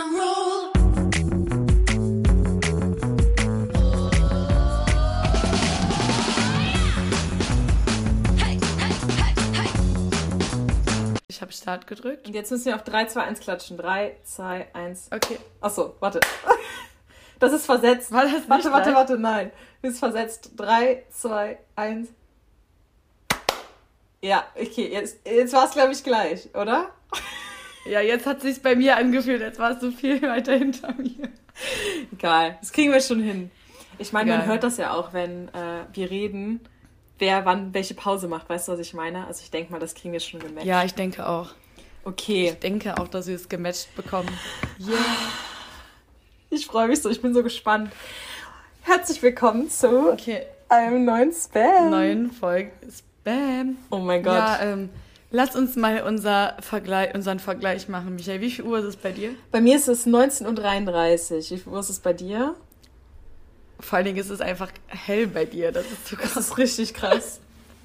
Ich 0.00 0.06
habe 11.42 11.52
Start 11.52 11.86
gedrückt. 11.86 12.26
Und 12.26 12.34
jetzt 12.34 12.50
müssen 12.50 12.66
wir 12.66 12.76
auf 12.76 12.84
3, 12.84 13.06
2, 13.06 13.20
1 13.20 13.40
klatschen. 13.40 13.76
3, 13.76 14.16
2, 14.24 14.68
1. 14.72 15.08
Okay. 15.12 15.38
Achso, 15.60 15.96
warte. 16.00 16.20
Das 17.38 17.54
ist 17.54 17.64
versetzt. 17.64 18.12
War 18.12 18.24
das 18.24 18.46
warte, 18.48 18.70
warte, 18.70 18.94
warte, 18.94 19.18
nein. 19.18 19.50
Das 19.80 19.92
ist 19.92 19.98
versetzt. 19.98 20.50
3, 20.56 21.04
2, 21.10 21.58
1. 21.74 22.08
Ja, 24.22 24.44
okay, 24.54 24.92
jetzt, 24.92 25.26
jetzt 25.26 25.54
war 25.54 25.64
es, 25.64 25.70
glaube 25.70 25.92
ich, 25.92 26.04
gleich, 26.04 26.54
oder? 26.54 26.90
Ja, 27.84 28.00
jetzt 28.00 28.26
hat 28.26 28.42
sich's 28.42 28.58
bei 28.60 28.76
mir 28.76 28.96
angefühlt, 28.96 29.42
als 29.42 29.58
warst 29.58 29.82
du 29.82 29.90
viel 29.90 30.20
weiter 30.22 30.52
hinter 30.56 30.94
mir. 30.94 31.28
Egal, 32.12 32.56
das 32.60 32.72
kriegen 32.72 32.92
wir 32.92 33.00
schon 33.00 33.20
hin. 33.22 33.50
Ich 33.98 34.12
meine, 34.12 34.30
man 34.36 34.46
hört 34.46 34.62
das 34.62 34.76
ja 34.78 34.92
auch, 34.94 35.12
wenn 35.12 35.48
äh, 35.48 35.84
wir 35.92 36.10
reden, 36.10 36.60
wer 37.18 37.44
wann 37.44 37.74
welche 37.74 37.94
Pause 37.94 38.28
macht. 38.28 38.48
Weißt 38.48 38.68
du, 38.68 38.72
was 38.72 38.80
ich 38.80 38.94
meine? 38.94 39.26
Also 39.26 39.42
ich 39.42 39.50
denke 39.50 39.72
mal, 39.72 39.78
das 39.78 39.94
kriegen 39.94 40.12
wir 40.12 40.20
schon 40.20 40.40
gematcht. 40.40 40.66
Ja, 40.66 40.84
ich 40.84 40.94
denke 40.94 41.26
auch. 41.26 41.50
Okay, 42.04 42.48
Ich 42.48 42.58
denke 42.60 42.96
auch, 42.98 43.08
dass 43.08 43.26
wir 43.26 43.34
es 43.34 43.48
gematcht 43.48 43.94
bekommen. 43.94 44.30
Yeah. 44.80 44.96
ich 46.48 46.66
freue 46.66 46.88
mich 46.88 47.02
so, 47.02 47.10
ich 47.10 47.20
bin 47.20 47.34
so 47.34 47.42
gespannt. 47.42 47.92
Herzlich 48.82 49.20
willkommen 49.22 49.68
zu 49.68 50.10
Okay, 50.12 50.42
einem 50.70 51.04
neuen 51.04 51.30
Spam. 51.32 51.90
neuen 51.90 52.30
Folge 52.32 52.72
Spam. 52.90 53.76
Oh 53.90 53.98
mein 53.98 54.22
Gott. 54.22 54.34
Ja, 54.34 54.60
ähm, 54.62 54.88
lass 55.30 55.56
uns 55.56 55.76
mal 55.76 56.02
unser 56.02 56.56
Vergleich, 56.60 57.14
unseren 57.14 57.38
Vergleich 57.38 57.88
machen, 57.88 58.14
Michael. 58.16 58.40
Wie 58.40 58.50
viel 58.50 58.64
Uhr 58.64 58.78
ist 58.78 58.84
es 58.84 58.96
bei 58.96 59.12
dir? 59.12 59.30
Bei 59.50 59.60
mir 59.60 59.76
ist 59.76 59.88
es 59.88 60.06
19.33 60.06 60.46
Uhr. 60.46 61.50
Wie 61.50 61.58
viel 61.58 61.72
Uhr 61.72 61.80
ist 61.80 61.90
es 61.90 62.00
bei 62.00 62.12
dir? 62.12 62.54
Vor 63.78 63.96
allen 63.96 64.04
Dingen 64.06 64.18
ist 64.18 64.30
es 64.30 64.40
einfach 64.40 64.70
hell 64.88 65.26
bei 65.26 65.44
dir. 65.46 65.72
Das 65.72 65.84
ist 65.86 66.08
so 66.08 66.16
Das 66.16 66.32
krass. 66.32 66.44
ist 66.48 66.58
richtig 66.58 66.94
krass. 66.94 67.40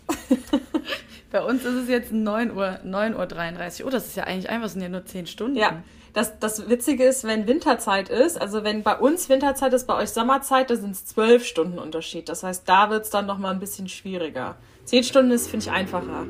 Bei 1.31 1.43
uns 1.43 1.65
ist 1.65 1.73
es 1.73 1.89
jetzt 1.89 2.11
9 2.13 2.51
Uhr, 2.55 2.79
9.33 2.85 3.81
Uhr. 3.81 3.87
Oh, 3.87 3.89
das 3.89 4.07
ist 4.07 4.15
ja 4.15 4.23
eigentlich 4.23 4.49
einfach, 4.49 4.69
sind 4.69 4.81
ja 4.81 4.89
nur 4.89 5.05
10 5.05 5.27
Stunden. 5.27 5.57
Ja, 5.57 5.83
das, 6.13 6.39
das 6.39 6.69
Witzige 6.69 7.03
ist, 7.03 7.25
wenn 7.25 7.45
Winterzeit 7.47 8.07
ist, 8.09 8.39
also 8.39 8.63
wenn 8.63 8.83
bei 8.83 8.95
uns 8.97 9.27
Winterzeit 9.27 9.73
ist, 9.73 9.85
bei 9.85 9.95
euch 9.95 10.11
Sommerzeit, 10.11 10.69
da 10.69 10.75
sind 10.77 10.91
es 10.91 11.05
zwölf 11.05 11.45
Stunden 11.45 11.77
Unterschied. 11.77 12.29
Das 12.29 12.43
heißt, 12.43 12.69
da 12.69 12.89
wird 12.89 13.03
es 13.03 13.09
dann 13.09 13.25
nochmal 13.25 13.51
ein 13.53 13.59
bisschen 13.59 13.89
schwieriger. 13.89 14.55
Zehn 14.85 15.03
Stunden 15.03 15.31
ist, 15.31 15.47
finde 15.49 15.65
ich, 15.65 15.71
einfacher. 15.71 16.25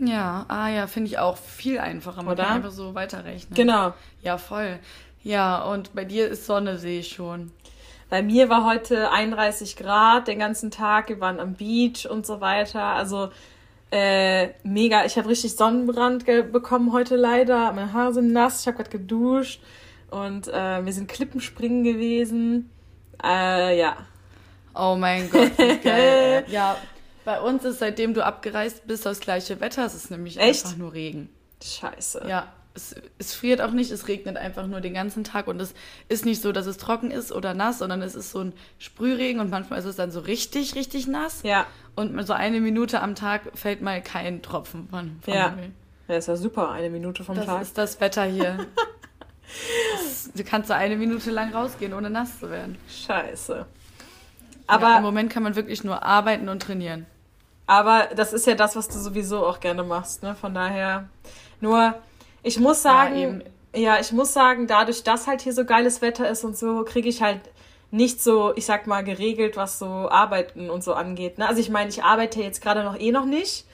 Ja, 0.00 0.44
ah 0.48 0.68
ja, 0.68 0.86
finde 0.86 1.10
ich 1.10 1.18
auch 1.18 1.36
viel 1.36 1.78
einfacher. 1.78 2.22
Man 2.22 2.34
Oder? 2.34 2.44
kann 2.44 2.56
einfach 2.56 2.70
so 2.70 2.94
weiterrechnen. 2.94 3.54
Genau. 3.54 3.94
Ja, 4.22 4.38
voll. 4.38 4.78
Ja, 5.22 5.62
und 5.62 5.94
bei 5.94 6.04
dir 6.04 6.28
ist 6.28 6.46
Sonne, 6.46 6.78
sehe 6.78 7.00
ich 7.00 7.08
schon. 7.08 7.50
Bei 8.08 8.22
mir 8.22 8.48
war 8.48 8.64
heute 8.64 9.10
31 9.10 9.76
Grad 9.76 10.28
den 10.28 10.38
ganzen 10.38 10.70
Tag. 10.70 11.08
Wir 11.08 11.20
waren 11.20 11.40
am 11.40 11.54
Beach 11.54 12.08
und 12.08 12.24
so 12.24 12.40
weiter. 12.40 12.82
Also 12.82 13.30
äh, 13.90 14.48
mega. 14.62 15.04
Ich 15.04 15.18
habe 15.18 15.28
richtig 15.28 15.56
Sonnenbrand 15.56 16.24
bekommen 16.24 16.92
heute 16.92 17.16
leider. 17.16 17.72
Meine 17.72 17.92
Haare 17.92 18.14
sind 18.14 18.32
nass. 18.32 18.62
Ich 18.62 18.66
habe 18.66 18.78
gerade 18.78 18.90
geduscht. 18.90 19.60
Und 20.10 20.48
äh, 20.48 20.84
wir 20.84 20.92
sind 20.92 21.08
Klippenspringen 21.08 21.84
gewesen. 21.84 22.70
Äh, 23.22 23.78
ja. 23.78 23.96
Oh 24.74 24.96
mein 24.98 25.28
Gott, 25.28 25.58
wie 25.58 25.76
geil. 25.78 26.44
ja, 26.48 26.76
bei 27.28 27.42
uns 27.42 27.62
ist, 27.62 27.78
seitdem 27.78 28.14
du 28.14 28.24
abgereist 28.24 28.86
bist, 28.86 29.04
das 29.04 29.20
gleiche 29.20 29.60
Wetter. 29.60 29.84
Es 29.84 29.94
ist 29.94 30.10
nämlich 30.10 30.38
Echt? 30.38 30.64
einfach 30.64 30.78
nur 30.78 30.94
Regen. 30.94 31.28
Scheiße. 31.62 32.24
Ja, 32.26 32.50
es, 32.74 32.94
es 33.18 33.34
friert 33.34 33.60
auch 33.60 33.72
nicht, 33.72 33.90
es 33.90 34.08
regnet 34.08 34.38
einfach 34.38 34.66
nur 34.66 34.80
den 34.80 34.94
ganzen 34.94 35.24
Tag 35.24 35.46
und 35.46 35.60
es 35.60 35.74
ist 36.08 36.24
nicht 36.24 36.40
so, 36.40 36.52
dass 36.52 36.64
es 36.64 36.78
trocken 36.78 37.10
ist 37.10 37.30
oder 37.30 37.52
nass, 37.52 37.80
sondern 37.80 38.00
es 38.00 38.14
ist 38.14 38.30
so 38.30 38.40
ein 38.40 38.54
Sprühregen 38.78 39.40
und 39.42 39.50
manchmal 39.50 39.78
ist 39.78 39.84
es 39.84 39.96
dann 39.96 40.10
so 40.10 40.20
richtig, 40.20 40.74
richtig 40.74 41.06
nass. 41.06 41.40
Ja. 41.42 41.66
Und 41.96 42.18
so 42.26 42.32
eine 42.32 42.62
Minute 42.62 43.02
am 43.02 43.14
Tag 43.14 43.42
fällt 43.54 43.82
mal 43.82 44.00
kein 44.00 44.40
Tropfen 44.40 44.88
von, 44.88 45.18
vom 45.20 45.34
Ja. 45.34 45.50
Himmel. 45.50 45.72
Ja, 46.08 46.16
ist 46.16 46.28
ja 46.28 46.36
super. 46.36 46.70
Eine 46.70 46.88
Minute 46.88 47.24
vom 47.24 47.36
Das 47.36 47.44
Tag. 47.44 47.60
ist 47.60 47.76
das 47.76 48.00
Wetter 48.00 48.24
hier. 48.24 48.66
Das- 49.98 50.30
du 50.34 50.44
kannst 50.44 50.68
so 50.68 50.74
eine 50.74 50.96
Minute 50.96 51.30
lang 51.30 51.52
rausgehen, 51.52 51.92
ohne 51.92 52.08
nass 52.08 52.40
zu 52.40 52.50
werden. 52.50 52.78
Scheiße. 52.88 53.66
Aber 54.70 54.86
Aber, 54.86 54.96
im 54.98 55.02
Moment 55.02 55.30
kann 55.30 55.42
man 55.42 55.56
wirklich 55.56 55.82
nur 55.84 56.02
arbeiten 56.02 56.48
und 56.50 56.60
trainieren. 56.62 57.06
Aber 57.68 58.08
das 58.16 58.32
ist 58.32 58.46
ja 58.46 58.54
das, 58.54 58.74
was 58.74 58.88
du 58.88 58.98
sowieso 58.98 59.46
auch 59.46 59.60
gerne 59.60 59.84
machst, 59.84 60.24
ne? 60.24 60.34
Von 60.34 60.54
daher. 60.54 61.08
Nur, 61.60 61.94
ich 62.42 62.58
muss 62.58 62.82
sagen, 62.82 63.16
eben. 63.16 63.42
ja, 63.74 64.00
ich 64.00 64.10
muss 64.10 64.32
sagen, 64.32 64.66
dadurch, 64.66 65.04
dass 65.04 65.26
halt 65.26 65.42
hier 65.42 65.52
so 65.52 65.64
geiles 65.64 66.02
Wetter 66.02 66.28
ist 66.28 66.42
und 66.44 66.56
so, 66.56 66.84
kriege 66.84 67.08
ich 67.08 67.22
halt 67.22 67.40
nicht 67.90 68.22
so, 68.22 68.52
ich 68.56 68.66
sag 68.66 68.86
mal, 68.86 69.04
geregelt, 69.04 69.56
was 69.56 69.78
so 69.78 69.86
Arbeiten 69.86 70.70
und 70.70 70.82
so 70.82 70.94
angeht. 70.94 71.38
Ne? 71.38 71.46
Also 71.46 71.60
ich 71.60 71.70
meine, 71.70 71.90
ich 71.90 72.02
arbeite 72.02 72.42
jetzt 72.42 72.60
gerade 72.60 72.82
noch 72.82 72.98
eh 72.98 73.12
noch 73.12 73.24
nicht. 73.24 73.66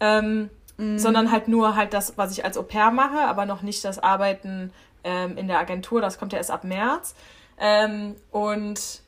Ähm, 0.00 0.50
sondern 0.96 1.30
halt 1.30 1.46
nur 1.46 1.76
halt 1.76 1.92
das, 1.92 2.16
was 2.16 2.32
ich 2.32 2.42
als 2.42 2.56
Au 2.56 2.62
pair 2.62 2.90
mache, 2.90 3.18
aber 3.18 3.44
noch 3.44 3.60
nicht 3.60 3.84
das 3.84 3.98
Arbeiten 3.98 4.72
ähm, 5.04 5.36
in 5.36 5.46
der 5.46 5.58
Agentur. 5.58 6.00
Das 6.00 6.18
kommt 6.18 6.32
ja 6.32 6.38
erst 6.38 6.50
ab 6.50 6.64
März. 6.64 7.14
Ähm, 7.58 8.16
und 8.30 9.02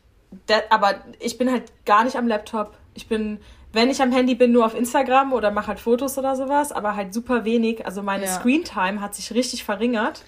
aber 0.68 0.96
ich 1.18 1.38
bin 1.38 1.50
halt 1.50 1.72
gar 1.86 2.04
nicht 2.04 2.16
am 2.16 2.28
Laptop. 2.28 2.76
Ich 2.92 3.08
bin, 3.08 3.38
wenn 3.72 3.90
ich 3.90 4.02
am 4.02 4.12
Handy 4.12 4.34
bin, 4.34 4.52
nur 4.52 4.66
auf 4.66 4.74
Instagram 4.74 5.32
oder 5.32 5.50
mache 5.50 5.68
halt 5.68 5.80
Fotos 5.80 6.18
oder 6.18 6.36
sowas, 6.36 6.72
aber 6.72 6.94
halt 6.96 7.14
super 7.14 7.44
wenig. 7.44 7.86
Also 7.86 8.02
meine 8.02 8.24
Ja. 8.24 8.38
Screentime 8.38 9.00
hat 9.00 9.14
sich 9.14 9.32
richtig 9.32 9.64
verringert. 9.64 10.24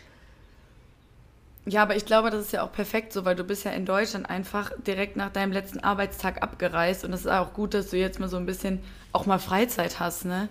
Ja, 1.66 1.82
aber 1.82 1.96
ich 1.96 2.04
glaube, 2.04 2.30
das 2.30 2.42
ist 2.42 2.52
ja 2.52 2.62
auch 2.62 2.72
perfekt 2.72 3.12
so, 3.12 3.24
weil 3.24 3.36
du 3.36 3.44
bist 3.44 3.64
ja 3.64 3.70
in 3.70 3.86
Deutschland 3.86 4.28
einfach 4.28 4.70
direkt 4.86 5.16
nach 5.16 5.30
deinem 5.30 5.52
letzten 5.52 5.80
Arbeitstag 5.80 6.42
abgereist 6.42 7.04
und 7.04 7.12
es 7.14 7.20
ist 7.22 7.26
auch 7.26 7.54
gut, 7.54 7.72
dass 7.72 7.90
du 7.90 7.96
jetzt 7.96 8.20
mal 8.20 8.28
so 8.28 8.36
ein 8.36 8.44
bisschen 8.44 8.82
auch 9.12 9.24
mal 9.24 9.38
Freizeit 9.38 9.98
hast, 9.98 10.26
ne? 10.26 10.48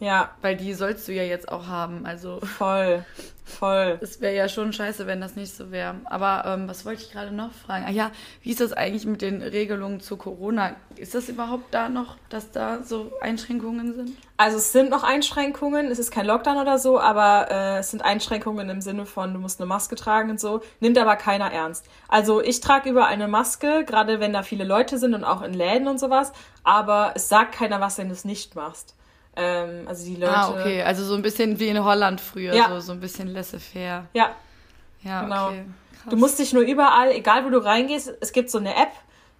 Ja, 0.00 0.30
Weil 0.40 0.56
die 0.56 0.72
sollst 0.72 1.06
du 1.06 1.12
ja 1.12 1.22
jetzt 1.22 1.50
auch 1.52 1.66
haben. 1.66 2.06
Also 2.06 2.40
voll, 2.40 3.04
voll. 3.44 3.98
es 4.00 4.22
wäre 4.22 4.34
ja 4.34 4.48
schon 4.48 4.72
scheiße, 4.72 5.06
wenn 5.06 5.20
das 5.20 5.36
nicht 5.36 5.54
so 5.54 5.70
wäre. 5.70 5.96
Aber 6.06 6.44
ähm, 6.46 6.66
was 6.68 6.86
wollte 6.86 7.02
ich 7.02 7.12
gerade 7.12 7.32
noch 7.32 7.52
fragen? 7.52 7.84
Ah 7.86 7.90
ja, 7.90 8.10
wie 8.42 8.50
ist 8.50 8.62
das 8.62 8.72
eigentlich 8.72 9.04
mit 9.04 9.20
den 9.20 9.42
Regelungen 9.42 10.00
zu 10.00 10.16
Corona? 10.16 10.74
Ist 10.96 11.14
das 11.14 11.28
überhaupt 11.28 11.74
da 11.74 11.90
noch, 11.90 12.16
dass 12.30 12.50
da 12.50 12.82
so 12.82 13.12
Einschränkungen 13.20 13.94
sind? 13.94 14.16
Also 14.38 14.56
es 14.56 14.72
sind 14.72 14.88
noch 14.88 15.02
Einschränkungen, 15.02 15.88
es 15.88 15.98
ist 15.98 16.10
kein 16.10 16.24
Lockdown 16.24 16.56
oder 16.56 16.78
so, 16.78 16.98
aber 16.98 17.50
äh, 17.50 17.78
es 17.80 17.90
sind 17.90 18.02
Einschränkungen 18.02 18.70
im 18.70 18.80
Sinne 18.80 19.04
von, 19.04 19.34
du 19.34 19.38
musst 19.38 19.60
eine 19.60 19.66
Maske 19.66 19.96
tragen 19.96 20.30
und 20.30 20.40
so, 20.40 20.62
nimmt 20.80 20.96
aber 20.96 21.16
keiner 21.16 21.52
ernst. 21.52 21.84
Also 22.08 22.40
ich 22.40 22.60
trage 22.60 22.88
überall 22.88 23.12
eine 23.12 23.28
Maske, 23.28 23.84
gerade 23.84 24.18
wenn 24.18 24.32
da 24.32 24.42
viele 24.42 24.64
Leute 24.64 24.96
sind 24.96 25.12
und 25.12 25.24
auch 25.24 25.42
in 25.42 25.52
Läden 25.52 25.88
und 25.88 26.00
sowas, 26.00 26.32
aber 26.64 27.12
es 27.16 27.28
sagt 27.28 27.52
keiner 27.52 27.82
was, 27.82 27.98
wenn 27.98 28.08
du 28.08 28.14
es 28.14 28.24
nicht 28.24 28.54
machst. 28.54 28.94
Ähm, 29.36 29.86
also 29.86 30.04
die 30.04 30.16
Leute. 30.16 30.36
Ah, 30.36 30.50
okay. 30.50 30.82
Also 30.82 31.04
so 31.04 31.14
ein 31.14 31.22
bisschen 31.22 31.58
wie 31.58 31.68
in 31.68 31.82
Holland 31.84 32.20
früher, 32.20 32.54
Ja. 32.54 32.68
so, 32.68 32.80
so 32.80 32.92
ein 32.92 33.00
bisschen 33.00 33.28
laissez-faire. 33.28 34.06
Ja, 34.12 34.34
Ja, 35.02 35.22
Genau. 35.22 35.48
okay. 35.48 35.64
Du 36.08 36.16
musst 36.16 36.38
dich 36.38 36.52
nur 36.52 36.62
überall, 36.62 37.10
egal 37.12 37.44
wo 37.44 37.50
du 37.50 37.58
reingehst, 37.62 38.12
es 38.20 38.32
gibt 38.32 38.50
so 38.50 38.58
eine 38.58 38.74
App 38.74 38.90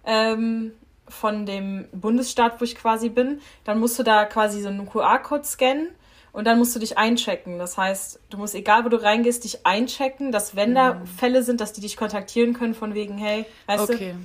ähm, 0.05 0.71
von 1.07 1.45
dem 1.45 1.87
Bundesstaat, 1.91 2.59
wo 2.61 2.63
ich 2.65 2.75
quasi 2.75 3.09
bin. 3.09 3.41
Dann 3.63 3.79
musst 3.79 3.97
du 3.99 4.03
da 4.03 4.25
quasi 4.25 4.61
so 4.61 4.69
einen 4.69 4.87
QR-Code 4.89 5.43
scannen 5.43 5.87
und 6.31 6.45
dann 6.45 6.57
musst 6.57 6.73
du 6.75 6.79
dich 6.79 6.97
einchecken. 6.97 7.59
Das 7.59 7.77
heißt, 7.77 8.19
du 8.29 8.37
musst, 8.37 8.55
egal 8.55 8.85
wo 8.85 8.89
du 8.89 9.01
reingehst, 9.01 9.43
dich 9.43 9.65
einchecken, 9.65 10.31
dass 10.31 10.55
wenn 10.55 10.73
da 10.75 11.01
Fälle 11.17 11.43
sind, 11.43 11.59
dass 11.61 11.73
die 11.73 11.81
dich 11.81 11.97
kontaktieren 11.97 12.53
können 12.53 12.73
von 12.75 12.93
wegen, 12.93 13.17
hey, 13.17 13.45
weißt 13.65 13.89
du, 13.89 13.93
Okay. 13.93 14.15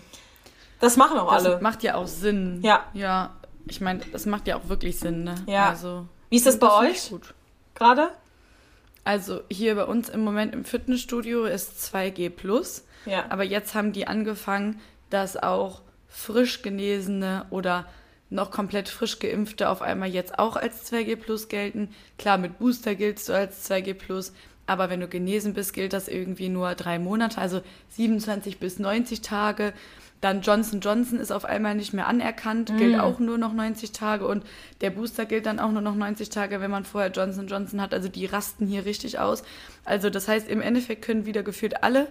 das 0.78 0.96
machen 0.96 1.18
auch 1.18 1.32
Das 1.32 1.44
alle. 1.44 1.60
macht 1.60 1.82
ja 1.82 1.96
auch 1.96 2.06
Sinn. 2.06 2.60
Ja. 2.62 2.84
Ja. 2.92 3.34
Ich 3.68 3.80
meine, 3.80 4.00
das 4.12 4.26
macht 4.26 4.46
ja 4.46 4.56
auch 4.56 4.68
wirklich 4.68 4.98
Sinn, 4.98 5.24
ne? 5.24 5.34
Ja. 5.46 5.70
Also, 5.70 6.06
Wie 6.30 6.36
ist 6.36 6.46
das 6.46 6.58
bei 6.58 6.72
euch? 6.72 6.96
ich 7.04 7.10
Gut. 7.10 7.34
Gerade? 7.74 8.10
Also 9.04 9.42
hier 9.48 9.76
bei 9.76 9.84
uns 9.84 10.08
im 10.08 10.24
Moment 10.24 10.52
im 10.52 10.64
Fitnessstudio 10.64 11.44
ist 11.44 11.78
2G 11.94 12.32
Ja. 13.04 13.26
aber 13.28 13.44
jetzt 13.44 13.74
haben 13.76 13.92
die 13.92 14.08
angefangen, 14.08 14.80
dass 15.10 15.36
auch 15.36 15.82
frisch 16.08 16.62
genesene 16.62 17.46
oder 17.50 17.86
noch 18.30 18.50
komplett 18.50 18.88
frisch 18.88 19.20
geimpfte 19.20 19.68
auf 19.68 19.82
einmal 19.82 20.08
jetzt 20.08 20.38
auch 20.40 20.56
als 20.56 20.90
2G 20.90 21.46
gelten. 21.46 21.90
Klar, 22.18 22.38
mit 22.38 22.58
Booster 22.58 22.96
giltst 22.96 23.28
du 23.28 23.34
als 23.34 23.70
2G 23.70 24.32
aber 24.66 24.90
wenn 24.90 25.00
du 25.00 25.06
genesen 25.06 25.54
bist, 25.54 25.72
gilt 25.72 25.92
das 25.92 26.08
irgendwie 26.08 26.48
nur 26.48 26.74
drei 26.74 26.98
Monate, 26.98 27.40
also 27.40 27.62
27 27.90 28.58
bis 28.58 28.78
90 28.80 29.20
Tage. 29.20 29.72
Dann 30.20 30.40
Johnson 30.40 30.80
Johnson 30.80 31.20
ist 31.20 31.30
auf 31.30 31.44
einmal 31.44 31.74
nicht 31.74 31.92
mehr 31.92 32.06
anerkannt, 32.06 32.72
gilt 32.78 32.98
auch 32.98 33.18
nur 33.18 33.38
noch 33.38 33.52
90 33.52 33.92
Tage 33.92 34.26
und 34.26 34.44
der 34.80 34.90
Booster 34.90 35.26
gilt 35.26 35.46
dann 35.46 35.58
auch 35.58 35.70
nur 35.70 35.82
noch 35.82 35.94
90 35.94 36.30
Tage, 36.30 36.60
wenn 36.60 36.70
man 36.70 36.84
vorher 36.84 37.10
Johnson 37.10 37.46
Johnson 37.46 37.80
hat. 37.80 37.92
Also 37.92 38.08
die 38.08 38.26
rasten 38.26 38.66
hier 38.66 38.86
richtig 38.86 39.18
aus. 39.18 39.42
Also 39.84 40.08
das 40.08 40.26
heißt, 40.26 40.48
im 40.48 40.60
Endeffekt 40.62 41.02
können 41.02 41.26
wieder 41.26 41.42
gefühlt 41.42 41.82
alle, 41.82 42.10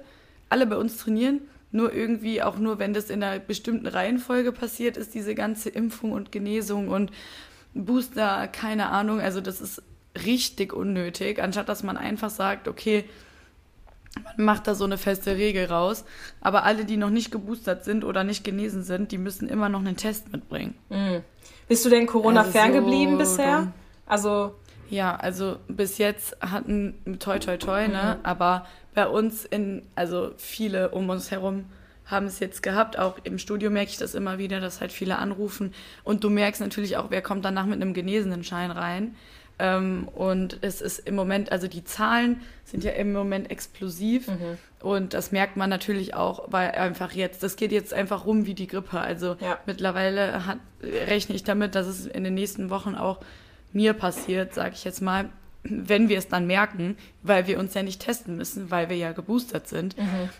alle 0.49 0.67
bei 0.67 0.77
uns 0.77 0.97
trainieren. 0.97 1.41
Nur 1.71 1.93
irgendwie, 1.93 2.41
auch 2.41 2.57
nur 2.57 2.79
wenn 2.79 2.93
das 2.93 3.09
in 3.09 3.21
einer 3.23 3.39
bestimmten 3.39 3.87
Reihenfolge 3.87 4.51
passiert, 4.51 4.97
ist 4.97 5.13
diese 5.13 5.35
ganze 5.35 5.69
Impfung 5.69 6.11
und 6.11 6.31
Genesung 6.31 6.89
und 6.89 7.11
Booster, 7.73 8.47
keine 8.47 8.89
Ahnung. 8.89 9.19
Also 9.19 9.41
das 9.41 9.59
ist 9.59 9.81
richtig 10.25 10.73
unnötig, 10.73 11.41
anstatt 11.41 11.67
dass 11.67 11.83
man 11.83 11.97
einfach 11.97 12.29
sagt, 12.29 12.67
okay, 12.67 13.03
man 14.37 14.45
macht 14.45 14.67
da 14.67 14.75
so 14.75 14.83
eine 14.85 14.97
feste 14.97 15.35
Regel 15.35 15.65
raus. 15.65 16.05
Aber 16.41 16.63
alle, 16.63 16.85
die 16.85 16.97
noch 16.97 17.09
nicht 17.09 17.31
geboostert 17.31 17.83
sind 17.83 18.03
oder 18.03 18.23
nicht 18.23 18.43
genesen 18.43 18.83
sind, 18.83 19.11
die 19.11 19.17
müssen 19.17 19.47
immer 19.49 19.69
noch 19.69 19.79
einen 19.79 19.97
Test 19.97 20.31
mitbringen. 20.31 20.75
Bist 21.67 21.85
du 21.85 21.89
denn 21.89 22.05
Corona 22.07 22.41
Also 22.41 22.51
ferngeblieben 22.51 23.13
so 23.13 23.17
bisher? 23.19 23.57
dumm. 23.59 23.73
Also, 24.05 24.55
Ja, 24.89 25.15
also 25.15 25.57
bis 25.67 25.97
jetzt 25.97 26.37
hatten 26.41 26.93
toi 27.19 27.39
toi 27.39 27.57
toi, 27.57 27.87
ne? 27.87 28.19
Aber 28.23 28.67
bei 28.93 29.07
uns 29.07 29.43
in, 29.45 29.81
also 29.95 30.31
viele 30.37 30.89
um 30.89 31.09
uns 31.09 31.31
herum 31.31 31.65
haben 32.05 32.27
es 32.27 32.39
jetzt 32.39 32.61
gehabt. 32.61 32.99
Auch 32.99 33.15
im 33.23 33.39
Studio 33.39 33.71
merke 33.71 33.89
ich 33.89 33.97
das 33.97 34.13
immer 34.13 34.37
wieder, 34.37 34.59
dass 34.59 34.79
halt 34.79 34.91
viele 34.91 35.17
anrufen. 35.17 35.73
Und 36.03 36.23
du 36.23 36.29
merkst 36.29 36.61
natürlich 36.61 36.97
auch, 36.97 37.09
wer 37.09 37.23
kommt 37.23 37.43
danach 37.45 37.65
mit 37.65 37.81
einem 37.81 37.93
genesenen 37.95 38.43
Schein 38.43 38.69
rein. 38.69 39.15
Ähm, 39.57 40.07
und 40.13 40.57
es 40.61 40.81
ist 40.81 40.99
im 40.99 41.15
Moment, 41.15 41.51
also 41.51 41.67
die 41.67 41.83
Zahlen 41.83 42.41
sind 42.65 42.83
ja 42.83 42.91
im 42.91 43.13
Moment 43.13 43.49
explosiv. 43.51 44.29
Und 44.81 45.13
das 45.13 45.31
merkt 45.31 45.55
man 45.57 45.69
natürlich 45.69 46.13
auch, 46.13 46.51
weil 46.51 46.71
einfach 46.71 47.13
jetzt, 47.13 47.41
das 47.41 47.55
geht 47.55 47.71
jetzt 47.71 47.93
einfach 47.93 48.25
rum 48.25 48.45
wie 48.45 48.53
die 48.53 48.67
Grippe. 48.67 48.99
Also 48.99 49.37
Ja. 49.39 49.57
mittlerweile 49.65 50.45
hat, 50.45 50.57
rechne 50.81 51.35
ich 51.35 51.43
damit, 51.43 51.73
dass 51.75 51.87
es 51.87 52.05
in 52.05 52.23
den 52.23 52.33
nächsten 52.33 52.69
Wochen 52.69 52.95
auch 52.95 53.19
mir 53.71 53.93
passiert, 53.93 54.53
sage 54.53 54.71
ich 54.75 54.83
jetzt 54.83 55.01
mal, 55.01 55.29
wenn 55.63 56.09
wir 56.09 56.19
es 56.19 56.27
dann 56.27 56.45
merken, 56.45 56.95
weil 57.23 57.47
wir 57.47 57.57
uns 57.57 57.73
ja 57.73 57.81
nicht 57.81 57.99
testen 57.99 58.37
müssen, 58.37 58.69
weil 58.69 58.89
wir 58.89 58.97
ja 58.97 59.13
geboostert 59.13 59.67
sind. 59.67 59.95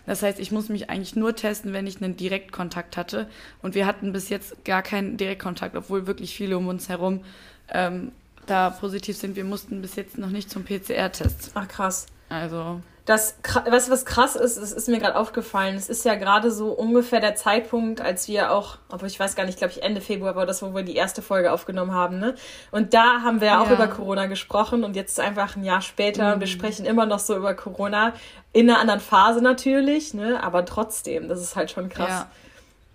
Das 0.06 0.22
heißt, 0.22 0.38
ich 0.38 0.52
muss 0.52 0.68
mich 0.68 0.88
eigentlich 0.88 1.16
nur 1.16 1.34
testen, 1.34 1.72
wenn 1.72 1.86
ich 1.88 2.00
einen 2.00 2.16
Direktkontakt 2.16 2.96
hatte. 2.96 3.26
Und 3.60 3.74
wir 3.74 3.86
hatten 3.86 4.12
bis 4.12 4.28
jetzt 4.28 4.64
gar 4.64 4.82
keinen 4.82 5.16
Direktkontakt, 5.16 5.74
obwohl 5.74 6.06
wirklich 6.06 6.36
viele 6.36 6.56
um 6.56 6.68
uns 6.68 6.88
herum 6.88 7.24
ähm, 7.72 8.12
da 8.46 8.70
positiv 8.70 9.16
sind. 9.16 9.36
Wir 9.36 9.44
mussten 9.44 9.82
bis 9.82 9.96
jetzt 9.96 10.18
noch 10.18 10.30
nicht 10.30 10.50
zum 10.50 10.64
PCR-Test. 10.64 11.52
ach 11.54 11.68
krass. 11.68 12.06
Also 12.28 12.80
Das, 13.04 13.36
weißt 13.44 13.86
du, 13.86 13.92
was 13.92 14.04
krass 14.04 14.34
ist? 14.34 14.56
Es 14.56 14.72
ist 14.72 14.88
mir 14.88 14.98
gerade 14.98 15.14
aufgefallen. 15.14 15.76
Es 15.76 15.88
ist 15.88 16.04
ja 16.04 16.16
gerade 16.16 16.50
so 16.50 16.72
ungefähr 16.72 17.20
der 17.20 17.36
Zeitpunkt, 17.36 18.00
als 18.00 18.26
wir 18.26 18.50
auch, 18.50 18.78
obwohl 18.88 19.06
ich 19.06 19.20
weiß 19.20 19.36
gar 19.36 19.46
nicht, 19.46 19.58
glaube 19.58 19.72
ich 19.72 19.84
Ende 19.84 20.00
Februar 20.00 20.34
war 20.34 20.44
das, 20.44 20.60
wo 20.60 20.74
wir 20.74 20.82
die 20.82 20.96
erste 20.96 21.22
Folge 21.22 21.52
aufgenommen 21.52 21.92
haben, 21.92 22.18
ne? 22.18 22.34
Und 22.72 22.94
da 22.94 23.20
haben 23.22 23.40
wir 23.40 23.46
ja 23.48 23.62
auch 23.62 23.70
über 23.70 23.86
Corona 23.86 24.26
gesprochen 24.26 24.82
und 24.82 24.96
jetzt 24.96 25.12
ist 25.12 25.20
einfach 25.20 25.54
ein 25.54 25.62
Jahr 25.62 25.82
später 25.82 26.34
und 26.34 26.40
wir 26.40 26.48
sprechen 26.48 26.84
immer 26.84 27.06
noch 27.06 27.20
so 27.20 27.36
über 27.36 27.54
Corona. 27.54 28.12
In 28.52 28.68
einer 28.68 28.80
anderen 28.80 29.00
Phase 29.00 29.40
natürlich, 29.40 30.12
ne? 30.12 30.42
Aber 30.42 30.64
trotzdem, 30.64 31.28
das 31.28 31.40
ist 31.40 31.54
halt 31.54 31.70
schon 31.70 31.88
krass, 31.88 32.08
Ja. 32.08 32.30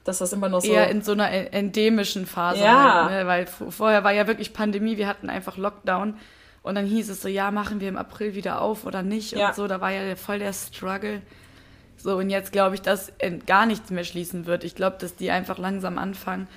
Dass 0.03 0.17
das 0.19 0.33
immer 0.33 0.49
noch 0.49 0.61
so. 0.61 0.71
eher 0.71 0.89
in 0.89 1.01
so 1.01 1.11
einer 1.11 1.29
en- 1.31 1.53
endemischen 1.53 2.25
Phase. 2.25 2.63
Ja. 2.63 3.05
Halt, 3.09 3.11
ne? 3.23 3.27
Weil 3.27 3.47
vorher 3.47 4.03
war 4.03 4.11
ja 4.13 4.27
wirklich 4.27 4.53
Pandemie, 4.53 4.97
wir 4.97 5.07
hatten 5.07 5.29
einfach 5.29 5.57
Lockdown. 5.57 6.15
Und 6.63 6.75
dann 6.75 6.85
hieß 6.85 7.09
es 7.09 7.21
so, 7.21 7.27
ja, 7.27 7.49
machen 7.51 7.79
wir 7.81 7.89
im 7.89 7.97
April 7.97 8.35
wieder 8.35 8.61
auf 8.61 8.85
oder 8.85 9.01
nicht 9.03 9.31
Ja. 9.33 9.49
und 9.49 9.55
so. 9.55 9.67
Da 9.67 9.81
war 9.81 9.91
ja 9.91 10.15
voll 10.15 10.39
der 10.39 10.53
Struggle. 10.53 11.21
So, 11.97 12.17
und 12.17 12.29
jetzt 12.29 12.51
glaube 12.51 12.75
ich, 12.75 12.81
dass 12.81 13.11
äh, 13.19 13.31
gar 13.45 13.65
nichts 13.65 13.89
mehr 13.91 14.03
schließen 14.03 14.45
wird. 14.47 14.63
Ich 14.63 14.75
glaube, 14.75 14.97
dass 14.99 15.15
die 15.15 15.29
einfach 15.31 15.57
langsam 15.57 15.97
anfangen 15.97 16.47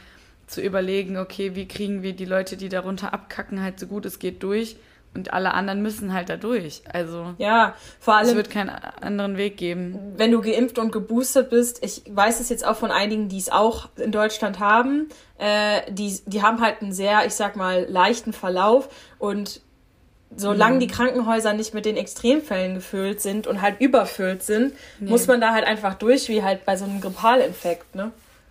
zu 0.47 0.61
überlegen, 0.61 1.17
okay, 1.17 1.55
wie 1.55 1.67
kriegen 1.67 2.03
wir 2.03 2.13
die 2.15 2.25
Leute, 2.27 2.57
die 2.59 2.69
darunter 2.69 3.15
abkacken, 3.15 3.63
halt 3.63 3.79
so 3.81 3.87
gut 3.87 4.05
es 4.07 4.19
geht 4.19 4.43
durch. 4.43 4.77
Und 5.15 5.33
alle 5.33 5.55
anderen 5.55 5.81
müssen 5.81 6.13
halt 6.13 6.29
da 6.29 6.37
durch. 6.37 6.83
Also 6.93 7.35
ja, 7.39 7.75
vor 8.01 8.21
es 8.21 8.29
allem. 8.29 8.37
wird 8.37 8.51
keinen 8.51 8.71
anderen 8.71 9.37
Weg 9.37 9.57
geben. 9.57 10.15
wenn 10.17 10.33
du 10.33 10.41
geimpft 10.41 10.79
und 10.79 10.91
geboostert 10.91 11.51
bist, 11.51 11.85
ich 11.85 12.03
weiß 12.11 12.41
es 12.41 12.49
jetzt 12.49 12.67
auch 12.67 12.77
von 12.77 12.91
einigen, 12.91 13.29
die 13.29 13.39
es 13.39 13.51
auch 13.51 13.89
in 13.97 14.11
Deutschland 14.11 14.59
haben, 14.59 15.09
äh, 15.39 15.83
die, 15.93 16.21
die 16.27 16.43
haben 16.43 16.61
halt 16.61 16.83
einen 16.83 16.93
sehr, 16.93 17.25
ich 17.27 17.35
sag 17.35 17.55
mal, 17.55 17.87
leichten 17.89 18.33
Verlauf 18.33 18.89
und 19.19 19.61
solange 20.37 20.81
die 20.81 20.89
Krankenhäuser 20.89 21.53
nicht 21.53 21.75
mit 21.75 21.85
den 21.87 21.97
Extremfällen 21.97 22.75
gefüllt 22.75 23.21
sind 23.21 23.47
und 23.47 23.63
halt 23.63 23.81
überfüllt 23.81 24.43
sind, 24.43 24.73
muss 24.99 25.29
man 25.29 25.41
da 25.41 25.53
halt 25.53 25.65
einfach 25.65 25.95
durch, 25.95 26.29
wie 26.29 26.43
halt 26.43 26.65
bei 26.65 26.77
so 26.77 26.85
einem 26.85 27.01
Grippalinfekt, 27.01 27.95
ne? 27.95 28.11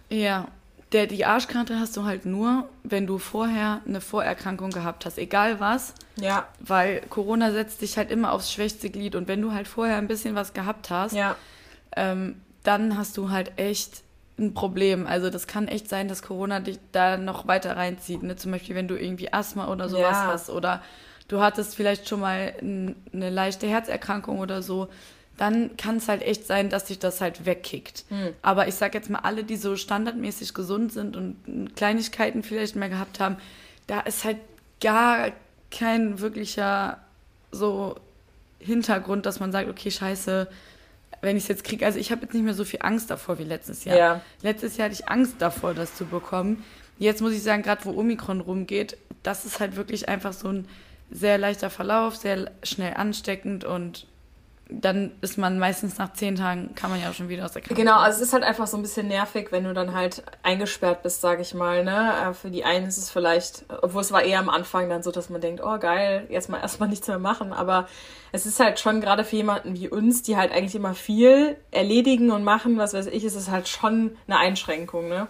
Ja, 0.10 0.48
der, 0.94 1.08
die 1.08 1.26
Arschkarte 1.26 1.80
hast 1.80 1.98
du 1.98 2.04
halt 2.06 2.26
nur, 2.26 2.70
wenn 2.84 3.08
du 3.08 3.18
vorher 3.18 3.82
eine 3.88 4.00
Vorerkrankung 4.00 4.70
gehabt 4.70 5.06
hast, 5.06 5.18
egal 5.18 5.60
was, 5.60 5.94
Ja, 6.16 6.48
weil 6.60 7.02
Corona 7.10 7.52
setzt 7.52 7.82
dich 7.82 7.98
halt 7.98 8.12
immer 8.12 8.32
aufs 8.32 8.52
schwächste 8.54 8.90
Glied 8.90 9.16
und 9.16 9.28
wenn 9.28 9.42
du 9.42 9.52
halt 9.52 9.68
vorher 9.68 9.98
ein 9.98 10.08
bisschen 10.08 10.36
was 10.36 10.54
gehabt 10.54 10.90
hast, 10.90 11.14
ja, 11.16 11.36
ähm, 11.96 12.42
dann 12.64 12.98
hast 12.98 13.18
du 13.18 13.30
halt 13.30 13.54
echt 13.58 14.04
ein 14.40 14.54
Problem. 14.54 15.06
Also 15.06 15.30
das 15.30 15.48
kann 15.48 15.68
echt 15.68 15.90
sein, 15.90 16.08
dass 16.08 16.22
Corona 16.24 16.60
dich 16.60 16.80
da 16.92 17.18
noch 17.18 17.46
weiter 17.48 17.76
reinzieht. 17.76 18.24
Ne? 18.24 18.36
Zum 18.36 18.52
Beispiel, 18.52 18.76
wenn 18.76 18.88
du 18.88 18.96
irgendwie 18.96 19.32
Asthma 19.34 19.68
oder 19.68 19.90
sowas 19.90 20.18
Ja. 20.18 20.28
hast 20.28 20.50
oder 20.50 20.82
du 21.28 21.40
hattest 21.42 21.76
vielleicht 21.76 22.08
schon 22.08 22.20
mal 22.20 22.54
eine 22.62 23.30
leichte 23.30 23.68
Herzerkrankung 23.68 24.40
oder 24.40 24.62
so, 24.62 24.88
dann 25.38 25.76
kann 25.78 25.98
es 25.98 26.08
halt 26.08 26.22
echt 26.22 26.46
sein, 26.46 26.70
dass 26.70 26.88
sich 26.88 27.00
das 27.00 27.22
halt 27.22 27.46
wegkickt. 27.46 28.06
Aber 28.42 28.68
ich 28.68 28.76
sag 28.76 28.94
jetzt 28.94 29.10
mal, 29.10 29.20
alle, 29.20 29.44
die 29.44 29.58
so 29.58 29.76
standardmäßig 29.76 30.54
gesund 30.54 30.94
sind 30.94 31.16
und 31.16 31.76
Kleinigkeiten 31.76 32.44
vielleicht 32.44 32.76
mehr 32.76 32.90
gehabt 32.90 33.20
haben, 33.20 33.38
da 33.88 34.02
ist 34.02 34.24
halt 34.24 34.38
gar 34.80 35.32
kein 35.72 36.20
wirklicher 36.20 37.00
so 37.52 37.96
Hintergrund, 38.60 39.26
dass 39.26 39.40
man 39.40 39.52
sagt, 39.52 39.70
okay, 39.70 39.92
scheiße, 39.92 40.48
wenn 41.22 41.38
ich 41.38 41.44
es 41.44 41.50
jetzt 41.50 41.64
kriege, 41.64 41.86
also 41.86 42.00
ich 42.00 42.12
habe 42.12 42.24
jetzt 42.24 42.34
nicht 42.34 42.44
mehr 42.44 42.54
so 42.54 42.66
viel 42.66 42.82
Angst 42.82 43.10
davor 43.10 43.40
wie 43.40 43.44
letztes 43.44 43.86
Jahr. 43.86 43.98
Ja. 43.98 44.22
Letztes 44.42 44.78
Jahr 44.78 44.86
hatte 44.90 45.00
ich 45.00 45.08
Angst 45.08 45.36
davor, 45.40 45.74
das 45.74 45.96
zu 45.96 46.06
bekommen. 46.06 46.64
Jetzt 47.00 47.22
muss 47.22 47.34
ich 47.34 47.42
sagen, 47.42 47.64
gerade 47.64 47.86
wo 47.86 47.92
Omikron 47.92 48.42
rumgeht, 48.42 48.98
das 49.24 49.46
ist 49.46 49.60
halt 49.60 49.76
wirklich 49.76 50.10
einfach 50.10 50.34
so 50.34 50.50
ein 50.50 50.68
sehr 51.10 51.38
leichter 51.38 51.70
Verlauf, 51.70 52.16
sehr 52.16 52.52
schnell 52.64 52.94
ansteckend 52.96 53.64
und 53.64 54.06
dann 54.82 55.12
ist 55.22 55.38
man 55.38 55.60
meistens 55.60 55.98
nach 55.98 56.14
zehn 56.14 56.36
Tagen, 56.36 56.74
kann 56.76 56.90
man 56.90 57.02
ja 57.02 57.10
auch 57.10 57.14
schon 57.14 57.30
wieder 57.30 57.46
aus 57.46 57.52
der 57.52 57.62
Krankheit. 57.62 57.78
Genau, 57.78 57.98
also 57.98 58.18
es 58.22 58.28
ist 58.28 58.34
halt 58.34 58.44
einfach 58.44 58.68
so 58.68 58.78
ein 58.78 58.82
bisschen 58.82 59.08
nervig, 59.08 59.52
wenn 59.52 59.64
du 59.64 59.74
dann 59.74 59.94
halt 59.94 60.24
eingesperrt 60.42 61.04
bist, 61.04 61.22
sag 61.22 61.40
ich 61.40 61.54
mal, 61.54 61.84
ne? 61.84 62.14
Äh, 62.30 62.34
Für 62.34 62.50
die 62.50 62.66
einen 62.66 62.88
ist 62.88 62.98
es 62.98 63.10
vielleicht, 63.10 63.66
obwohl 63.82 64.02
es 64.02 64.12
war 64.12 64.24
eher 64.24 64.40
am 64.40 64.50
Anfang 64.50 64.90
dann 64.90 65.04
so, 65.04 65.12
dass 65.12 65.30
man 65.30 65.42
denkt, 65.42 65.62
oh 65.64 65.78
geil, 65.80 66.26
jetzt 66.30 66.50
mal 66.50 66.60
erstmal 66.60 66.90
nichts 66.90 67.08
mehr 67.08 67.20
machen, 67.20 67.54
aber 67.54 67.88
es 68.32 68.46
ist 68.46 68.60
halt 68.60 68.80
schon 68.80 69.00
gerade 69.00 69.24
für 69.24 69.36
jemanden 69.36 69.76
wie 69.76 69.90
uns, 69.90 70.24
die 70.24 70.38
halt 70.38 70.52
eigentlich 70.52 70.76
immer 70.76 70.96
viel 70.96 71.56
erledigen 71.72 72.32
und 72.32 72.44
machen, 72.44 72.78
was 72.78 72.94
weiß 72.94 73.08
ich, 73.08 73.24
ist 73.24 73.36
es 73.36 73.50
halt 73.50 73.68
schon 73.68 74.18
eine 74.28 74.38
Einschränkung, 74.40 75.08
ne? 75.08 75.28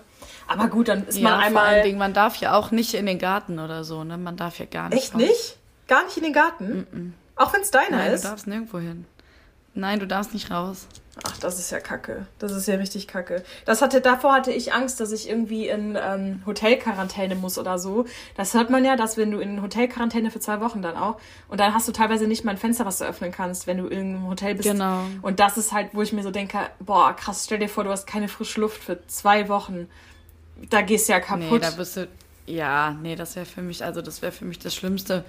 Aber 0.48 0.68
gut, 0.68 0.88
dann 0.88 1.08
ist 1.08 1.18
ja, 1.18 1.24
man 1.24 1.34
vor 1.34 1.44
einmal. 1.44 1.66
allen 1.68 1.84
Dingen, 1.84 2.00
man 2.00 2.14
darf 2.14 2.38
ja 2.38 2.54
auch 2.56 2.72
nicht 2.72 2.94
in 2.94 3.06
den 3.06 3.20
Garten 3.20 3.60
oder 3.60 3.84
so, 3.84 4.04
ne? 4.04 4.18
Man 4.18 4.38
darf 4.38 4.60
ja 4.60 4.66
gar 4.66 4.90
nicht. 4.90 5.04
Echt 5.04 5.14
raus. 5.16 5.22
nicht? 5.22 5.58
Gar 5.88 6.06
nicht 6.06 6.18
in 6.18 6.24
den 6.24 6.34
Garten? 6.34 7.14
Auch 7.36 7.54
wenn 7.54 7.62
es 7.62 7.72
deiner 7.72 7.98
Nein, 7.98 8.12
ist? 8.14 8.24
du 8.24 8.30
darfst 8.30 8.48
nirgendwo 8.48 8.80
hin. 8.80 9.06
Nein, 9.76 10.00
du 10.00 10.08
darfst 10.08 10.34
nicht 10.34 10.52
raus. 10.52 10.88
Ach, 11.24 11.38
das 11.38 11.60
ist 11.60 11.70
ja 11.72 11.80
kacke. 11.80 12.26
Das 12.40 12.52
ist 12.52 12.68
ja 12.68 12.76
richtig 12.76 13.08
kacke. 13.08 13.44
Das 13.66 13.84
hatte, 13.84 14.02
davor 14.02 14.34
hatte 14.34 14.52
ich 14.52 14.74
Angst, 14.74 15.00
dass 15.00 15.12
ich 15.12 15.30
irgendwie 15.30 15.68
in 15.68 15.96
ähm, 15.96 16.42
Hotelquarantäne 16.46 17.36
muss 17.36 17.60
oder 17.60 17.78
so. 17.78 18.06
Das 18.36 18.56
hört 18.56 18.72
man 18.72 18.84
ja, 18.84 18.96
dass 18.96 19.16
wenn 19.16 19.30
du 19.30 19.40
in 19.40 19.62
Hotelquarantäne 19.62 20.32
für 20.32 20.40
zwei 20.40 20.60
Wochen 20.60 20.82
dann 20.82 20.96
auch 20.98 21.20
und 21.50 21.60
dann 21.60 21.74
hast 21.76 21.88
du 21.88 21.92
teilweise 21.92 22.26
nicht 22.26 22.44
mal 22.46 22.52
ein 22.52 22.58
Fenster, 22.58 22.86
was 22.86 22.98
du 22.98 23.06
öffnen 23.06 23.32
kannst, 23.32 23.68
wenn 23.68 23.78
du 23.78 23.88
in 23.88 24.00
einem 24.00 24.28
Hotel 24.28 24.56
bist. 24.56 24.68
Genau. 24.70 25.02
Und 25.22 25.40
das 25.40 25.58
ist 25.58 25.72
halt, 25.72 25.90
wo 25.94 26.02
ich 26.02 26.14
mir 26.14 26.24
so 26.24 26.32
denke, 26.32 26.58
boah, 26.80 27.16
krass, 27.16 27.44
stell 27.46 27.60
dir 27.60 27.70
vor, 27.70 27.84
du 27.84 27.92
hast 27.92 28.08
keine 28.08 28.28
frische 28.28 28.60
Luft 28.62 28.84
für 28.84 29.06
zwei 29.08 29.50
Wochen. 29.50 29.88
Da 30.72 30.82
gehst 30.82 31.10
du 31.10 31.14
ja 31.14 31.20
Nee, 31.20 31.26
kaputt. 31.26 31.64
da 31.64 31.78
wirst 31.78 31.98
du. 31.98 32.08
Ja, 32.46 32.96
nee, 33.02 33.16
das 33.16 33.36
wäre 33.36 33.46
für 33.46 33.62
mich, 33.62 33.84
also 33.84 34.02
das 34.02 34.22
wäre 34.22 34.32
für 34.32 34.46
mich 34.46 34.60
das 34.60 34.76
Schlimmste, 34.76 35.24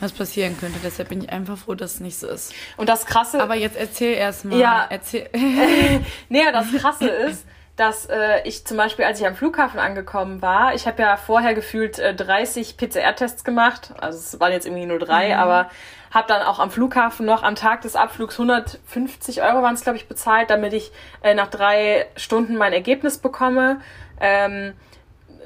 was 0.00 0.12
passieren 0.12 0.58
könnte. 0.58 0.78
Deshalb 0.82 1.08
bin 1.10 1.22
ich 1.22 1.30
einfach 1.30 1.58
froh, 1.58 1.74
dass 1.74 1.94
es 1.94 2.00
nicht 2.00 2.18
so 2.18 2.26
ist. 2.28 2.54
und 2.76 2.88
das 2.88 3.06
krasse. 3.06 3.42
Aber 3.42 3.54
jetzt 3.54 3.76
erzähl 3.76 4.14
erst 4.14 4.44
mal. 4.44 4.58
Ja. 4.58 4.86
Erzähl. 4.88 5.28
Nee, 6.28 6.42
das 6.52 6.72
Krasse 6.72 7.08
ist, 7.08 7.46
dass 7.76 8.06
äh, 8.06 8.40
ich 8.44 8.64
zum 8.64 8.78
Beispiel, 8.78 9.04
als 9.04 9.20
ich 9.20 9.26
am 9.26 9.36
Flughafen 9.36 9.78
angekommen 9.78 10.40
war, 10.40 10.74
ich 10.74 10.86
habe 10.86 11.02
ja 11.02 11.16
vorher 11.16 11.54
gefühlt 11.54 11.98
äh, 11.98 12.14
30 12.14 12.76
PCR-Tests 12.78 13.44
gemacht. 13.44 13.92
Also 13.98 14.18
es 14.18 14.40
waren 14.40 14.52
jetzt 14.52 14.66
irgendwie 14.66 14.86
nur 14.86 14.98
drei, 14.98 15.36
aber 15.36 15.70
habe 16.10 16.26
dann 16.28 16.42
auch 16.42 16.58
am 16.58 16.70
Flughafen 16.70 17.26
noch 17.26 17.42
am 17.42 17.54
Tag 17.54 17.82
des 17.82 17.94
Abflugs 17.94 18.40
150 18.40 19.42
Euro 19.42 19.62
waren 19.62 19.74
es, 19.74 19.82
glaube 19.82 19.98
ich, 19.98 20.08
bezahlt, 20.08 20.48
damit 20.48 20.72
ich 20.72 20.90
äh, 21.22 21.34
nach 21.34 21.48
drei 21.48 22.06
Stunden 22.16 22.56
mein 22.56 22.72
Ergebnis 22.72 23.18
bekomme. 23.18 23.80
Ähm, 24.20 24.72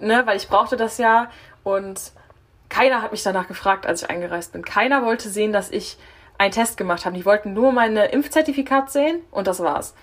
ne, 0.00 0.22
weil 0.26 0.36
ich 0.36 0.48
brauchte 0.48 0.76
das 0.76 0.98
ja. 0.98 1.30
Und 1.62 2.12
keiner 2.68 3.02
hat 3.02 3.12
mich 3.12 3.22
danach 3.22 3.48
gefragt, 3.48 3.86
als 3.86 4.02
ich 4.02 4.10
eingereist 4.10 4.52
bin. 4.52 4.64
Keiner 4.64 5.04
wollte 5.04 5.28
sehen, 5.28 5.52
dass 5.52 5.70
ich 5.70 5.98
einen 6.38 6.52
Test 6.52 6.76
gemacht 6.76 7.04
habe. 7.04 7.16
Die 7.16 7.26
wollten 7.26 7.52
nur 7.52 7.72
meine 7.72 8.06
Impfzertifikat 8.06 8.90
sehen 8.90 9.20
und 9.30 9.46
das 9.46 9.60
war's. 9.60 9.94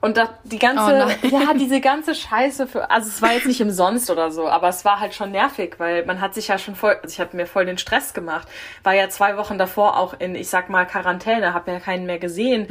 Und 0.00 0.18
da, 0.18 0.38
die 0.44 0.58
ganze, 0.58 1.08
Oh 1.22 1.26
ja, 1.28 1.54
diese 1.54 1.80
ganze 1.80 2.14
Scheiße 2.14 2.66
für, 2.66 2.90
also 2.90 3.08
es 3.08 3.22
war 3.22 3.32
jetzt 3.32 3.46
nicht 3.46 3.60
umsonst 3.62 4.10
oder 4.10 4.30
so, 4.30 4.46
aber 4.46 4.68
es 4.68 4.84
war 4.84 5.00
halt 5.00 5.14
schon 5.14 5.32
nervig, 5.32 5.76
weil 5.78 6.04
man 6.04 6.20
hat 6.20 6.34
sich 6.34 6.48
ja 6.48 6.58
schon 6.58 6.76
voll, 6.76 6.96
also 7.02 7.12
ich 7.12 7.18
habe 7.18 7.36
mir 7.36 7.46
voll 7.46 7.66
den 7.66 7.78
Stress 7.78 8.14
gemacht. 8.14 8.46
War 8.84 8.94
ja 8.94 9.08
zwei 9.08 9.36
Wochen 9.36 9.58
davor 9.58 9.98
auch 9.98 10.14
in, 10.20 10.34
ich 10.34 10.48
sag 10.48 10.68
mal, 10.68 10.84
Quarantäne, 10.86 11.54
habe 11.54 11.72
ja 11.72 11.80
keinen 11.80 12.06
mehr 12.06 12.18
gesehen, 12.18 12.68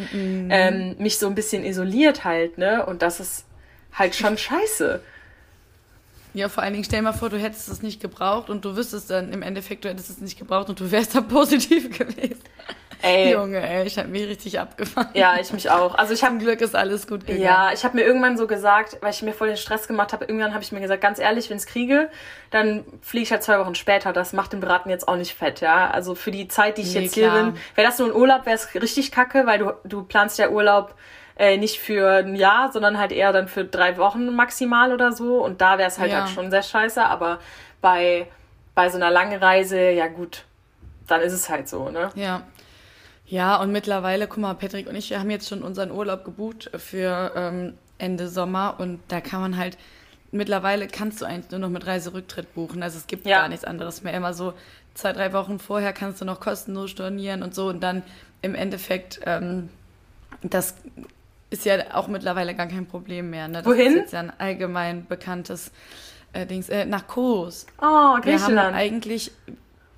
ähm, 0.50 0.96
mich 1.00 1.18
so 1.18 1.28
ein 1.28 1.36
bisschen 1.36 1.66
isoliert 1.66 2.24
halt, 2.24 2.58
ne? 2.58 2.86
Und 2.86 3.02
das 3.02 3.20
ist 3.20 3.46
halt 3.94 4.16
schon 4.16 4.38
scheiße. 4.38 5.02
Ja, 6.36 6.50
vor 6.50 6.64
allen 6.64 6.74
Dingen 6.74 6.84
stell 6.84 7.02
mal 7.02 7.14
vor, 7.14 7.30
du 7.30 7.38
hättest 7.40 7.70
es 7.70 7.82
nicht 7.82 8.02
gebraucht 8.02 8.50
und 8.50 8.66
du 8.66 8.76
wüsstest 8.76 9.10
dann 9.10 9.32
im 9.32 9.42
Endeffekt, 9.42 9.86
du 9.86 9.90
hättest 9.90 10.10
es 10.10 10.20
nicht 10.20 10.38
gebraucht 10.38 10.68
und 10.68 10.80
du 10.80 10.92
wärst 10.92 11.16
da 11.16 11.22
positiv 11.22 11.98
gewesen. 11.98 12.42
Ey. 13.02 13.32
Junge, 13.34 13.62
ey, 13.62 13.86
ich 13.86 13.98
habe 13.98 14.08
mich 14.10 14.28
richtig 14.28 14.60
abgefangen. 14.60 15.10
Ja, 15.14 15.40
ich 15.40 15.54
mich 15.54 15.70
auch. 15.70 15.96
Also 15.96 16.14
ich 16.14 16.24
habe 16.24 16.38
Glück 16.40 16.60
ist 16.60 16.76
alles 16.76 17.08
gut 17.08 17.22
gegangen. 17.22 17.42
Ja, 17.42 17.72
ich 17.72 17.84
habe 17.86 17.96
mir 17.96 18.04
irgendwann 18.04 18.36
so 18.38 18.48
gesagt, 18.48 18.98
weil 19.02 19.12
ich 19.12 19.22
mir 19.22 19.32
voll 19.34 19.48
den 19.48 19.58
Stress 19.58 19.88
gemacht 19.88 20.12
habe, 20.12 20.26
irgendwann 20.26 20.54
habe 20.54 20.64
ich 20.64 20.72
mir 20.72 20.82
gesagt, 20.82 21.02
ganz 21.02 21.20
ehrlich, 21.20 21.50
wenn 21.50 21.58
ich 21.58 21.64
es 21.64 21.68
kriege, 21.70 22.10
dann 22.52 22.84
fliege 23.02 23.24
ich 23.24 23.32
halt 23.32 23.44
zwei 23.44 23.60
Wochen 23.60 23.76
später. 23.76 24.12
Das 24.12 24.34
macht 24.34 24.54
den 24.54 24.60
Braten 24.60 24.90
jetzt 24.90 25.08
auch 25.08 25.18
nicht 25.18 25.34
fett, 25.36 25.62
ja. 25.62 25.90
Also 25.92 26.16
für 26.16 26.32
die 26.32 26.48
Zeit, 26.48 26.78
die 26.78 26.82
ich 26.82 26.96
Nee, 26.96 27.02
jetzt 27.02 27.14
hier 27.14 27.30
klar. 27.30 27.44
bin, 27.44 27.58
wäre 27.76 27.88
das 27.88 28.00
nur 28.00 28.10
ein 28.10 28.14
Urlaub, 28.16 28.46
wäre 28.46 28.56
es 28.56 28.74
richtig 28.74 29.12
kacke, 29.12 29.46
weil 29.46 29.60
du, 29.60 29.72
du 29.84 30.04
planst 30.04 30.38
ja 30.40 30.50
Urlaub 30.50 30.96
äh, 31.38 31.58
nicht 31.58 31.80
für 31.80 32.10
ein 32.10 32.36
Jahr, 32.36 32.72
sondern 32.72 32.98
halt 32.98 33.12
eher 33.12 33.34
dann 33.34 33.48
für 33.48 33.66
drei 33.66 33.98
Wochen 33.98 34.36
maximal 34.36 34.94
oder 34.94 35.12
so. 35.12 35.44
Und 35.44 35.62
da 35.62 35.78
wäre 35.78 35.90
es 35.90 36.00
halt, 36.00 36.12
Ja. 36.12 36.22
halt 36.22 36.30
schon 36.30 36.50
sehr 36.52 36.64
scheiße. 36.64 37.04
Aber 37.04 37.40
bei, 37.82 38.28
bei 38.74 38.90
so 38.90 38.98
einer 38.98 39.12
langen 39.12 39.38
Reise, 39.42 39.90
ja 39.92 40.08
gut, 40.08 40.46
dann 41.08 41.22
ist 41.22 41.34
es 41.34 41.50
halt 41.50 41.68
so, 41.68 41.90
ne? 41.90 42.10
Ja. 42.16 42.44
Ja, 43.28 43.60
und 43.60 43.72
mittlerweile, 43.72 44.28
guck 44.28 44.38
mal, 44.38 44.54
Patrick 44.54 44.88
und 44.88 44.96
ich, 44.96 45.10
wir 45.10 45.20
haben 45.20 45.32
jetzt 45.32 45.50
schon 45.50 45.64
unseren 45.64 45.90
Urlaub 45.92 46.24
gebucht 46.26 46.70
für 46.78 47.32
ähm, 47.36 47.74
Ende 47.98 48.28
Sommer 48.28 48.76
und 48.78 49.00
da 49.08 49.20
kann 49.20 49.42
man 49.42 49.58
halt, 49.58 49.78
mittlerweile 50.32 50.88
kannst 50.88 51.22
du 51.22 51.26
eigentlich 51.26 51.50
nur 51.50 51.60
noch 51.60 51.70
mit 51.70 51.88
Reiserücktritt 51.88 52.54
buchen. 52.54 52.84
Also 52.84 53.00
es 53.00 53.08
gibt 53.08 53.26
Ja. 53.26 53.40
gar 53.40 53.50
nichts 53.50 53.66
anderes 53.66 54.04
mehr. 54.04 54.14
Immer 54.14 54.34
so 54.36 54.54
zwei, 54.94 55.12
drei 55.12 55.34
Wochen 55.34 55.58
vorher 55.58 55.92
kannst 55.92 56.22
du 56.22 56.26
noch 56.26 56.40
kostenlos 56.40 56.92
stornieren 56.92 57.42
und 57.42 57.56
so 57.56 57.68
und 57.68 57.82
dann 57.82 58.04
im 58.44 58.54
Endeffekt, 58.54 59.20
ähm, 59.26 59.70
das 60.44 60.76
ist 61.50 61.66
ja 61.66 61.76
auch 61.94 62.08
mittlerweile 62.08 62.56
gar 62.56 62.68
kein 62.68 62.86
Problem 62.88 63.30
mehr. 63.30 63.48
Ne? 63.48 63.60
Das 63.60 63.66
Wohin? 63.66 63.88
ist 63.88 63.96
jetzt 63.96 64.14
ja 64.14 64.20
ein 64.22 64.34
allgemein 64.38 65.06
bekanntes 65.06 65.72
äh, 66.34 66.46
Dings, 66.46 66.70
äh, 66.70 66.86
nach 66.86 67.08
Kos. 67.08 67.66
Oh, 67.80 67.84
Wir 67.84 67.90
haben 67.90 68.22
Griechenland. 68.22 68.76
eigentlich, 68.76 69.32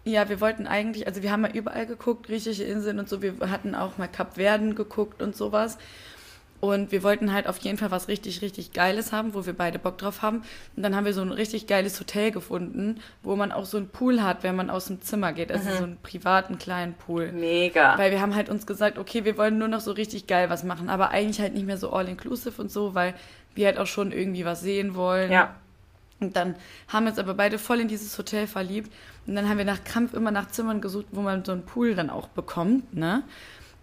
ja, 0.04 0.30
wir 0.30 0.40
wollten 0.42 0.68
eigentlich, 0.68 1.08
also 1.08 1.24
wir 1.24 1.32
haben 1.32 1.46
ja 1.46 1.52
überall 1.52 1.86
geguckt, 1.86 2.28
griechische 2.28 2.64
Inseln 2.64 3.00
und 3.00 3.10
so. 3.10 3.22
Wir 3.22 3.34
hatten 3.50 3.76
auch 3.76 3.98
mal 3.98 4.08
Kap 4.08 4.36
Verden 4.36 4.76
geguckt 4.76 5.22
und 5.22 5.36
sowas. 5.36 5.78
Und 6.60 6.92
wir 6.92 7.04
wollten 7.04 7.34
halt 7.34 7.46
auf 7.46 7.60
jeden 7.60 7.78
Fall 7.78 7.92
was 7.92 8.08
richtig, 8.08 8.42
richtig 8.42 8.74
Geiles 8.74 9.12
haben, 9.12 9.36
wo 9.36 9.46
wir 9.46 9.54
beide 9.54 9.78
Bock 9.78 10.00
drauf 10.00 10.24
haben. 10.24 10.42
Und 10.76 10.84
dann 10.84 10.96
haben 10.96 11.06
wir 11.06 11.14
so 11.14 11.22
ein 11.22 11.32
richtig 11.32 11.68
geiles 11.68 12.00
Hotel 12.00 12.32
gefunden, 12.32 13.00
wo 13.22 13.36
man 13.36 13.52
auch 13.52 13.66
so 13.66 13.78
einen 13.78 13.90
Pool 13.90 14.24
hat, 14.24 14.42
wenn 14.42 14.56
man 14.56 14.72
aus 14.72 14.88
dem 14.88 15.00
Zimmer 15.02 15.34
geht. 15.34 15.52
Also 15.52 15.70
so 15.70 15.84
einen 15.84 15.98
privaten 16.02 16.58
kleinen 16.58 16.96
Pool. 16.96 17.32
Mega. 17.32 17.96
Weil 18.00 18.10
wir 18.10 18.22
haben 18.22 18.34
halt 18.34 18.50
uns 18.50 18.66
gesagt, 18.66 18.98
okay, 18.98 19.24
wir 19.24 19.38
wollen 19.38 19.60
nur 19.60 19.68
noch 19.68 19.82
so 19.82 19.92
richtig 19.92 20.26
geil 20.26 20.50
was 20.50 20.64
machen, 20.64 20.90
aber 20.90 21.12
eigentlich 21.12 21.40
halt 21.40 21.54
nicht 21.54 21.68
mehr 21.68 21.78
so 21.78 21.92
all-inclusive 21.92 22.60
und 22.60 22.72
so, 22.72 22.96
weil 22.96 23.14
wir 23.54 23.68
halt 23.68 23.78
auch 23.78 23.88
schon 23.88 24.12
irgendwie 24.12 24.44
was 24.44 24.62
sehen 24.62 24.96
wollen. 24.96 25.32
Ja. 25.32 25.56
Und 26.20 26.36
dann 26.36 26.56
haben 26.88 27.06
wir 27.06 27.12
uns 27.12 27.20
aber 27.20 27.36
beide 27.36 27.60
voll 27.60 27.80
in 27.80 27.88
dieses 27.88 28.18
Hotel 28.18 28.48
verliebt. 28.48 28.92
Und 29.28 29.36
dann 29.36 29.48
haben 29.48 29.60
wir 29.60 29.66
nach 29.66 29.84
Krampf 29.84 30.16
immer 30.16 30.32
nach 30.32 30.48
Zimmern 30.48 30.82
gesucht, 30.82 31.06
wo 31.12 31.22
man 31.22 31.46
so 31.46 31.52
einen 31.52 31.66
Pool 31.66 31.94
dann 31.94 32.10
auch 32.10 32.28
bekommt, 32.30 32.96
ne? 32.96 33.22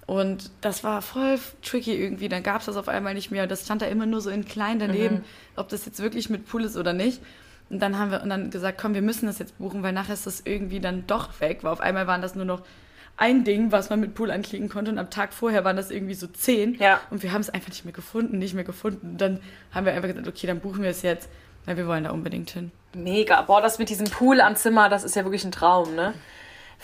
Und 0.06 0.50
das 0.60 0.84
war 0.84 1.00
voll 1.02 1.38
tricky 1.62 1.94
irgendwie. 1.94 2.28
Dann 2.28 2.42
gab 2.42 2.60
es 2.60 2.66
das 2.66 2.76
auf 2.76 2.88
einmal 2.88 3.14
nicht 3.14 3.30
mehr. 3.30 3.46
Das 3.46 3.64
stand 3.64 3.82
da 3.82 3.86
immer 3.86 4.06
nur 4.06 4.20
so 4.20 4.30
in 4.30 4.44
klein 4.44 4.78
daneben, 4.78 5.24
ob 5.56 5.68
das 5.70 5.86
jetzt 5.86 6.00
wirklich 6.00 6.28
mit 6.28 6.46
Pool 6.46 6.64
ist 6.64 6.76
oder 6.76 6.92
nicht. 6.92 7.22
Und 7.70 7.80
dann 7.80 7.98
haben 7.98 8.10
wir 8.10 8.22
und 8.22 8.28
dann 8.28 8.50
gesagt, 8.50 8.78
komm, 8.78 8.92
wir 8.94 9.02
müssen 9.02 9.26
das 9.26 9.38
jetzt 9.38 9.56
buchen, 9.58 9.82
weil 9.82 9.92
nachher 9.92 10.12
ist 10.12 10.26
das 10.26 10.42
irgendwie 10.44 10.80
dann 10.80 11.06
doch 11.06 11.40
weg. 11.40 11.60
Weil 11.62 11.72
auf 11.72 11.80
einmal 11.80 12.06
waren 12.06 12.20
das 12.20 12.34
nur 12.34 12.44
noch 12.44 12.62
ein 13.16 13.44
Ding, 13.44 13.72
was 13.72 13.90
man 13.90 14.00
mit 14.00 14.14
Pool 14.14 14.30
anklicken 14.30 14.68
konnte. 14.68 14.90
Und 14.90 14.98
am 14.98 15.08
Tag 15.08 15.32
vorher 15.32 15.64
waren 15.64 15.76
das 15.76 15.90
irgendwie 15.90 16.14
so 16.14 16.26
zehn. 16.26 16.74
Ja. 16.74 17.00
Und 17.10 17.22
wir 17.22 17.32
haben 17.32 17.40
es 17.40 17.48
einfach 17.48 17.70
nicht 17.70 17.84
mehr 17.84 17.94
gefunden, 17.94 18.38
nicht 18.38 18.54
mehr 18.54 18.64
gefunden. 18.64 19.12
Und 19.12 19.20
dann 19.20 19.40
haben 19.72 19.86
wir 19.86 19.94
einfach 19.94 20.08
gesagt, 20.08 20.28
okay, 20.28 20.46
dann 20.46 20.60
buchen 20.60 20.82
wir 20.82 20.90
es 20.90 21.00
jetzt, 21.00 21.30
weil 21.64 21.78
wir 21.78 21.86
wollen 21.86 22.04
da 22.04 22.10
unbedingt 22.10 22.50
hin. 22.50 22.72
Mega. 22.94 23.40
Boah, 23.42 23.62
das 23.62 23.78
mit 23.78 23.88
diesem 23.88 24.06
Pool 24.06 24.42
am 24.42 24.56
Zimmer, 24.56 24.90
das 24.90 25.02
ist 25.02 25.16
ja 25.16 25.24
wirklich 25.24 25.44
ein 25.44 25.52
Traum, 25.52 25.94
ne? 25.94 26.12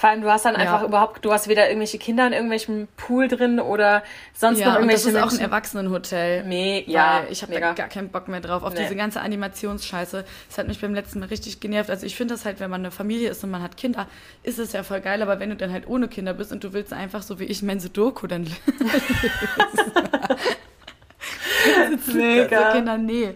Vor 0.00 0.08
allem, 0.08 0.22
du 0.22 0.30
hast 0.32 0.46
dann 0.46 0.54
Ja. 0.54 0.60
einfach 0.60 0.82
überhaupt, 0.82 1.22
du 1.26 1.30
hast 1.30 1.46
weder 1.48 1.68
irgendwelche 1.68 1.98
Kinder 1.98 2.26
in 2.26 2.32
irgendwelchem 2.32 2.88
Pool 2.96 3.28
drin 3.28 3.60
oder 3.60 4.02
sonst 4.32 4.60
noch 4.60 4.64
Ja, 4.66 4.76
und 4.78 4.88
das 4.90 5.04
irgendwelche 5.04 5.08
ist 5.10 5.16
auch 5.16 5.20
ein 5.20 5.28
Menschen. 5.28 5.40
Erwachsenenhotel. 5.40 6.44
Me 6.44 6.82
ja, 6.86 7.24
ich 7.28 7.42
habe 7.42 7.52
da 7.52 7.74
gar 7.74 7.88
keinen 7.88 8.08
Bock 8.08 8.26
mehr 8.28 8.40
drauf, 8.40 8.62
auf 8.62 8.72
Nee. 8.72 8.80
diese 8.84 8.96
ganze 8.96 9.20
Animationsscheiße. 9.20 10.24
Das 10.48 10.56
hat 10.56 10.68
mich 10.68 10.80
beim 10.80 10.94
letzten 10.94 11.18
Mal 11.20 11.26
richtig 11.26 11.60
genervt. 11.60 11.90
Also 11.90 12.06
ich 12.06 12.16
finde 12.16 12.32
das 12.32 12.46
halt, 12.46 12.60
wenn 12.60 12.70
man 12.70 12.80
eine 12.80 12.90
Familie 12.92 13.28
ist 13.28 13.44
und 13.44 13.50
man 13.50 13.62
hat 13.62 13.76
Kinder, 13.76 14.06
ist 14.42 14.58
es 14.58 14.72
ja 14.72 14.84
voll 14.84 15.02
geil, 15.02 15.20
aber 15.20 15.38
wenn 15.38 15.50
du 15.50 15.56
dann 15.56 15.70
halt 15.70 15.86
ohne 15.86 16.08
Kinder 16.08 16.32
bist 16.32 16.50
und 16.50 16.64
du 16.64 16.72
willst 16.72 16.94
einfach 16.94 17.20
so 17.20 17.38
wie 17.38 17.44
ich 17.44 17.62
mein 17.62 17.78
Sudoku 17.78 18.26
dann 18.26 18.46
Mega. 22.14 22.66
So 22.70 22.72
Kinder, 22.78 22.96
nee. 22.98 23.34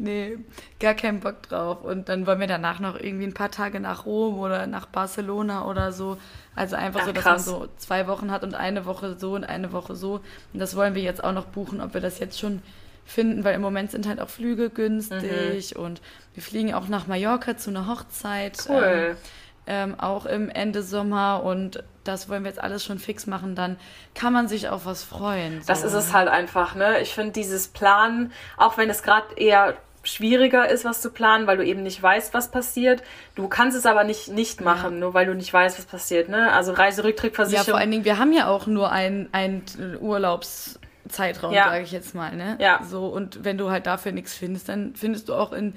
Nee, 0.00 0.38
gar 0.80 0.94
keinen 0.94 1.20
Bock 1.20 1.42
drauf. 1.42 1.82
Und 1.82 2.08
dann 2.08 2.26
wollen 2.26 2.40
wir 2.40 2.46
danach 2.46 2.80
noch 2.80 2.98
irgendwie 2.98 3.24
ein 3.24 3.34
paar 3.34 3.50
Tage 3.50 3.80
nach 3.80 4.06
Rom 4.06 4.38
oder 4.38 4.66
nach 4.66 4.86
Barcelona 4.86 5.66
oder 5.66 5.92
so. 5.92 6.18
Also 6.54 6.76
einfach 6.76 7.00
Ach, 7.02 7.06
so, 7.06 7.12
dass 7.12 7.24
krass. 7.24 7.46
man 7.46 7.60
so 7.60 7.68
zwei 7.76 8.06
Wochen 8.06 8.30
hat 8.30 8.42
und 8.42 8.54
eine 8.54 8.86
Woche 8.86 9.16
so 9.18 9.34
und 9.34 9.44
eine 9.44 9.72
Woche 9.72 9.94
so. 9.94 10.20
Und 10.52 10.60
das 10.60 10.76
wollen 10.76 10.94
wir 10.94 11.02
jetzt 11.02 11.22
auch 11.22 11.32
noch 11.32 11.46
buchen, 11.46 11.80
ob 11.80 11.94
wir 11.94 12.00
das 12.00 12.18
jetzt 12.18 12.38
schon 12.38 12.62
finden, 13.04 13.44
weil 13.44 13.54
im 13.54 13.60
Moment 13.60 13.90
sind 13.90 14.06
halt 14.06 14.20
auch 14.20 14.28
Flüge 14.28 14.70
günstig 14.70 15.76
und 15.76 16.00
wir 16.34 16.42
fliegen 16.42 16.72
auch 16.72 16.88
nach 16.88 17.06
Mallorca 17.06 17.56
zu 17.56 17.70
einer 17.70 17.88
Hochzeit. 17.88 18.58
Cool. 18.68 18.82
Ähm, 18.84 19.16
ähm, 19.66 19.98
auch 19.98 20.26
im 20.26 20.48
Ende 20.48 20.82
Sommer 20.82 21.42
und 21.44 21.82
das 22.04 22.28
wollen 22.28 22.42
wir 22.42 22.50
jetzt 22.50 22.60
alles 22.62 22.84
schon 22.84 22.98
fix 22.98 23.26
machen, 23.28 23.54
dann 23.54 23.76
kann 24.14 24.32
man 24.32 24.48
sich 24.48 24.68
auf 24.68 24.86
was 24.86 25.04
freuen. 25.04 25.60
So. 25.60 25.66
Das 25.68 25.84
ist 25.84 25.92
es 25.92 26.12
halt 26.12 26.28
einfach, 26.28 26.74
ne? 26.74 27.00
Ich 27.00 27.14
finde 27.14 27.30
dieses 27.32 27.68
Planen, 27.68 28.32
auch 28.56 28.76
wenn 28.76 28.90
es 28.90 29.02
gerade 29.04 29.26
eher 29.36 29.74
schwieriger 30.04 30.68
ist, 30.68 30.84
was 30.84 31.00
zu 31.00 31.10
planen, 31.10 31.46
weil 31.46 31.58
du 31.58 31.64
eben 31.64 31.84
nicht 31.84 32.02
weißt, 32.02 32.34
was 32.34 32.50
passiert. 32.50 33.04
Du 33.36 33.46
kannst 33.46 33.76
es 33.76 33.86
aber 33.86 34.02
nicht 34.02 34.26
nicht 34.26 34.60
machen, 34.60 34.98
nur 34.98 35.14
weil 35.14 35.26
du 35.26 35.34
nicht 35.34 35.52
weißt, 35.52 35.78
was 35.78 35.84
passiert, 35.86 36.28
ne? 36.28 36.52
Also 36.52 36.72
Ja, 36.72 36.78
Reiserücktrittversicherung. 36.78 37.66
vor 37.70 37.78
allen 37.78 37.92
Dingen, 37.92 38.04
wir 38.04 38.18
haben 38.18 38.32
ja 38.32 38.48
auch 38.48 38.66
nur 38.66 38.90
einen, 38.90 39.28
einen 39.30 39.62
Urlaubszeitraum, 40.00 41.52
Ja. 41.52 41.64
sage 41.66 41.84
ich 41.84 41.92
jetzt 41.92 42.14
mal, 42.14 42.34
ne? 42.36 42.56
Ja. 42.60 42.80
So, 42.88 43.06
und 43.06 43.44
wenn 43.44 43.58
du 43.58 43.70
halt 43.70 43.86
dafür 43.86 44.12
nichts 44.12 44.34
findest, 44.34 44.68
dann 44.68 44.94
findest 44.96 45.28
du 45.28 45.34
auch 45.34 45.52
in 45.52 45.74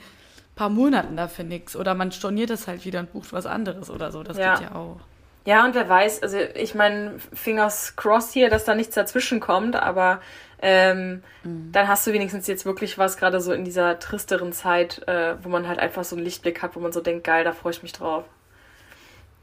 paar 0.55 0.69
Monaten 0.69 1.17
dafür 1.17 1.45
nichts. 1.45 1.75
Oder 1.75 1.93
man 1.95 2.11
storniert 2.11 2.49
das 2.49 2.67
halt 2.67 2.85
wieder 2.85 2.99
und 3.01 3.11
bucht 3.13 3.33
was 3.33 3.45
anderes 3.45 3.89
oder 3.89 4.11
so. 4.11 4.23
Das 4.23 4.37
Ja. 4.37 4.53
geht 4.55 4.69
ja 4.69 4.75
auch. 4.75 4.97
Ja, 5.45 5.63
und 5.63 5.75
wer 5.75 5.87
weiß, 5.87 6.23
also 6.23 6.37
ich 6.55 6.73
meine, 6.73 7.19
Fingers 7.33 7.95
crossed 7.95 8.33
hier, 8.33 8.49
dass 8.49 8.65
da 8.65 8.73
nichts 8.73 8.95
dazwischen 8.95 9.39
kommt, 9.39 9.75
aber 9.75 10.19
ähm, 10.59 11.21
Mhm. 11.43 11.71
dann 11.71 11.87
hast 11.87 12.07
du 12.07 12.13
wenigstens 12.13 12.47
jetzt 12.47 12.65
wirklich 12.65 12.97
was, 12.97 13.17
gerade 13.17 13.39
so 13.39 13.53
in 13.53 13.63
dieser 13.63 13.99
tristeren 13.99 14.53
Zeit, 14.53 15.07
äh, 15.07 15.35
wo 15.43 15.49
man 15.49 15.67
halt 15.67 15.77
einfach 15.77 16.03
so 16.03 16.15
einen 16.15 16.25
Lichtblick 16.25 16.63
hat, 16.63 16.75
wo 16.75 16.79
man 16.79 16.91
so 16.91 16.99
denkt, 17.01 17.25
geil, 17.25 17.43
da 17.43 17.51
freue 17.51 17.73
ich 17.73 17.83
mich 17.83 17.91
drauf. 17.91 18.23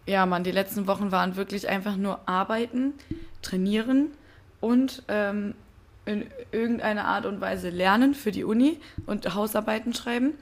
Ja, 0.07 0.27
Mann, 0.27 0.43
die 0.43 0.51
letzten 0.51 0.89
Wochen 0.89 1.13
waren 1.13 1.37
wirklich 1.37 1.69
einfach 1.69 1.97
nur 1.97 2.19
arbeiten, 2.27 2.95
trainieren 3.41 4.11
und 4.61 5.05
ähm, 5.07 5.55
in 6.05 6.27
irgendeiner 6.51 7.05
Art 7.05 7.27
und 7.27 7.41
Weise 7.41 7.71
lernen 7.71 8.15
für 8.15 8.33
die 8.33 8.43
Uni 8.43 8.81
und 9.07 9.35
Hausarbeiten 9.37 9.95
schreiben. 9.95 10.33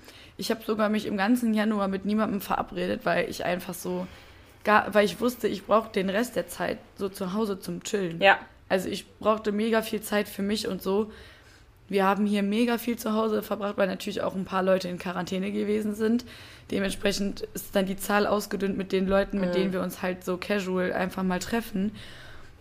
Ich 0.41 0.51
habe 0.51 0.63
sogar 0.65 0.89
mich 0.89 1.07
im 1.07 1.17
ganzen 1.17 1.53
Januar 1.53 1.87
mit 1.87 2.07
niemandem 2.07 2.41
verabredet, 2.41 3.03
weil 3.05 3.29
ich 3.29 3.45
einfach 3.45 3.75
so, 3.75 4.07
gar, 4.65 4.93
weil 4.95 5.05
ich 5.05 5.21
wusste, 5.21 5.49
ich 5.49 5.67
brauche 5.67 5.93
den 5.93 6.09
Rest 6.09 6.35
der 6.35 6.49
Zeit 6.49 6.79
so 6.97 7.09
zu 7.11 7.35
Hause 7.35 7.61
zum 7.61 7.83
Chillen. 7.83 8.21
Ja, 8.21 8.39
Also 8.71 8.89
ich 8.89 9.07
brauchte 9.19 9.53
mega 9.53 9.83
viel 9.83 10.01
Zeit 10.01 10.29
für 10.29 10.43
mich 10.43 10.67
und 10.67 10.81
so. 10.81 11.13
Wir 11.89 12.07
haben 12.07 12.25
hier 12.25 12.43
mega 12.43 12.79
viel 12.79 12.97
zu 12.97 13.13
Hause 13.15 13.43
verbracht, 13.43 13.77
weil 13.77 13.89
natürlich 13.89 14.23
auch 14.23 14.35
ein 14.35 14.45
paar 14.45 14.63
Leute 14.63 14.89
in 14.89 14.97
Quarantäne 14.99 15.51
gewesen 15.51 15.95
sind. 15.95 16.25
Dementsprechend 16.71 17.43
ist 17.53 17.75
dann 17.75 17.85
die 17.85 17.97
Zahl 17.97 18.27
ausgedünnt 18.27 18.79
mit 18.79 18.93
den 18.93 19.09
Leuten, 19.09 19.41
mit 19.41 19.57
denen 19.57 19.73
wir 19.73 19.83
uns 19.83 20.01
halt 20.01 20.25
so 20.25 20.37
casual 20.37 20.93
einfach 20.93 21.25
mal 21.25 21.41
treffen. 21.41 21.93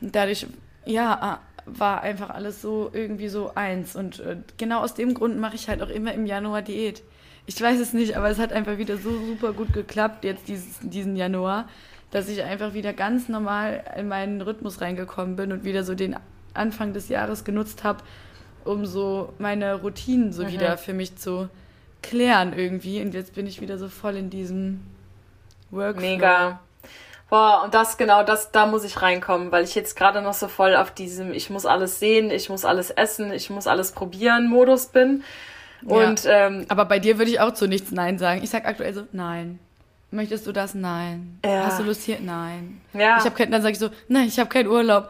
Und 0.01 0.15
dadurch, 0.15 0.47
ja, 0.85 1.39
war 1.77 2.01
einfach 2.01 2.29
alles 2.29 2.61
so 2.61 2.89
irgendwie 2.93 3.27
so 3.27 3.51
eins. 3.55 3.95
Und 3.95 4.19
äh, 4.19 4.37
genau 4.57 4.81
aus 4.81 4.93
dem 4.93 5.13
Grund 5.13 5.37
mache 5.39 5.55
ich 5.55 5.67
halt 5.69 5.81
auch 5.81 5.89
immer 5.89 6.13
im 6.13 6.25
Januar 6.25 6.61
Diät. 6.61 7.03
Ich 7.45 7.59
weiß 7.59 7.79
es 7.79 7.93
nicht, 7.93 8.15
aber 8.15 8.29
es 8.29 8.39
hat 8.39 8.53
einfach 8.53 8.77
wieder 8.77 8.97
so 8.97 9.09
super 9.25 9.53
gut 9.53 9.73
geklappt 9.73 10.23
jetzt 10.23 10.47
dieses, 10.47 10.79
diesen 10.81 11.15
Januar, 11.15 11.67
dass 12.11 12.29
ich 12.29 12.43
einfach 12.43 12.73
wieder 12.73 12.93
ganz 12.93 13.27
normal 13.27 13.83
in 13.97 14.07
meinen 14.07 14.41
Rhythmus 14.41 14.81
reingekommen 14.81 15.35
bin 15.35 15.51
und 15.51 15.63
wieder 15.63 15.83
so 15.83 15.95
den 15.95 16.15
Anfang 16.53 16.93
des 16.93 17.09
Jahres 17.09 17.43
genutzt 17.43 17.83
habe, 17.83 18.03
um 18.65 18.85
so 18.85 19.33
meine 19.39 19.75
Routinen 19.75 20.31
so 20.33 20.47
wieder 20.47 20.77
für 20.77 20.93
mich 20.93 21.15
zu 21.15 21.49
klären 22.01 22.53
irgendwie. 22.53 23.01
Und 23.01 23.13
jetzt 23.13 23.33
bin 23.33 23.47
ich 23.47 23.61
wieder 23.61 23.77
so 23.77 23.89
voll 23.89 24.15
in 24.15 24.29
diesem 24.29 24.81
Workflow. 25.71 26.01
mega. 26.01 26.59
Boah, 27.29 27.61
und 27.63 27.73
das 27.73 27.97
genau, 27.97 28.23
das, 28.23 28.51
da 28.51 28.65
muss 28.65 28.83
ich 28.83 29.01
reinkommen, 29.01 29.51
weil 29.51 29.63
ich 29.63 29.75
jetzt 29.75 29.95
gerade 29.95 30.21
noch 30.21 30.33
so 30.33 30.47
voll 30.47 30.75
auf 30.75 30.91
diesem, 30.91 31.31
ich 31.31 31.49
muss 31.49 31.65
alles 31.65 31.99
sehen, 31.99 32.31
ich 32.31 32.49
muss 32.49 32.65
alles 32.65 32.89
essen, 32.89 33.31
ich 33.31 33.49
muss 33.49 33.67
alles 33.67 33.91
probieren 33.91 34.47
Modus 34.49 34.87
bin. 34.87 35.23
Und 35.85 36.23
ähm, 36.25 36.65
Aber 36.69 36.85
bei 36.85 36.99
dir 36.99 37.17
würde 37.19 37.31
ich 37.31 37.39
auch 37.39 37.53
zu 37.53 37.67
nichts 37.67 37.91
Nein 37.91 38.17
sagen. 38.17 38.41
Ich 38.43 38.49
sag 38.49 38.65
aktuell 38.65 38.93
so, 38.93 39.03
nein. 39.11 39.59
Möchtest 40.11 40.47
du 40.47 40.51
das? 40.51 40.73
Nein. 40.73 41.39
Ja. 41.45 41.65
Hast 41.67 41.79
du 41.79 41.83
Lust 41.83 42.01
hier? 42.01 42.17
Nein. 42.19 42.81
Ja. 42.93 43.17
Ich 43.19 43.25
hab 43.25 43.35
kein, 43.35 43.51
dann 43.51 43.61
sage 43.61 43.73
ich 43.73 43.79
so, 43.79 43.89
nein, 44.07 44.27
ich 44.27 44.39
habe 44.39 44.49
keinen 44.49 44.67
Urlaub. 44.67 45.09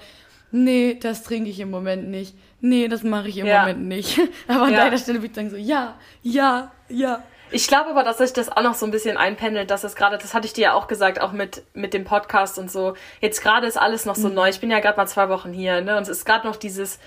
Nee, 0.52 0.98
das 1.02 1.24
trinke 1.24 1.50
ich 1.50 1.60
im 1.60 1.72
Moment 1.72 2.10
nicht. 2.10 2.36
Nee, 2.60 2.88
das 2.90 3.04
mache 3.04 3.30
ich 3.30 3.38
im 3.38 3.46
Ja. 3.46 3.62
Moment 3.62 3.88
nicht. 3.88 4.20
Aber 4.48 4.64
an 4.64 4.74
Ja. 4.74 4.84
deiner 4.84 4.98
Stelle 4.98 5.20
würde 5.20 5.28
ich 5.28 5.36
sagen 5.36 5.50
so, 5.50 5.56
ja, 5.56 5.96
ja, 6.22 6.72
ja. 6.90 7.24
Ich 7.52 7.68
glaube 7.68 7.90
aber, 7.90 8.04
dass 8.04 8.20
sich 8.20 8.34
das 8.34 8.50
auch 8.50 8.62
noch 8.62 8.76
so 8.76 8.86
ein 8.86 8.92
bisschen 8.92 9.18
einpendelt, 9.18 9.72
dass 9.72 9.84
es 9.84 9.96
gerade, 9.96 10.18
das 10.18 10.34
hatte 10.34 10.46
ich 10.46 10.54
dir 10.54 10.62
ja 10.62 10.74
auch 10.74 10.88
gesagt, 10.88 11.20
auch 11.20 11.32
mit, 11.32 11.64
mit 11.74 11.94
dem 11.94 12.04
Podcast 12.04 12.60
und 12.60 12.72
so. 12.72 12.96
Jetzt 13.22 13.42
gerade 13.42 13.66
ist 13.66 13.78
alles 13.78 14.06
noch 14.06 14.16
so 14.16 14.30
neu. 14.30 14.50
Ich 14.50 14.60
bin 14.60 14.70
ja 14.70 14.80
gerade 14.80 14.98
mal 14.98 15.08
zwei 15.08 15.30
Wochen 15.30 15.52
hier, 15.52 15.82
ne? 15.82 15.98
Und 15.98 16.04
es 16.04 16.10
ist 16.10 16.26
gerade 16.26 16.46
noch 16.46 16.56
dieses, 16.56 17.00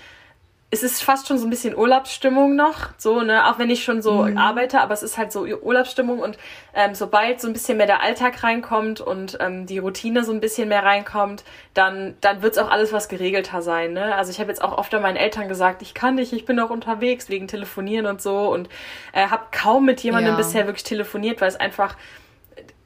es 0.73 0.81
ist 0.81 1.03
fast 1.03 1.27
schon 1.27 1.37
so 1.37 1.45
ein 1.45 1.51
bisschen 1.51 1.77
Urlaubsstimmung 1.77 2.55
noch, 2.55 2.89
so, 2.97 3.21
ne, 3.21 3.47
auch 3.47 3.59
wenn 3.59 3.69
ich 3.69 3.83
schon 3.83 4.01
so 4.01 4.23
Mhm. 4.23 4.37
arbeite, 4.39 4.81
aber 4.81 4.93
es 4.95 5.03
ist 5.03 5.17
halt 5.19 5.31
so 5.31 5.41
Urlaubsstimmung 5.43 6.19
und 6.19 6.37
ähm, 6.73 6.95
sobald 6.95 7.39
so 7.39 7.47
ein 7.47 7.53
bisschen 7.53 7.77
mehr 7.77 7.85
der 7.85 8.01
Alltag 8.01 8.41
reinkommt 8.43 8.99
und 8.99 9.37
ähm, 9.39 9.67
die 9.67 9.77
Routine 9.77 10.23
so 10.23 10.31
ein 10.31 10.39
bisschen 10.39 10.69
mehr 10.69 10.83
reinkommt, 10.83 11.43
dann, 11.75 12.15
dann 12.21 12.41
wird's 12.41 12.57
auch 12.57 12.71
alles 12.71 12.91
was 12.91 13.07
geregelter 13.07 13.61
sein, 13.61 13.93
ne? 13.93 14.15
Also 14.15 14.31
ich 14.31 14.39
habe 14.39 14.49
jetzt 14.49 14.63
auch 14.63 14.75
oft 14.77 14.91
meinen 14.93 15.15
Eltern 15.17 15.47
gesagt, 15.47 15.81
ich 15.83 15.93
kann 15.93 16.15
nicht, 16.15 16.33
ich 16.33 16.45
bin 16.45 16.59
auch 16.59 16.71
unterwegs 16.71 17.29
wegen 17.29 17.47
Telefonieren 17.47 18.05
und 18.07 18.21
so 18.21 18.51
und 18.51 18.67
äh, 19.13 19.27
habe 19.27 19.43
kaum 19.51 19.85
mit 19.85 20.01
jemandem 20.01 20.33
Ja. 20.33 20.37
bisher 20.37 20.65
wirklich 20.65 20.83
telefoniert, 20.83 21.39
weil 21.39 21.49
es 21.49 21.55
einfach 21.59 21.95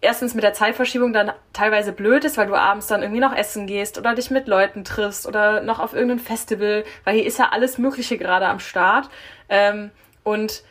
erstens 0.02 0.34
mit 0.36 0.44
der 0.44 0.54
Zeitverschiebung 0.54 1.14
dann 1.14 1.32
teilweise 1.54 1.92
blöd 1.92 2.24
ist, 2.24 2.38
weil 2.38 2.48
du 2.48 2.56
abends 2.56 2.88
dann 2.88 3.02
irgendwie 3.02 3.22
noch 3.22 3.36
essen 3.36 3.68
gehst 3.68 3.98
oder 3.98 4.14
dich 4.16 4.30
mit 4.30 4.48
Leuten 4.48 4.84
triffst 4.84 5.26
oder 5.28 5.62
noch 5.62 5.80
auf 5.80 5.94
irgendein 5.94 6.20
Festival, 6.20 6.84
weil 7.04 7.16
hier 7.16 7.26
ist 7.26 7.40
ja 7.40 7.50
alles 7.52 7.78
Mögliche 7.78 8.18
gerade 8.18 8.48
am 8.48 8.60
Start. 8.60 9.10
Ähm, 9.50 9.92
und 10.24 10.64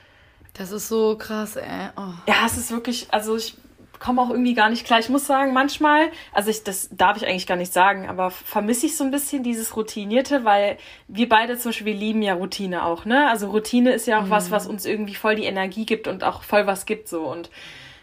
Das 0.54 0.70
ist 0.70 0.88
so 0.88 1.16
krass, 1.18 1.56
ey. 1.56 1.88
Oh. 1.96 2.12
ja, 2.26 2.46
es 2.46 2.56
ist 2.56 2.70
wirklich, 2.70 3.08
also 3.10 3.36
ich 3.36 3.56
komme 3.98 4.20
auch 4.20 4.30
irgendwie 4.30 4.54
gar 4.54 4.68
nicht 4.68 4.86
klar. 4.86 5.00
Ich 5.00 5.08
muss 5.08 5.26
sagen, 5.26 5.52
manchmal, 5.52 6.10
also 6.32 6.50
ich, 6.50 6.62
das 6.64 6.88
darf 6.92 7.16
ich 7.16 7.26
eigentlich 7.26 7.46
gar 7.46 7.56
nicht 7.56 7.72
sagen, 7.72 8.08
aber 8.08 8.30
vermisse 8.30 8.86
ich 8.86 8.96
so 8.96 9.04
ein 9.04 9.10
bisschen 9.10 9.42
dieses 9.42 9.74
Routinierte, 9.74 10.44
weil 10.44 10.76
wir 11.08 11.28
beide 11.28 11.58
zum 11.58 11.70
Beispiel, 11.70 11.86
wir 11.86 11.94
lieben 11.94 12.22
ja 12.22 12.34
Routine 12.34 12.84
auch, 12.84 13.06
ne? 13.06 13.28
Also 13.28 13.50
Routine 13.50 13.92
ist 13.92 14.06
ja 14.06 14.20
auch 14.20 14.30
was, 14.30 14.50
was 14.50 14.66
uns 14.66 14.84
irgendwie 14.84 15.14
voll 15.14 15.34
die 15.36 15.44
Energie 15.46 15.86
gibt 15.86 16.08
und 16.08 16.24
auch 16.24 16.42
voll 16.42 16.66
was 16.66 16.86
gibt 16.86 17.08
so 17.08 17.24
und 17.26 17.50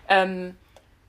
ähm, 0.10 0.56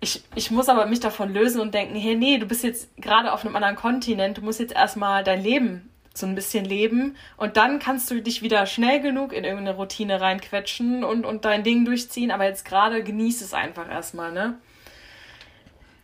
ich, 0.01 0.23
ich 0.35 0.51
muss 0.51 0.69
aber 0.69 0.87
mich 0.87 1.01
davon 1.01 1.33
lösen 1.33 1.61
und 1.61 1.73
denken, 1.75 1.97
hey, 1.97 2.15
nee, 2.15 2.39
du 2.39 2.47
bist 2.47 2.63
jetzt 2.63 2.89
gerade 2.97 3.33
auf 3.33 3.45
einem 3.45 3.57
anderen 3.57 3.77
Kontinent, 3.77 4.37
du 4.39 4.43
musst 4.43 4.61
jetzt 4.61 4.75
erstmal 4.75 5.25
dein 5.25 5.43
Leben 5.43 5.89
so 6.17 6.27
ein 6.27 6.35
bisschen 6.37 6.65
leben 6.65 7.17
und 7.37 7.57
dann 7.57 7.81
kannst 7.81 8.09
du 8.11 8.21
dich 8.23 8.41
wieder 8.43 8.67
schnell 8.67 9.01
genug 9.01 9.33
in 9.33 9.43
irgendeine 9.45 9.77
Routine 9.77 10.21
reinquetschen 10.21 11.03
und, 11.03 11.25
und 11.27 11.45
dein 11.45 11.65
Ding 11.65 11.85
durchziehen, 11.85 12.31
aber 12.31 12.45
jetzt 12.45 12.65
gerade 12.65 13.03
genieß 13.03 13.41
es 13.43 13.53
einfach 13.53 13.91
erstmal, 13.91 14.31
ne? 14.31 14.55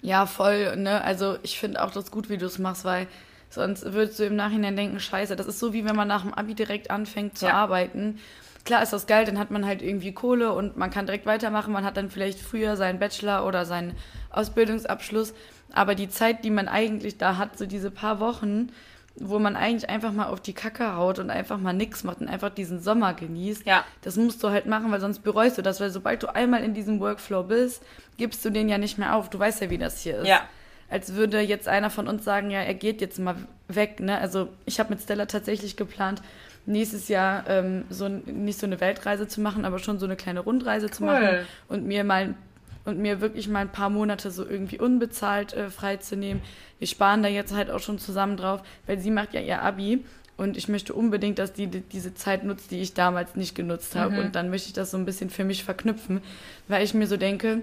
Ja, 0.03 0.27
voll, 0.27 0.77
ne? 0.77 1.03
Also 1.05 1.37
ich 1.43 1.59
finde 1.61 1.83
auch 1.85 1.91
das 1.93 2.11
gut, 2.11 2.29
wie 2.31 2.39
du 2.39 2.47
es 2.47 2.59
machst, 2.59 2.85
weil 2.85 3.07
sonst 3.51 3.85
würdest 3.93 4.19
du 4.19 4.25
im 4.25 4.35
Nachhinein 4.35 4.75
denken, 4.75 4.99
scheiße, 4.99 5.37
das 5.37 5.47
ist 5.47 5.59
so 5.61 5.73
wie 5.73 5.85
wenn 5.85 5.95
man 5.95 6.09
nach 6.09 6.23
dem 6.23 6.35
Abi 6.35 6.55
direkt 6.55 6.91
anfängt 6.91 7.39
zu 7.39 7.47
Ja. 7.47 7.53
arbeiten. 7.53 8.19
Klar 8.65 8.83
ist 8.83 8.93
das 8.93 9.07
geil, 9.07 9.25
dann 9.25 9.39
hat 9.39 9.51
man 9.51 9.65
halt 9.67 9.81
irgendwie 9.83 10.13
Kohle 10.13 10.53
und 10.53 10.77
man 10.77 10.91
kann 10.91 11.07
direkt 11.07 11.27
weitermachen, 11.27 11.73
man 11.73 11.85
hat 11.85 11.97
dann 11.97 12.11
vielleicht 12.11 12.39
früher 12.41 12.77
seinen 12.77 12.99
Bachelor 12.99 13.47
oder 13.47 13.65
seinen 13.65 13.95
Ausbildungsabschluss, 14.31 15.35
aber 15.73 15.95
die 15.95 16.09
Zeit, 16.09 16.45
die 16.45 16.51
man 16.51 16.69
eigentlich 16.69 17.19
da 17.19 17.37
hat, 17.37 17.57
so 17.57 17.67
diese 17.67 17.91
paar 17.91 18.21
Wochen, 18.21 18.71
wo 19.17 19.39
man 19.39 19.57
eigentlich 19.57 19.89
einfach 19.91 20.13
mal 20.13 20.27
auf 20.27 20.41
die 20.41 20.53
Kacke 20.53 20.95
haut 20.97 21.19
und 21.19 21.31
einfach 21.31 21.59
mal 21.59 21.73
nix 21.73 22.05
macht 22.05 22.21
und 22.21 22.29
einfach 22.29 22.51
diesen 22.51 22.81
Sommer 22.81 23.15
genießt, 23.15 23.67
Ja. 23.67 23.85
das 24.03 24.17
musst 24.17 24.43
du 24.43 24.51
halt 24.51 24.67
machen, 24.67 24.91
weil 24.91 25.01
sonst 25.01 25.21
bereust 25.21 25.59
du 25.59 25.63
das, 25.63 25.81
weil 25.81 25.91
sobald 25.91 26.23
du 26.23 26.35
einmal 26.35 26.63
in 26.65 26.75
diesem 26.75 27.01
Workflow 27.01 27.43
bist, 27.45 27.83
gibst 28.19 28.45
du 28.45 28.51
den 28.51 28.69
ja 28.69 28.79
nicht 28.79 28.99
mehr 28.99 29.15
auf. 29.17 29.29
Du 29.31 29.39
weißt 29.39 29.61
ja, 29.63 29.71
wie 29.71 29.79
das 29.79 30.01
hier 30.01 30.19
ist. 30.19 30.29
Ja. 30.29 30.43
Als 30.89 31.15
würde 31.15 31.41
jetzt 31.41 31.69
einer 31.69 31.91
von 31.91 32.09
uns 32.09 32.25
sagen, 32.25 32.51
ja, 32.51 32.61
er 32.61 32.75
geht 32.75 33.01
jetzt 33.01 33.19
mal 33.19 33.37
weg. 33.69 34.01
Ne? 34.01 34.19
Also 34.19 34.49
ich 34.65 34.81
habe 34.81 34.91
mit 34.91 35.01
Stella 35.01 35.27
tatsächlich 35.27 35.77
geplant, 35.77 36.23
nächstes 36.71 37.09
Jahr 37.09 37.45
ähm, 37.49 37.85
so 37.91 38.09
nicht 38.09 38.59
so 38.59 38.67
eine 38.67 38.81
Weltreise 38.81 39.29
zu 39.29 39.41
machen, 39.41 39.65
aber 39.65 39.79
schon 39.79 39.99
so 39.99 40.07
eine 40.07 40.17
kleine 40.17 40.41
Rundreise 40.41 40.91
zu 40.91 41.03
Cool. 41.05 41.11
machen 41.11 41.29
und 41.69 41.87
mir 41.87 42.05
mal 42.05 42.35
und 42.87 42.99
mir 42.99 43.21
wirklich 43.21 43.47
mal 43.49 43.61
ein 43.61 43.69
paar 43.73 43.91
Monate 43.91 44.31
so 44.31 44.45
irgendwie 44.47 44.79
unbezahlt 44.79 45.53
äh, 45.53 45.69
freizunehmen. 45.71 46.43
Wir 46.79 46.89
sparen 46.89 47.23
da 47.23 47.29
jetzt 47.29 47.55
halt 47.55 47.71
auch 47.71 47.81
schon 47.81 47.99
zusammen 47.99 48.37
drauf, 48.39 48.63
weil 48.87 48.99
sie 48.99 49.11
macht 49.11 49.35
ja 49.35 49.41
ihr 49.41 49.61
Abi 49.61 50.03
und 50.39 50.57
ich 50.57 50.69
möchte 50.69 50.95
unbedingt, 50.95 51.39
dass 51.39 51.53
die 51.53 51.67
die- 51.67 51.83
diese 51.83 52.15
Zeit 52.15 52.43
nutzt, 52.45 52.71
die 52.71 52.81
ich 52.81 52.95
damals 52.95 53.37
nicht 53.37 53.55
genutzt 53.55 53.95
habe 53.97 54.21
und 54.23 54.35
dann 54.35 54.49
möchte 54.49 54.69
ich 54.69 54.73
das 54.73 54.91
so 54.91 54.97
ein 54.97 55.05
bisschen 55.05 55.29
für 55.29 55.45
mich 55.45 55.63
verknüpfen, 55.63 56.23
weil 56.69 56.83
ich 56.83 56.95
mir 56.95 57.07
so 57.07 57.19
denke, 57.19 57.61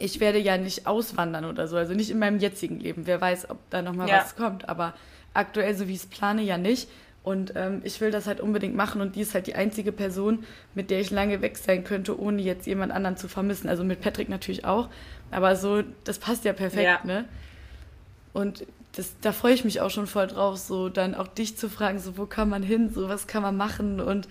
ich 0.00 0.20
werde 0.20 0.38
ja 0.38 0.56
nicht 0.58 0.86
auswandern 0.86 1.44
oder 1.44 1.66
so, 1.68 1.76
also 1.76 1.94
nicht 1.94 2.10
in 2.10 2.18
meinem 2.18 2.38
jetzigen 2.38 2.78
Leben. 2.80 3.06
Wer 3.06 3.20
weiß, 3.20 3.50
ob 3.50 3.58
da 3.70 3.82
noch 3.82 3.92
mal 3.94 4.08
Ja. 4.08 4.18
was 4.18 4.36
kommt, 4.36 4.68
aber 4.68 4.94
aktuell, 5.34 5.74
so 5.76 5.86
wie 5.88 5.92
ich 5.92 6.00
es 6.00 6.06
plane, 6.06 6.42
ja 6.42 6.58
nicht. 6.58 6.88
Und 7.28 7.52
ähm, 7.56 7.82
ich 7.84 8.00
will 8.00 8.10
das 8.10 8.26
halt 8.26 8.40
unbedingt 8.40 8.74
machen 8.74 9.02
und 9.02 9.14
die 9.14 9.20
ist 9.20 9.34
halt 9.34 9.46
die 9.46 9.54
einzige 9.54 9.92
Person, 9.92 10.44
mit 10.74 10.88
der 10.90 11.00
ich 11.00 11.10
lange 11.10 11.42
weg 11.42 11.58
sein 11.58 11.84
könnte, 11.84 12.18
ohne 12.18 12.40
jetzt 12.40 12.66
jemand 12.66 12.90
anderen 12.90 13.18
zu 13.18 13.28
vermissen. 13.28 13.68
Also 13.68 13.84
mit 13.84 14.00
Patrick 14.00 14.30
natürlich 14.30 14.64
auch, 14.64 14.88
aber 15.30 15.54
so, 15.54 15.82
das 16.04 16.18
passt 16.18 16.46
ja 16.46 16.54
perfekt, 16.54 16.84
Ja. 16.84 17.00
ne? 17.04 17.26
Und 18.32 18.64
das, 18.96 19.14
da 19.20 19.32
freue 19.32 19.52
ich 19.52 19.62
mich 19.62 19.82
auch 19.82 19.90
schon 19.90 20.06
voll 20.06 20.26
drauf, 20.26 20.56
so 20.56 20.88
dann 20.88 21.14
auch 21.14 21.28
dich 21.28 21.58
zu 21.58 21.68
fragen, 21.68 21.98
so 21.98 22.16
wo 22.16 22.24
kann 22.24 22.48
man 22.48 22.62
hin, 22.62 22.88
so 22.94 23.10
was 23.10 23.26
kann 23.26 23.42
man 23.42 23.58
machen 23.58 24.00
und 24.00 24.26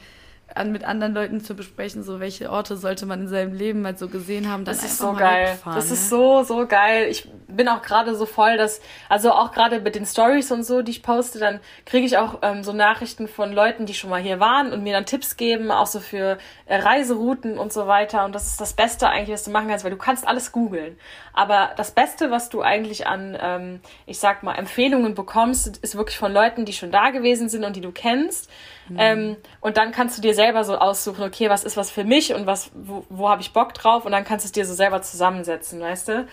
an, 0.56 0.72
mit 0.72 0.84
anderen 0.84 1.14
Leuten 1.14 1.42
zu 1.42 1.56
besprechen, 1.56 2.04
so 2.04 2.20
welche 2.20 2.50
Orte 2.50 2.78
sollte 2.78 3.06
man 3.06 3.22
in 3.22 3.28
seinem 3.28 3.54
Leben 3.54 3.82
mal 3.82 3.98
so 3.98 4.08
gesehen 4.08 4.50
haben, 4.50 4.66
dann 4.66 4.76
Das 4.76 4.84
ist 4.84 4.98
so 4.98 5.14
geil. 5.14 5.58
das 5.66 5.88
ne? 5.88 5.94
ist 5.94 6.10
so, 6.10 6.44
so 6.44 6.66
geil. 6.66 7.08
Ich 7.10 7.30
bin 7.48 7.68
auch 7.68 7.82
gerade 7.82 8.16
so 8.16 8.26
voll, 8.26 8.58
dass, 8.58 8.82
also 9.10 9.32
auch 9.32 9.52
gerade 9.52 9.82
mit 9.82 9.96
den 9.96 10.06
Stories 10.06 10.52
und 10.52 10.64
so, 10.64 10.82
die 10.82 10.92
ich 10.92 11.04
poste, 11.04 11.40
dann 11.40 11.60
kriege 11.86 12.06
ich 12.06 12.18
auch 12.18 12.40
ähm, 12.42 12.64
so 12.64 12.74
Nachrichten 12.74 13.28
von 13.28 13.52
Leuten, 13.52 13.86
die 13.86 13.94
schon 13.94 14.10
mal 14.10 14.22
hier 14.22 14.40
waren 14.40 14.72
und 14.72 14.84
mir 14.84 14.94
dann 14.94 15.06
Tipps 15.06 15.38
geben, 15.38 15.70
auch 15.70 15.88
so 15.88 16.00
für 16.00 16.38
äh, 16.66 16.78
Reiserouten 16.78 17.58
und 17.58 17.74
so 17.74 17.88
weiter. 17.88 18.26
Und 18.26 18.34
das 18.34 18.48
ist 18.48 18.62
das 18.62 18.74
Beste 18.74 19.10
eigentlich, 19.10 19.34
was 19.34 19.44
du 19.44 19.52
machen 19.52 19.68
kannst, 19.68 19.84
weil 19.84 19.92
du 19.92 19.98
kannst 19.98 20.28
alles 20.28 20.52
googeln. 20.52 20.98
Aber 21.34 21.72
das 21.78 21.92
Beste, 21.92 22.32
was 22.32 22.50
du 22.50 22.62
eigentlich 22.62 23.06
an, 23.06 23.38
ähm, 23.40 23.80
ich 24.06 24.20
sag 24.20 24.44
mal, 24.44 24.56
Empfehlungen 24.56 25.14
bekommst, 25.14 25.78
ist 25.78 25.96
wirklich 25.96 26.18
von 26.18 26.32
Leuten, 26.32 26.66
die 26.66 26.74
schon 26.74 26.92
da 26.92 27.12
gewesen 27.12 27.50
sind 27.50 27.64
und 27.64 27.76
die 27.76 27.82
du 27.82 27.92
kennst. 27.92 28.50
Ähm, 28.98 29.36
und 29.62 29.78
dann 29.78 29.92
kannst 29.92 30.18
du 30.18 30.22
dir 30.22 30.34
selber 30.34 30.64
so 30.64 30.78
aussuchen, 30.78 31.24
okay, 31.24 31.50
was 31.50 31.64
ist 31.64 31.76
was 31.78 31.90
für 31.92 32.04
mich 32.04 32.34
und 32.34 32.46
was, 32.46 32.72
wo, 32.76 33.06
wo 33.10 33.30
habe 33.30 33.42
ich 33.42 33.52
Bock 33.54 33.74
drauf 33.74 34.06
und 34.06 34.12
dann 34.12 34.24
kannst 34.24 34.46
du 34.46 34.48
es 34.48 34.52
dir 34.52 34.66
so 34.66 34.74
selber 34.74 35.02
zusammensetzen, 35.02 35.80
weißt 35.82 36.08
du? 36.10 36.28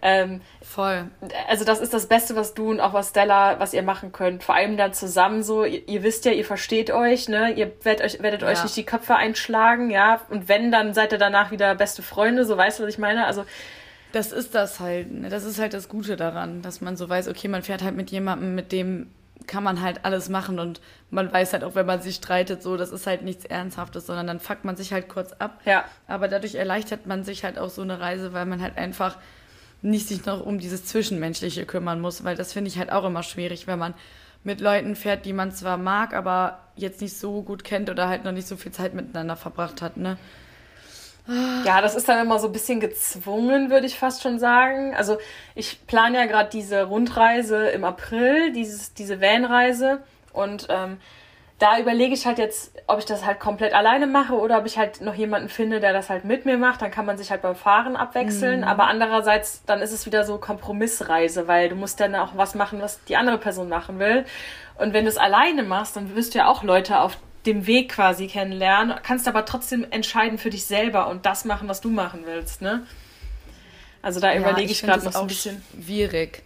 Ähm, 0.00 0.40
Voll. 0.62 1.10
also 1.48 1.64
das 1.64 1.80
ist 1.80 1.92
das 1.92 2.06
Beste, 2.06 2.36
was 2.36 2.54
du 2.54 2.70
und 2.70 2.78
auch 2.78 2.92
was 2.92 3.08
Stella, 3.08 3.58
was 3.58 3.74
ihr 3.74 3.82
machen 3.82 4.12
könnt. 4.12 4.44
Vor 4.44 4.54
allem 4.54 4.76
dann 4.76 4.92
zusammen 4.92 5.42
so, 5.42 5.64
ihr, 5.64 5.88
ihr 5.88 6.04
wisst 6.04 6.24
ja, 6.24 6.30
ihr 6.30 6.44
versteht 6.44 6.92
euch, 6.92 7.28
ne? 7.28 7.50
Ihr 7.54 7.72
werdet 7.82 8.04
euch, 8.04 8.22
werdet 8.22 8.44
euch 8.44 8.58
Ja. 8.58 8.62
nicht 8.62 8.76
die 8.76 8.84
Köpfe 8.84 9.16
einschlagen, 9.16 9.90
ja? 9.90 10.20
Und 10.30 10.48
wenn, 10.48 10.70
dann 10.70 10.94
seid 10.94 11.10
ihr 11.10 11.18
danach 11.18 11.50
wieder 11.50 11.74
beste 11.74 12.02
Freunde, 12.02 12.44
so 12.44 12.56
weißt 12.56 12.78
du, 12.78 12.84
was 12.84 12.90
ich 12.90 12.98
meine? 12.98 13.26
Also 13.26 13.44
Das 14.12 14.30
ist 14.30 14.54
das 14.54 14.78
halt. 14.78 15.10
Ne? 15.12 15.30
Das 15.30 15.42
ist 15.42 15.58
halt 15.58 15.74
das 15.74 15.88
Gute 15.88 16.14
daran, 16.14 16.62
dass 16.62 16.80
man 16.80 16.96
so 16.96 17.08
weiß, 17.08 17.26
okay, 17.26 17.48
man 17.48 17.64
fährt 17.64 17.82
halt 17.82 17.96
mit 17.96 18.10
jemandem, 18.12 18.54
mit 18.54 18.70
dem 18.70 19.10
kann 19.48 19.64
man 19.64 19.80
halt 19.80 20.04
alles 20.04 20.28
machen 20.28 20.60
und 20.60 20.80
man 21.10 21.32
weiß 21.32 21.52
halt 21.52 21.64
auch, 21.64 21.74
wenn 21.74 21.86
man 21.86 22.00
sich 22.00 22.16
streitet, 22.16 22.62
so, 22.62 22.76
das 22.76 22.90
ist 22.90 23.06
halt 23.06 23.22
nichts 23.22 23.44
Ernsthaftes, 23.44 24.06
sondern 24.06 24.28
dann 24.28 24.38
fuckt 24.38 24.64
man 24.64 24.76
sich 24.76 24.92
halt 24.92 25.08
kurz 25.08 25.32
ab. 25.32 25.60
Ja. 25.64 25.84
Aber 26.06 26.28
dadurch 26.28 26.54
erleichtert 26.54 27.06
man 27.06 27.24
sich 27.24 27.42
halt 27.42 27.58
auch 27.58 27.70
so 27.70 27.82
eine 27.82 27.98
Reise, 27.98 28.32
weil 28.32 28.46
man 28.46 28.62
halt 28.62 28.78
einfach 28.78 29.16
nicht 29.82 30.06
sich 30.06 30.24
noch 30.26 30.44
um 30.44 30.58
dieses 30.58 30.84
Zwischenmenschliche 30.84 31.66
kümmern 31.66 32.00
muss, 32.00 32.24
weil 32.24 32.36
das 32.36 32.52
finde 32.52 32.68
ich 32.68 32.78
halt 32.78 32.92
auch 32.92 33.04
immer 33.04 33.22
schwierig, 33.22 33.66
wenn 33.66 33.78
man 33.78 33.94
mit 34.44 34.60
Leuten 34.60 34.94
fährt, 34.96 35.24
die 35.24 35.32
man 35.32 35.52
zwar 35.52 35.76
mag, 35.76 36.14
aber 36.14 36.60
jetzt 36.76 37.00
nicht 37.00 37.16
so 37.16 37.42
gut 37.42 37.64
kennt 37.64 37.90
oder 37.90 38.08
halt 38.08 38.24
noch 38.24 38.32
nicht 38.32 38.46
so 38.46 38.56
viel 38.56 38.72
Zeit 38.72 38.94
miteinander 38.94 39.36
verbracht 39.36 39.82
hat, 39.82 39.96
ne? 39.96 40.16
Ja, 41.64 41.82
das 41.82 41.94
ist 41.94 42.08
dann 42.08 42.24
immer 42.24 42.38
so 42.38 42.46
ein 42.46 42.52
bisschen 42.52 42.80
gezwungen, 42.80 43.70
würde 43.70 43.86
ich 43.86 43.98
fast 43.98 44.22
schon 44.22 44.38
sagen. 44.38 44.94
Also 44.94 45.18
ich 45.54 45.86
plane 45.86 46.16
ja 46.18 46.26
gerade 46.26 46.48
diese 46.50 46.84
Rundreise 46.84 47.68
im 47.68 47.84
April, 47.84 48.52
dieses, 48.52 48.94
diese 48.94 49.20
Vanreise. 49.20 50.02
Und 50.32 50.68
ähm, 50.70 50.98
da 51.58 51.78
überlege 51.78 52.14
ich 52.14 52.24
halt 52.24 52.38
jetzt, 52.38 52.72
ob 52.86 52.98
ich 53.00 53.04
das 53.04 53.26
halt 53.26 53.40
komplett 53.40 53.74
alleine 53.74 54.06
mache 54.06 54.34
oder 54.34 54.58
ob 54.58 54.66
ich 54.66 54.78
halt 54.78 55.00
noch 55.00 55.14
jemanden 55.14 55.48
finde, 55.48 55.80
der 55.80 55.92
das 55.92 56.08
halt 56.08 56.24
mit 56.24 56.46
mir 56.46 56.56
macht. 56.56 56.80
Dann 56.80 56.90
kann 56.90 57.04
man 57.04 57.18
sich 57.18 57.30
halt 57.30 57.42
beim 57.42 57.56
Fahren 57.56 57.96
abwechseln. 57.96 58.62
Aber 58.64 58.86
andererseits, 58.86 59.64
dann 59.66 59.82
ist 59.82 59.92
es 59.92 60.06
wieder 60.06 60.24
so 60.24 60.38
Kompromissreise, 60.38 61.46
weil 61.48 61.68
du 61.68 61.74
musst 61.74 62.00
dann 62.00 62.14
auch 62.14 62.36
was 62.36 62.54
machen, 62.54 62.80
was 62.80 63.04
die 63.04 63.16
andere 63.16 63.38
Person 63.38 63.68
machen 63.68 63.98
will. 63.98 64.24
Und 64.78 64.92
wenn 64.92 65.04
du 65.04 65.10
es 65.10 65.18
alleine 65.18 65.64
machst, 65.64 65.96
dann 65.96 66.14
wirst 66.14 66.34
du 66.34 66.38
ja 66.38 66.46
auch 66.48 66.62
Leute 66.62 67.00
auf 67.00 67.18
dem 67.46 67.66
Weg 67.66 67.90
quasi 67.90 68.26
kennenlernen, 68.26 68.96
kannst 69.02 69.28
aber 69.28 69.44
trotzdem 69.44 69.86
entscheiden 69.90 70.38
für 70.38 70.50
dich 70.50 70.66
selber 70.66 71.08
und 71.08 71.26
das 71.26 71.44
machen, 71.44 71.68
was 71.68 71.80
du 71.80 71.90
machen 71.90 72.22
willst, 72.24 72.62
ne? 72.62 72.86
Also 74.02 74.20
da 74.20 74.34
überlege 74.34 74.70
ich 74.70 74.80
find 74.80 74.92
gerade 74.92 75.04
das 75.04 75.12
noch 75.14 75.20
so 75.20 75.20
ein 75.20 75.26
bisschen. 75.26 75.62
schwierig. 75.82 76.42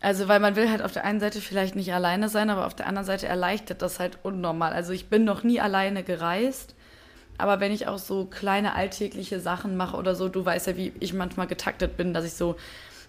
Also, 0.00 0.26
weil 0.26 0.40
man 0.40 0.56
will 0.56 0.68
halt 0.68 0.82
auf 0.82 0.92
der 0.92 1.04
einen 1.04 1.20
Seite 1.20 1.40
vielleicht 1.40 1.76
nicht 1.76 1.94
alleine 1.94 2.28
sein, 2.28 2.50
aber 2.50 2.66
auf 2.66 2.74
der 2.74 2.88
anderen 2.88 3.06
Seite 3.06 3.28
erleichtert 3.28 3.82
das 3.82 4.00
halt 4.00 4.18
unnormal. 4.24 4.72
Also, 4.72 4.92
ich 4.92 5.08
bin 5.08 5.24
noch 5.24 5.44
nie 5.44 5.60
alleine 5.60 6.02
gereist, 6.02 6.74
aber 7.38 7.60
wenn 7.60 7.70
ich 7.70 7.86
auch 7.86 7.98
so 7.98 8.24
kleine 8.24 8.74
alltägliche 8.74 9.38
Sachen 9.38 9.76
mache 9.76 9.96
oder 9.96 10.16
so, 10.16 10.28
du 10.28 10.44
weißt 10.44 10.66
ja, 10.66 10.76
wie 10.76 10.92
ich 10.98 11.12
manchmal 11.12 11.46
getaktet 11.46 11.96
bin, 11.96 12.12
dass 12.12 12.24
ich 12.24 12.32
so, 12.32 12.56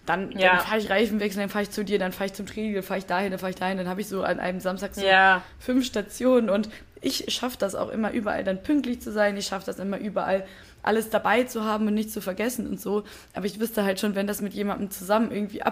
dann, 0.06 0.30
Ja. 0.32 0.56
dann 0.56 0.60
fahre 0.66 0.78
ich 0.78 0.90
Reifenwechsel, 0.90 1.40
dann 1.40 1.48
fahre 1.50 1.62
ich 1.64 1.70
zu 1.70 1.84
dir, 1.84 1.98
dann 1.98 2.12
fahre 2.12 2.26
ich 2.26 2.32
zum 2.34 2.46
Training, 2.46 2.74
dann 2.74 2.82
fahre 2.82 2.98
ich 2.98 3.06
dahin, 3.06 3.30
dann 3.30 3.38
fahre 3.40 3.50
ich 3.50 3.56
dahin, 3.56 3.78
dann 3.78 3.88
habe 3.88 4.00
ich 4.00 4.08
so 4.08 4.22
an 4.22 4.38
einem 4.40 4.60
Samstag 4.60 4.94
so 4.94 5.04
Ja. 5.04 5.42
fünf 5.58 5.84
Stationen 5.86 6.50
und 6.50 6.68
ich 7.00 7.26
schaffe 7.32 7.56
das 7.58 7.74
auch 7.74 7.90
immer 7.90 8.12
überall 8.12 8.44
dann 8.44 8.62
pünktlich 8.62 9.00
zu 9.00 9.12
sein. 9.12 9.36
Ich 9.36 9.46
schaffe 9.46 9.66
das 9.66 9.78
immer 9.78 9.98
überall 9.98 10.46
alles 10.82 11.10
dabei 11.10 11.44
zu 11.44 11.64
haben 11.64 11.86
und 11.86 11.94
nicht 11.94 12.10
zu 12.10 12.20
vergessen 12.20 12.66
und 12.66 12.80
so. 12.80 13.04
Aber 13.34 13.46
ich 13.46 13.60
wüsste 13.60 13.84
halt 13.84 14.00
schon, 14.00 14.14
wenn 14.14 14.26
das 14.26 14.40
mit 14.40 14.54
jemandem 14.54 14.90
zusammen 14.90 15.30
irgendwie 15.30 15.62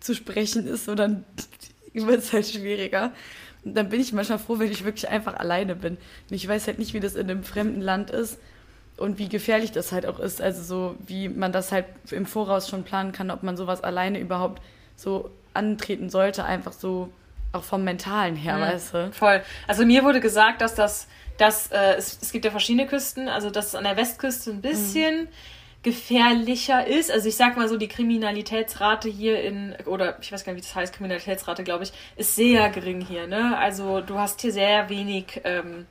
abzusprechen 0.00 0.66
ist, 0.66 0.84
so 0.86 0.94
dann 0.94 1.24
wird 1.94 2.18
es 2.20 2.32
halt 2.32 2.46
schwieriger. 2.46 3.12
Und 3.64 3.74
dann 3.76 3.88
bin 3.90 4.00
ich 4.00 4.12
manchmal 4.12 4.38
froh, 4.38 4.58
wenn 4.58 4.70
ich 4.72 4.84
wirklich 4.84 5.08
einfach 5.08 5.34
alleine 5.34 5.76
bin. 5.76 5.94
Und 6.28 6.34
ich 6.36 6.46
weiß 6.48 6.66
halt 6.66 6.78
nicht, 6.78 6.94
wie 6.94 7.00
das 7.00 7.14
in 7.14 7.30
einem 7.30 7.44
fremden 7.44 7.80
Land 7.80 8.10
ist 8.10 8.38
und 8.96 9.18
wie 9.18 9.28
gefährlich 9.28 9.72
das 9.72 9.92
halt 9.92 10.06
auch 10.06 10.18
ist. 10.20 10.40
Also 10.40 10.62
so, 10.62 10.96
wie 11.06 11.28
man 11.28 11.52
das 11.52 11.72
halt 11.72 11.86
im 12.10 12.26
Voraus 12.26 12.68
schon 12.68 12.84
planen 12.84 13.12
kann, 13.12 13.30
ob 13.30 13.42
man 13.42 13.56
sowas 13.56 13.82
alleine 13.82 14.18
überhaupt 14.20 14.62
so 14.96 15.30
antreten 15.54 16.08
sollte, 16.10 16.44
einfach 16.44 16.72
so 16.72 17.10
auch 17.52 17.64
vom 17.64 17.84
Mentalen 17.84 18.36
her, 18.36 18.56
Mhm. 18.56 18.60
weißt 18.62 18.94
du? 18.94 19.12
Voll. 19.12 19.42
Also 19.66 19.84
mir 19.84 20.04
wurde 20.04 20.20
gesagt, 20.20 20.60
dass 20.62 20.74
das, 20.74 21.06
dass, 21.36 21.66
äh, 21.72 21.94
es, 21.96 22.18
es 22.22 22.32
gibt 22.32 22.44
ja 22.44 22.50
verschiedene 22.50 22.86
Küsten, 22.86 23.28
also 23.28 23.50
dass 23.50 23.68
es 23.68 23.74
an 23.74 23.84
der 23.84 23.96
Westküste 23.96 24.50
ein 24.50 24.62
bisschen 24.62 25.28
gefährlicher 25.82 26.86
ist. 26.86 27.10
Also 27.10 27.28
ich 27.28 27.36
sag 27.36 27.56
mal 27.56 27.68
so, 27.68 27.76
die 27.76 27.88
Kriminalitätsrate 27.88 29.08
hier 29.08 29.42
in, 29.42 29.74
oder 29.86 30.16
ich 30.22 30.32
weiß 30.32 30.44
gar 30.44 30.52
nicht, 30.52 30.62
wie 30.62 30.66
das 30.68 30.74
heißt, 30.76 30.94
Kriminalitätsrate, 30.94 31.64
glaube 31.64 31.84
ich, 31.84 31.92
ist 32.16 32.34
sehr 32.36 32.70
gering 32.70 33.00
hier, 33.04 33.26
ne? 33.26 33.58
Also 33.58 34.00
du 34.00 34.18
hast 34.18 34.40
hier 34.40 34.52
sehr 34.52 34.88
wenig 34.88 35.40
ähm, 35.44 35.86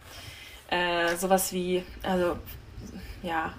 äh, 0.69 1.15
sowas 1.17 1.51
wie, 1.53 1.83
also 2.03 2.37
ja, 3.23 3.53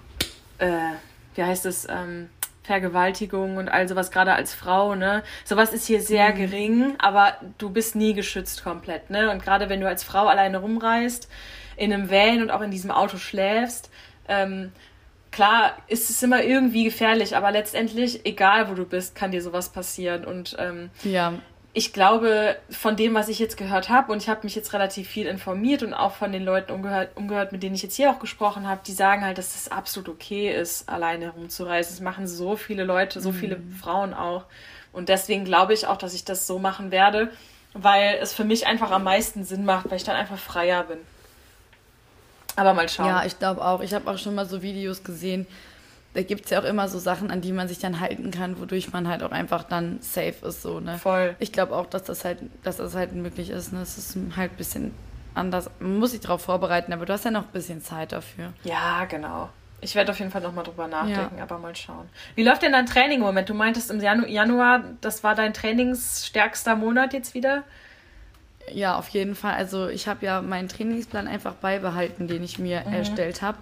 äh, 0.57 0.93
wie 1.35 1.43
heißt 1.43 1.65
es, 1.65 1.87
ähm, 1.89 2.29
Vergewaltigung 2.63 3.57
und 3.57 3.67
all 3.69 3.87
sowas, 3.87 4.09
gerade 4.09 4.33
als 4.33 4.53
Frau, 4.53 4.95
ne? 4.95 5.23
Sowas 5.43 5.73
ist 5.73 5.85
hier 5.85 6.01
sehr 6.01 6.31
gering, 6.31 6.95
aber 6.97 7.33
du 7.57 7.69
bist 7.69 7.95
nie 7.95 8.13
geschützt 8.13 8.63
komplett, 8.63 9.09
ne? 9.09 9.31
Und 9.31 9.43
gerade 9.43 9.67
wenn 9.69 9.81
du 9.81 9.87
als 9.87 10.03
Frau 10.03 10.27
alleine 10.27 10.59
rumreist, 10.59 11.29
in 11.75 11.91
einem 11.91 12.09
Van 12.09 12.41
und 12.41 12.51
auch 12.51 12.61
in 12.61 12.71
diesem 12.71 12.91
Auto 12.91 13.17
schläfst, 13.17 13.89
ähm, 14.29 14.71
klar 15.31 15.75
ist 15.87 16.09
es 16.09 16.23
immer 16.23 16.43
irgendwie 16.43 16.85
gefährlich, 16.85 17.35
aber 17.35 17.51
letztendlich, 17.51 18.25
egal 18.25 18.69
wo 18.69 18.75
du 18.75 18.85
bist, 18.85 19.15
kann 19.15 19.31
dir 19.31 19.41
sowas 19.41 19.69
passieren. 19.69 20.23
Und 20.23 20.55
ähm, 20.59 20.89
Ja, 21.03 21.33
ich 21.75 21.91
glaube, 21.91 22.55
von 22.69 22.95
dem, 22.95 23.15
was 23.15 23.29
ich 23.29 23.39
jetzt 23.39 23.57
gehört 23.57 23.89
habe, 23.89 24.11
und 24.11 24.21
ich 24.21 24.29
habe 24.29 24.41
mich 24.43 24.53
jetzt 24.53 24.73
relativ 24.73 25.07
viel 25.07 25.25
informiert 25.25 25.81
und 25.81 25.95
auch 25.95 26.13
von 26.13 26.31
den 26.31 26.45
Leuten 26.45 26.71
umgehört, 26.71 27.09
umgehört, 27.15 27.51
mit 27.51 27.63
denen 27.63 27.73
ich 27.73 27.81
jetzt 27.81 27.95
hier 27.95 28.11
auch 28.11 28.19
gesprochen 28.19 28.67
habe, 28.67 28.81
die 28.85 28.91
sagen 28.91 29.25
halt, 29.25 29.39
dass 29.39 29.55
es 29.55 29.71
absolut 29.71 30.07
okay 30.07 30.53
ist, 30.53 30.87
alleine 30.87 31.25
herumzureisen. 31.25 31.95
Das 31.95 32.01
machen 32.01 32.27
so 32.27 32.55
viele 32.55 32.83
Leute, 32.83 33.21
so 33.21 33.31
viele 33.31 33.59
Frauen 33.81 34.13
auch. 34.13 34.45
Und 34.91 35.09
deswegen 35.09 35.45
glaube 35.45 35.73
ich 35.73 35.87
auch, 35.87 35.97
dass 35.97 36.13
ich 36.13 36.23
das 36.23 36.45
so 36.45 36.59
machen 36.59 36.91
werde, 36.91 37.31
weil 37.73 38.19
es 38.21 38.33
für 38.33 38.43
mich 38.43 38.67
einfach 38.67 38.91
am 38.91 39.03
meisten 39.03 39.43
Sinn 39.43 39.65
macht, 39.65 39.89
weil 39.89 39.97
ich 39.97 40.03
dann 40.03 40.15
einfach 40.15 40.37
freier 40.37 40.83
bin. 40.83 40.99
Aber 42.55 42.75
mal 42.75 42.87
schauen. 42.87 43.07
ja, 43.07 43.25
ich 43.25 43.39
glaube 43.39 43.65
auch. 43.65 43.81
Ich 43.81 43.95
habe 43.95 44.11
auch 44.11 44.19
schon 44.19 44.35
mal 44.35 44.45
so 44.45 44.61
Videos 44.61 45.03
gesehen. 45.03 45.47
Da 46.13 46.21
gibt 46.21 46.45
es 46.45 46.51
ja 46.51 46.59
auch 46.59 46.63
immer 46.63 46.87
so 46.87 46.99
Sachen, 46.99 47.31
an 47.31 47.41
die 47.41 47.51
man 47.51 47.67
sich 47.67 47.79
dann 47.79 47.99
halten 47.99 48.29
kann, 48.29 48.59
wodurch 48.59 48.93
man 48.93 49.07
halt 49.07 49.23
auch 49.23 49.31
einfach 49.31 49.63
dann 49.63 49.99
safe 50.01 50.45
ist, 50.45 50.61
so, 50.61 50.79
ne? 50.79 50.99
Voll. 50.99 51.35
Ich 51.39 51.51
glaube 51.51 51.75
auch, 51.75 51.87
dass 51.87 52.03
das 52.03 52.23
halt, 52.23 52.39
dass 52.63 52.77
das 52.77 52.93
halt 52.93 53.13
möglich 53.13 53.49
ist. 53.49 53.73
Ne? 53.73 53.81
Es 53.81 53.97
ist 53.97 54.17
halt 54.35 54.51
ein 54.51 54.57
bisschen 54.57 54.93
anders. 55.33 55.69
Man 55.79 55.97
muss 55.97 56.11
sich 56.11 56.19
darauf 56.19 56.43
vorbereiten, 56.43 56.93
aber 56.93 57.05
du 57.05 57.13
hast 57.13 57.25
ja 57.25 57.31
noch 57.31 57.45
ein 57.45 57.51
bisschen 57.51 57.81
Zeit 57.81 58.11
dafür. 58.11 58.53
Ja, 58.63 59.05
genau. 59.05 59.49
Ich 59.81 59.95
werde 59.95 60.11
auf 60.11 60.19
jeden 60.19 60.31
Fall 60.31 60.41
nochmal 60.41 60.63
drüber 60.63 60.87
nachdenken, 60.87 61.41
aber 61.41 61.57
mal 61.57 61.75
schauen. 61.75 62.07
Wie 62.35 62.43
läuft 62.43 62.61
denn 62.61 62.71
dein 62.71 62.85
Training 62.85 63.17
im 63.17 63.25
Moment? 63.25 63.49
Du 63.49 63.53
meintest 63.53 63.91
im 63.91 63.99
Janu 63.99 64.25
Januar, 64.25 64.83
das 65.01 65.23
war 65.23 65.35
dein 65.35 65.53
trainingsstärkster 65.53 66.75
Monat 66.75 67.11
jetzt 67.11 67.33
wieder? 67.33 67.63
Ja, 68.71 68.97
auf 68.97 69.09
jeden 69.09 69.35
Fall. 69.35 69.55
Also 69.55 69.89
ich 69.89 70.07
habe 70.07 70.25
ja 70.25 70.41
meinen 70.41 70.69
Trainingsplan 70.69 71.27
einfach 71.27 71.55
beibehalten, 71.55 72.29
den 72.29 72.43
ich 72.43 72.59
mir 72.59 72.77
erstellt 72.77 73.41
habe, 73.41 73.57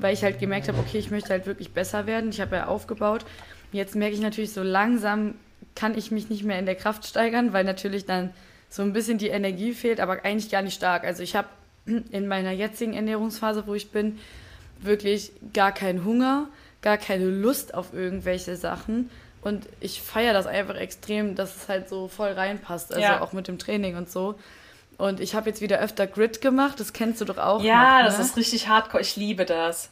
weil 0.00 0.14
ich 0.14 0.22
halt 0.22 0.38
gemerkt 0.38 0.68
habe, 0.68 0.78
okay, 0.78 0.98
ich 0.98 1.10
möchte 1.10 1.30
halt 1.30 1.46
wirklich 1.46 1.72
besser 1.72 2.06
werden. 2.06 2.30
Ich 2.30 2.40
habe 2.40 2.56
ja 2.56 2.66
aufgebaut. 2.66 3.24
Jetzt 3.72 3.94
merke 3.94 4.14
ich 4.14 4.20
natürlich, 4.20 4.52
so 4.52 4.62
langsam 4.62 5.34
kann 5.74 5.96
ich 5.96 6.10
mich 6.10 6.30
nicht 6.30 6.44
mehr 6.44 6.58
in 6.58 6.66
der 6.66 6.74
Kraft 6.74 7.06
steigern, 7.06 7.52
weil 7.52 7.64
natürlich 7.64 8.04
dann 8.06 8.30
so 8.70 8.82
ein 8.82 8.92
bisschen 8.92 9.18
die 9.18 9.28
Energie 9.28 9.72
fehlt, 9.72 10.00
aber 10.00 10.24
eigentlich 10.24 10.50
gar 10.50 10.62
nicht 10.62 10.74
stark. 10.74 11.04
Also 11.04 11.22
ich 11.22 11.36
habe 11.36 11.48
in 11.86 12.28
meiner 12.28 12.52
jetzigen 12.52 12.94
Ernährungsphase, 12.94 13.66
wo 13.66 13.74
ich 13.74 13.90
bin, 13.90 14.18
wirklich 14.80 15.32
gar 15.52 15.72
keinen 15.72 16.04
Hunger, 16.04 16.48
gar 16.82 16.98
keine 16.98 17.24
Lust 17.26 17.74
auf 17.74 17.92
irgendwelche 17.92 18.56
Sachen. 18.56 19.10
Und 19.40 19.66
ich 19.80 20.02
feiere 20.02 20.32
das 20.32 20.46
einfach 20.46 20.76
extrem, 20.76 21.34
dass 21.34 21.56
es 21.56 21.68
halt 21.68 21.88
so 21.88 22.08
voll 22.08 22.30
reinpasst. 22.32 22.92
Also 22.92 23.02
Ja. 23.02 23.20
auch 23.20 23.32
mit 23.32 23.48
dem 23.48 23.58
Training 23.58 23.96
und 23.96 24.10
so. 24.10 24.38
Und 24.98 25.20
ich 25.20 25.34
habe 25.34 25.48
jetzt 25.48 25.60
wieder 25.60 25.78
öfter 25.78 26.06
Grid 26.06 26.40
gemacht, 26.40 26.80
das 26.80 26.92
kennst 26.92 27.20
du 27.20 27.24
doch 27.24 27.38
auch. 27.38 27.62
Ja, 27.62 27.98
noch, 27.98 28.06
das 28.06 28.18
ne? 28.18 28.24
ist 28.24 28.36
richtig 28.36 28.68
hardcore. 28.68 29.00
Ich 29.00 29.16
liebe 29.16 29.44
das. 29.44 29.90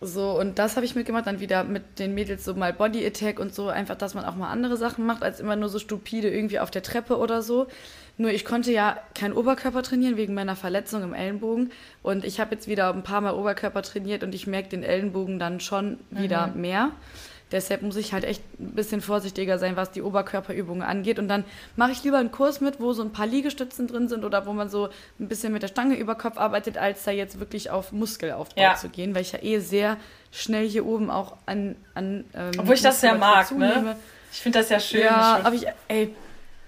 So, 0.00 0.38
und 0.38 0.58
das 0.58 0.76
habe 0.76 0.84
ich 0.84 0.94
mitgemacht, 0.94 1.26
dann 1.26 1.40
wieder 1.40 1.64
mit 1.64 1.98
den 1.98 2.12
Mädels 2.14 2.44
so 2.44 2.54
mal 2.54 2.72
Body 2.72 3.06
Attack 3.06 3.38
und 3.38 3.54
so, 3.54 3.68
einfach, 3.68 3.94
dass 3.94 4.14
man 4.14 4.24
auch 4.24 4.34
mal 4.34 4.50
andere 4.50 4.76
Sachen 4.76 5.06
macht, 5.06 5.22
als 5.22 5.40
immer 5.40 5.56
nur 5.56 5.68
so 5.68 5.78
stupide 5.78 6.28
irgendwie 6.28 6.58
auf 6.58 6.70
der 6.70 6.82
Treppe 6.82 7.16
oder 7.16 7.40
so. 7.40 7.68
Nur 8.18 8.30
ich 8.30 8.44
konnte 8.44 8.70
ja 8.70 8.98
keinen 9.14 9.32
Oberkörper 9.32 9.82
trainieren 9.82 10.16
wegen 10.16 10.34
meiner 10.34 10.56
Verletzung 10.56 11.02
im 11.02 11.14
Ellenbogen. 11.14 11.72
Und 12.02 12.24
ich 12.24 12.38
habe 12.38 12.54
jetzt 12.54 12.68
wieder 12.68 12.92
ein 12.92 13.02
paar 13.02 13.20
Mal 13.20 13.34
Oberkörper 13.34 13.82
trainiert 13.82 14.22
und 14.22 14.34
ich 14.34 14.46
merke 14.46 14.68
den 14.68 14.82
Ellenbogen 14.82 15.38
dann 15.38 15.60
schon 15.60 15.98
wieder 16.10 16.48
mehr. 16.48 16.90
Deshalb 17.54 17.82
muss 17.82 17.94
ich 17.94 18.12
halt 18.12 18.24
echt 18.24 18.42
ein 18.58 18.72
bisschen 18.74 19.00
vorsichtiger 19.00 19.58
sein, 19.60 19.76
was 19.76 19.92
die 19.92 20.02
Oberkörperübungen 20.02 20.82
angeht. 20.82 21.20
Und 21.20 21.28
dann 21.28 21.44
mache 21.76 21.92
ich 21.92 22.02
lieber 22.02 22.18
einen 22.18 22.32
Kurs 22.32 22.60
mit, 22.60 22.80
wo 22.80 22.92
so 22.92 23.02
ein 23.02 23.12
paar 23.12 23.28
Liegestützen 23.28 23.86
drin 23.86 24.08
sind 24.08 24.24
oder 24.24 24.44
wo 24.44 24.52
man 24.52 24.68
so 24.68 24.88
ein 25.20 25.28
bisschen 25.28 25.52
mit 25.52 25.62
der 25.62 25.68
Stange 25.68 25.94
über 25.96 26.16
Kopf 26.16 26.36
arbeitet, 26.36 26.76
als 26.78 27.04
da 27.04 27.12
jetzt 27.12 27.38
wirklich 27.38 27.70
auf 27.70 27.92
Muskelaufbau 27.92 28.60
Ja. 28.60 28.74
zu 28.74 28.88
gehen, 28.88 29.14
weil 29.14 29.22
ich 29.22 29.30
ja 29.30 29.38
eh 29.40 29.60
sehr 29.60 29.96
schnell 30.32 30.68
hier 30.68 30.84
oben 30.84 31.10
auch 31.12 31.36
an. 31.46 31.76
an 31.94 32.24
ähm, 32.34 32.50
Obwohl 32.58 32.74
ich 32.74 32.82
das 32.82 33.00
sehr 33.00 33.14
mag, 33.14 33.48
ne? 33.52 33.70
zunehme. 33.72 33.96
Ich 34.32 34.40
finde 34.40 34.58
das 34.58 34.68
ja 34.68 34.80
schön. 34.80 35.02
Ja, 35.02 35.38
aber 35.44 35.54
ich, 35.54 35.66
ey, 35.86 36.12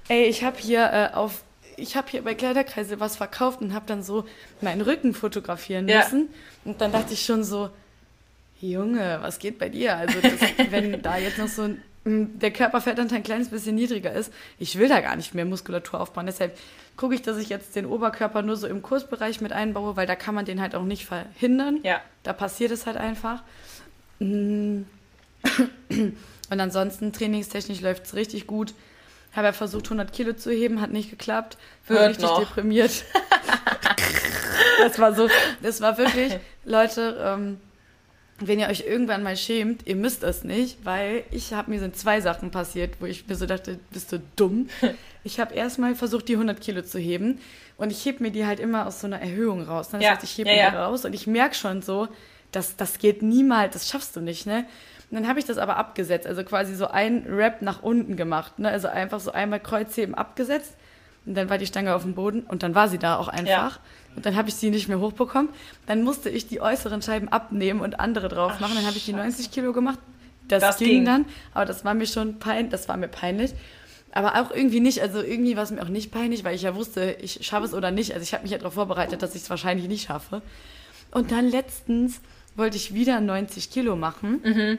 ey, 0.08 0.26
ich 0.26 0.44
habe 0.44 0.56
hier 0.56 0.84
äh, 0.92 1.16
auf, 1.16 1.42
ich 1.76 1.96
habe 1.96 2.06
hier 2.08 2.22
bei 2.22 2.36
Kleiderkreise 2.36 3.00
was 3.00 3.16
verkauft 3.16 3.60
und 3.60 3.74
habe 3.74 3.86
dann 3.88 4.04
so 4.04 4.24
meinen 4.60 4.82
Rücken 4.82 5.14
fotografieren 5.14 5.88
Ja. 5.88 5.98
müssen. 5.98 6.28
Und 6.64 6.80
dann 6.80 6.92
dachte 6.92 7.12
ich 7.12 7.24
schon 7.24 7.42
so, 7.42 7.70
Junge, 8.60 9.18
was 9.20 9.38
geht 9.38 9.58
bei 9.58 9.68
dir? 9.68 9.96
Also, 9.96 10.20
das, 10.20 10.32
wenn 10.70 11.02
da 11.02 11.18
jetzt 11.18 11.38
noch 11.38 11.48
so 11.48 11.62
ein, 11.62 11.82
der 12.38 12.52
Körperfettanteil 12.52 13.18
ein 13.18 13.24
kleines 13.24 13.48
bisschen 13.48 13.74
niedriger 13.74 14.12
ist, 14.12 14.32
ich 14.58 14.78
will 14.78 14.88
da 14.88 15.00
gar 15.00 15.16
nicht 15.16 15.34
mehr 15.34 15.44
Muskulatur 15.44 16.00
aufbauen. 16.00 16.26
Deshalb 16.26 16.56
gucke 16.96 17.14
ich, 17.14 17.22
dass 17.22 17.36
ich 17.36 17.48
jetzt 17.48 17.76
den 17.76 17.86
Oberkörper 17.86 18.42
nur 18.42 18.56
so 18.56 18.66
im 18.66 18.82
Kursbereich 18.82 19.40
mit 19.40 19.52
einbaue, 19.52 19.96
weil 19.96 20.06
da 20.06 20.14
kann 20.14 20.34
man 20.34 20.44
den 20.44 20.60
halt 20.60 20.74
auch 20.74 20.84
nicht 20.84 21.04
verhindern. 21.06 21.80
ja. 21.82 22.00
Da 22.22 22.32
passiert 22.32 22.72
es 22.72 22.86
halt 22.86 22.96
einfach. 22.96 23.42
Mm. 24.18 24.82
Und 26.50 26.60
ansonsten 26.60 27.12
trainingstechnisch 27.12 27.80
läuft 27.80 28.06
es 28.06 28.14
richtig 28.14 28.46
gut. 28.46 28.74
Habe 29.32 29.48
ja 29.48 29.52
versucht, 29.52 29.86
100 29.86 30.12
Kilo 30.12 30.32
zu 30.32 30.50
heben, 30.50 30.80
hat 30.80 30.90
nicht 30.90 31.10
geklappt. 31.10 31.58
War 31.88 31.98
Wird 31.98 32.08
richtig 32.10 32.24
noch. 32.24 32.38
deprimiert. 32.40 33.04
das 34.78 34.98
war 34.98 35.14
so, 35.14 35.28
das 35.62 35.80
war 35.80 35.98
wirklich, 35.98 36.36
Leute, 36.64 37.16
ähm, 37.20 37.60
wenn 38.38 38.58
ihr 38.60 38.68
euch 38.68 38.84
irgendwann 38.86 39.22
mal 39.22 39.36
schämt, 39.36 39.86
ihr 39.86 39.96
müsst 39.96 40.22
es 40.22 40.44
nicht, 40.44 40.84
weil 40.84 41.24
ich 41.30 41.54
habe 41.54 41.70
mir 41.70 41.80
sind 41.80 41.96
zwei 41.96 42.20
Sachen 42.20 42.50
passiert, 42.50 42.94
wo 43.00 43.06
ich 43.06 43.26
mir 43.26 43.34
so 43.34 43.46
dachte, 43.46 43.78
bist 43.90 44.12
du 44.12 44.20
dumm? 44.36 44.68
Ich 45.24 45.40
habe 45.40 45.54
erstmal 45.54 45.96
versucht, 45.96 46.28
die 46.28 46.34
100 46.34 46.60
Kilo 46.60 46.82
zu 46.82 47.00
heben 47.00 47.40
und 47.78 47.90
ich 47.90 48.04
heb 48.06 48.20
mir 48.20 48.30
die 48.30 48.46
halt 48.46 48.60
immer 48.60 48.86
aus 48.86 49.00
so 49.00 49.08
einer 49.08 49.20
Erhöhung 49.20 49.62
raus. 49.62 49.90
ne? 49.92 49.98
Das 49.98 50.04
Ja, 50.04 50.10
heißt, 50.12 50.22
ich 50.22 50.38
hebe 50.38 50.48
ja, 50.50 50.54
mir 50.54 50.62
ja. 50.62 50.70
die 50.70 50.76
raus 50.76 51.04
und 51.04 51.14
ich 51.16 51.26
merke 51.26 51.56
schon 51.56 51.82
so, 51.82 52.06
dass 52.52 52.76
das 52.76 52.98
geht 52.98 53.22
niemals, 53.22 53.72
das 53.72 53.88
schaffst 53.88 54.14
du 54.14 54.20
nicht, 54.20 54.46
ne? 54.46 54.66
Und 55.10 55.16
dann 55.18 55.26
habe 55.28 55.40
ich 55.40 55.44
das 55.44 55.58
aber 55.58 55.78
abgesetzt, 55.78 56.28
also 56.28 56.44
quasi 56.44 56.76
so 56.76 56.86
ein 56.86 57.24
Rap 57.28 57.60
nach 57.60 57.82
unten 57.82 58.14
gemacht, 58.14 58.60
ne? 58.60 58.68
Also 58.68 58.86
einfach 58.86 59.18
so 59.18 59.32
einmal 59.32 59.58
Kreuzheben 59.58 60.14
abgesetzt 60.14 60.74
und 61.26 61.34
dann 61.36 61.50
war 61.50 61.58
die 61.58 61.66
Stange 61.66 61.92
auf 61.96 62.02
dem 62.02 62.14
Boden 62.14 62.42
und 62.42 62.62
dann 62.62 62.76
war 62.76 62.86
sie 62.86 62.98
da 62.98 63.16
auch 63.16 63.26
einfach. 63.26 63.80
Und 64.16 64.26
dann 64.26 64.34
habe 64.34 64.48
ich 64.48 64.54
sie 64.54 64.70
nicht 64.70 64.88
mehr 64.88 64.98
hochbekommen. 64.98 65.50
Dann 65.86 66.02
musste 66.02 66.30
ich 66.30 66.48
die 66.48 66.60
äußeren 66.60 67.02
Scheiben 67.02 67.28
abnehmen 67.28 67.80
und 67.80 68.00
andere 68.00 68.28
drauf 68.28 68.60
machen. 68.60 68.74
Dann 68.74 68.86
habe 68.86 68.96
ich 68.96 69.04
die 69.04 69.12
90 69.12 69.50
Kilo 69.50 69.72
gemacht. 69.72 69.98
Das, 70.48 70.60
Das 70.62 70.78
ging, 70.78 70.88
ging. 70.88 71.04
dann, 71.04 71.24
aber 71.54 71.64
das 71.66 71.84
war 71.84 71.94
mir 71.94 72.06
schon 72.06 72.38
peinlich, 72.38 72.70
das 72.70 72.88
war 72.88 72.96
mir 72.96 73.08
peinlich. 73.08 73.52
Aber 74.12 74.40
auch 74.40 74.50
irgendwie 74.50 74.80
nicht, 74.80 75.02
also 75.02 75.20
irgendwie 75.20 75.56
war 75.56 75.64
es 75.64 75.70
mir 75.70 75.82
auch 75.82 75.88
nicht 75.88 76.10
peinlich, 76.10 76.44
weil 76.44 76.54
ich 76.54 76.62
ja 76.62 76.74
wusste, 76.74 77.16
ich 77.20 77.44
schaffe 77.44 77.66
es 77.66 77.74
oder 77.74 77.90
nicht. 77.90 78.12
Also 78.14 78.22
ich 78.22 78.32
habe 78.32 78.44
mich 78.44 78.52
ja 78.52 78.58
darauf 78.58 78.74
vorbereitet, 78.74 79.22
dass 79.22 79.34
ich 79.34 79.42
es 79.42 79.50
wahrscheinlich 79.50 79.88
nicht 79.88 80.06
schaffe. 80.06 80.40
Und 81.10 81.32
dann 81.32 81.48
letztens 81.50 82.20
wollte 82.54 82.76
ich 82.78 82.94
wieder 82.94 83.20
90 83.20 83.70
Kilo 83.70 83.96
machen. 83.96 84.78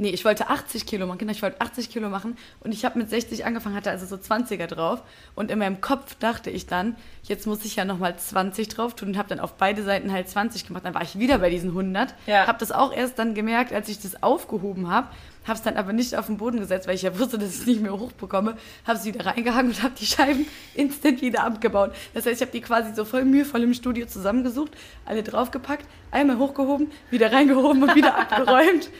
Nee, 0.00 0.10
ich 0.10 0.24
wollte 0.24 0.48
80 0.48 0.86
Kilo 0.86 1.06
machen. 1.06 1.18
Genau, 1.18 1.32
ich 1.32 1.42
wollte 1.42 1.60
80 1.60 1.90
Kilo 1.90 2.08
machen. 2.08 2.36
Und 2.60 2.72
ich 2.72 2.84
habe 2.84 2.98
mit 2.98 3.10
60 3.10 3.44
angefangen, 3.44 3.74
hatte 3.74 3.90
also 3.90 4.06
so 4.06 4.14
20er 4.16 4.66
drauf. 4.66 5.02
Und 5.34 5.50
in 5.50 5.58
meinem 5.58 5.80
Kopf 5.80 6.14
dachte 6.16 6.50
ich 6.50 6.66
dann, 6.66 6.96
jetzt 7.28 7.46
muss 7.46 7.64
ich 7.64 7.76
ja 7.76 7.84
nochmal 7.84 8.16
20 8.16 8.68
drauf 8.68 8.94
tun. 8.94 9.10
Und 9.10 9.18
habe 9.18 9.28
dann 9.28 9.40
auf 9.40 9.54
beide 9.54 9.82
Seiten 9.82 10.12
halt 10.12 10.28
20 10.28 10.66
gemacht. 10.66 10.84
Dann 10.84 10.94
war 10.94 11.02
ich 11.02 11.18
wieder 11.18 11.38
bei 11.38 11.50
diesen 11.50 11.70
100. 11.70 12.14
Ja. 12.26 12.46
Habe 12.46 12.58
das 12.58 12.72
auch 12.72 12.92
erst 12.92 13.18
dann 13.18 13.34
gemerkt, 13.34 13.72
als 13.72 13.88
ich 13.88 14.00
das 14.00 14.22
aufgehoben 14.22 14.88
habe. 14.88 15.08
Habe 15.44 15.56
es 15.56 15.62
dann 15.62 15.76
aber 15.76 15.94
nicht 15.94 16.14
auf 16.14 16.26
den 16.26 16.36
Boden 16.36 16.60
gesetzt, 16.60 16.86
weil 16.86 16.94
ich 16.94 17.02
ja 17.02 17.18
wusste, 17.18 17.38
dass 17.38 17.54
ich 17.54 17.60
es 17.60 17.66
nicht 17.66 17.80
mehr 17.80 17.98
hochbekomme. 17.98 18.56
Habe 18.86 18.98
es 18.98 19.04
wieder 19.06 19.24
reingehangen 19.24 19.72
und 19.72 19.82
habe 19.82 19.94
die 19.98 20.04
Scheiben 20.04 20.46
instant 20.74 21.22
wieder 21.22 21.44
abgebaut. 21.44 21.92
Das 22.12 22.26
heißt, 22.26 22.36
ich 22.36 22.42
habe 22.42 22.52
die 22.52 22.60
quasi 22.60 22.94
so 22.94 23.06
voll 23.06 23.24
mühevoll 23.24 23.62
im 23.62 23.72
Studio 23.72 24.06
zusammengesucht, 24.06 24.72
alle 25.06 25.22
draufgepackt, 25.22 25.86
einmal 26.10 26.36
hochgehoben, 26.38 26.90
wieder 27.10 27.32
reingehoben 27.32 27.82
und 27.82 27.94
wieder 27.94 28.14
abgeräumt. 28.18 28.90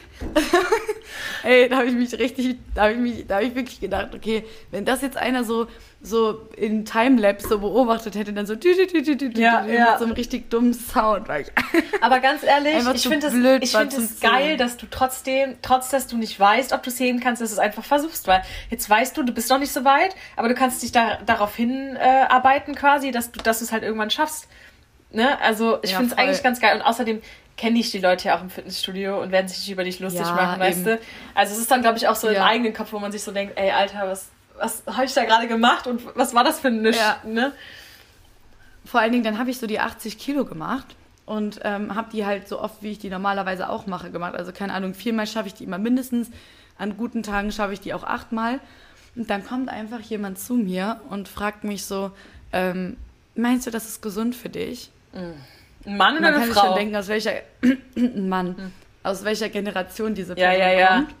Ey, 1.43 1.69
da 1.69 1.77
habe 1.77 1.87
ich 1.87 1.93
mich 1.93 2.17
richtig, 2.17 2.57
da 2.73 2.83
habe 2.83 2.93
ich 2.93 2.99
mich, 2.99 3.27
da 3.27 3.35
habe 3.35 3.45
ich 3.45 3.55
wirklich 3.55 3.79
gedacht, 3.79 4.15
okay, 4.15 4.43
wenn 4.71 4.85
das 4.85 5.01
jetzt 5.01 5.17
einer 5.17 5.43
so 5.43 5.67
so 6.01 6.47
in 6.55 6.85
Timelapse 6.85 7.47
so 7.49 7.59
beobachtet 7.59 8.15
hätte, 8.15 8.31
dann 8.31 8.45
so 8.45 8.55
tü, 8.55 8.73
tü, 8.73 8.87
tü, 8.87 9.03
tü, 9.03 9.33
tü, 9.33 9.41
Ja, 9.41 9.61
tü, 9.63 9.73
ja. 9.73 9.89
mit 9.91 9.97
so 9.99 10.05
einem 10.05 10.13
richtig 10.13 10.49
dummen 10.49 10.73
Sound. 10.73 11.27
Aber 12.01 12.19
ganz 12.21 12.43
ehrlich, 12.43 12.73
ich 12.93 13.07
finde 13.07 13.27
es 13.27 13.33
ich 13.61 13.75
find 13.75 14.21
geil, 14.21 14.55
dass 14.55 14.77
du 14.77 14.85
trotzdem, 14.89 15.55
trotz 15.61 15.89
dass 15.89 16.07
du 16.07 16.17
nicht 16.17 16.39
weißt, 16.39 16.71
ob 16.71 16.83
du 16.83 16.89
es 16.89 16.99
heben 17.01 17.19
kannst, 17.19 17.41
dass 17.41 17.49
du 17.49 17.55
es 17.55 17.59
einfach 17.59 17.83
versuchst. 17.83 18.27
Weil 18.27 18.43
jetzt 18.69 18.89
weißt 18.89 19.17
du, 19.17 19.23
du 19.23 19.33
bist 19.33 19.49
noch 19.49 19.59
nicht 19.59 19.73
so 19.73 19.83
weit, 19.83 20.15
aber 20.37 20.47
du 20.47 20.55
kannst 20.55 20.81
dich 20.83 20.93
da, 20.93 21.17
darauf 21.25 21.53
hinarbeiten 21.55 21.97
äh, 21.97 22.27
arbeiten 22.29 22.75
quasi, 22.75 23.11
dass 23.11 23.31
du 23.31 23.41
dass 23.41 23.59
du 23.59 23.65
es 23.65 23.71
halt 23.73 23.83
irgendwann 23.83 24.09
schaffst. 24.09 24.47
Ne? 25.11 25.39
Also 25.41 25.79
ich 25.81 25.91
Ja, 25.91 25.97
finde 25.97 26.13
es 26.13 26.17
eigentlich 26.17 26.43
ganz 26.43 26.61
geil. 26.61 26.75
Und 26.77 26.81
außerdem 26.83 27.21
kenne 27.57 27.77
ich 27.77 27.91
die 27.91 27.99
Leute 27.99 28.29
ja 28.29 28.37
auch 28.37 28.41
im 28.41 28.49
Fitnessstudio 28.49 29.21
und 29.21 29.33
werden 29.33 29.49
sich 29.49 29.57
nicht 29.59 29.71
über 29.71 29.83
dich 29.83 29.99
lustig 29.99 30.25
Ja, 30.27 30.33
machen, 30.33 30.61
weißt 30.61 30.79
eben. 30.87 30.97
du? 30.97 30.99
Also 31.35 31.53
es 31.55 31.59
ist 31.59 31.69
dann, 31.69 31.81
glaube 31.81 31.97
ich, 31.97 32.07
auch 32.07 32.15
so 32.15 32.29
im 32.29 32.35
Ja. 32.35 32.45
eigenen 32.45 32.73
Kopf, 32.73 32.93
wo 32.93 32.99
man 32.99 33.11
sich 33.11 33.21
so 33.21 33.31
denkt, 33.33 33.57
ey, 33.59 33.71
Alter, 33.71 34.07
was, 34.07 34.29
was 34.59 34.83
habe 34.87 35.05
ich 35.05 35.13
da 35.13 35.25
gerade 35.25 35.47
gemacht 35.47 35.87
und 35.87 36.01
was 36.15 36.33
war 36.33 36.43
das 36.43 36.59
für 36.59 36.67
ein 36.69 36.81
Nisch, 36.81 36.97
Ja. 36.97 37.17
ne? 37.25 37.51
Vor 38.85 38.99
allen 39.01 39.11
Dingen, 39.11 39.23
dann 39.23 39.37
habe 39.37 39.49
ich 39.51 39.59
so 39.59 39.67
die 39.67 39.79
80 39.79 40.17
Kilo 40.17 40.45
gemacht 40.45 40.95
und 41.25 41.59
ähm, 41.63 41.93
habe 41.95 42.09
die 42.11 42.25
halt 42.25 42.47
so 42.47 42.59
oft, 42.59 42.81
wie 42.81 42.91
ich 42.91 42.99
die 42.99 43.09
normalerweise 43.09 43.69
auch 43.69 43.85
mache, 43.87 44.09
gemacht. 44.09 44.35
Also 44.35 44.51
keine 44.51 44.73
Ahnung, 44.73 44.93
viermal 44.93 45.27
schaffe 45.27 45.47
ich 45.47 45.53
die 45.53 45.63
immer 45.63 45.77
mindestens. 45.77 46.29
An 46.77 46.97
guten 46.97 47.21
Tagen 47.23 47.51
schaffe 47.51 47.73
ich 47.73 47.81
die 47.81 47.93
auch 47.93 48.03
achtmal. 48.03 48.59
Und 49.15 49.29
dann 49.29 49.45
kommt 49.45 49.69
einfach 49.69 49.99
jemand 49.99 50.39
zu 50.39 50.53
mir 50.55 51.01
und 51.09 51.27
fragt 51.27 51.63
mich 51.63 51.85
so, 51.85 52.11
ähm, 52.53 52.97
meinst 53.35 53.67
du, 53.67 53.71
das 53.71 53.85
ist 53.87 54.01
gesund 54.01 54.35
für 54.35 54.49
dich? 54.49 54.89
Ein 55.13 55.97
Mann 55.97 56.13
oder 56.17 56.31
Man 56.31 56.35
eine 56.35 56.45
kann 56.45 56.53
Frau? 56.53 56.65
schon 56.67 56.75
denken, 56.75 56.95
aus 56.95 57.07
welcher 57.09 57.33
Mann, 58.15 58.71
aus 59.03 59.23
welcher 59.23 59.49
Generation 59.49 60.15
diese 60.15 60.37
Ja, 60.37 60.49
Person 60.49 60.61
ja, 60.61 60.71
ja. 60.79 60.87
kommt. 60.97 61.15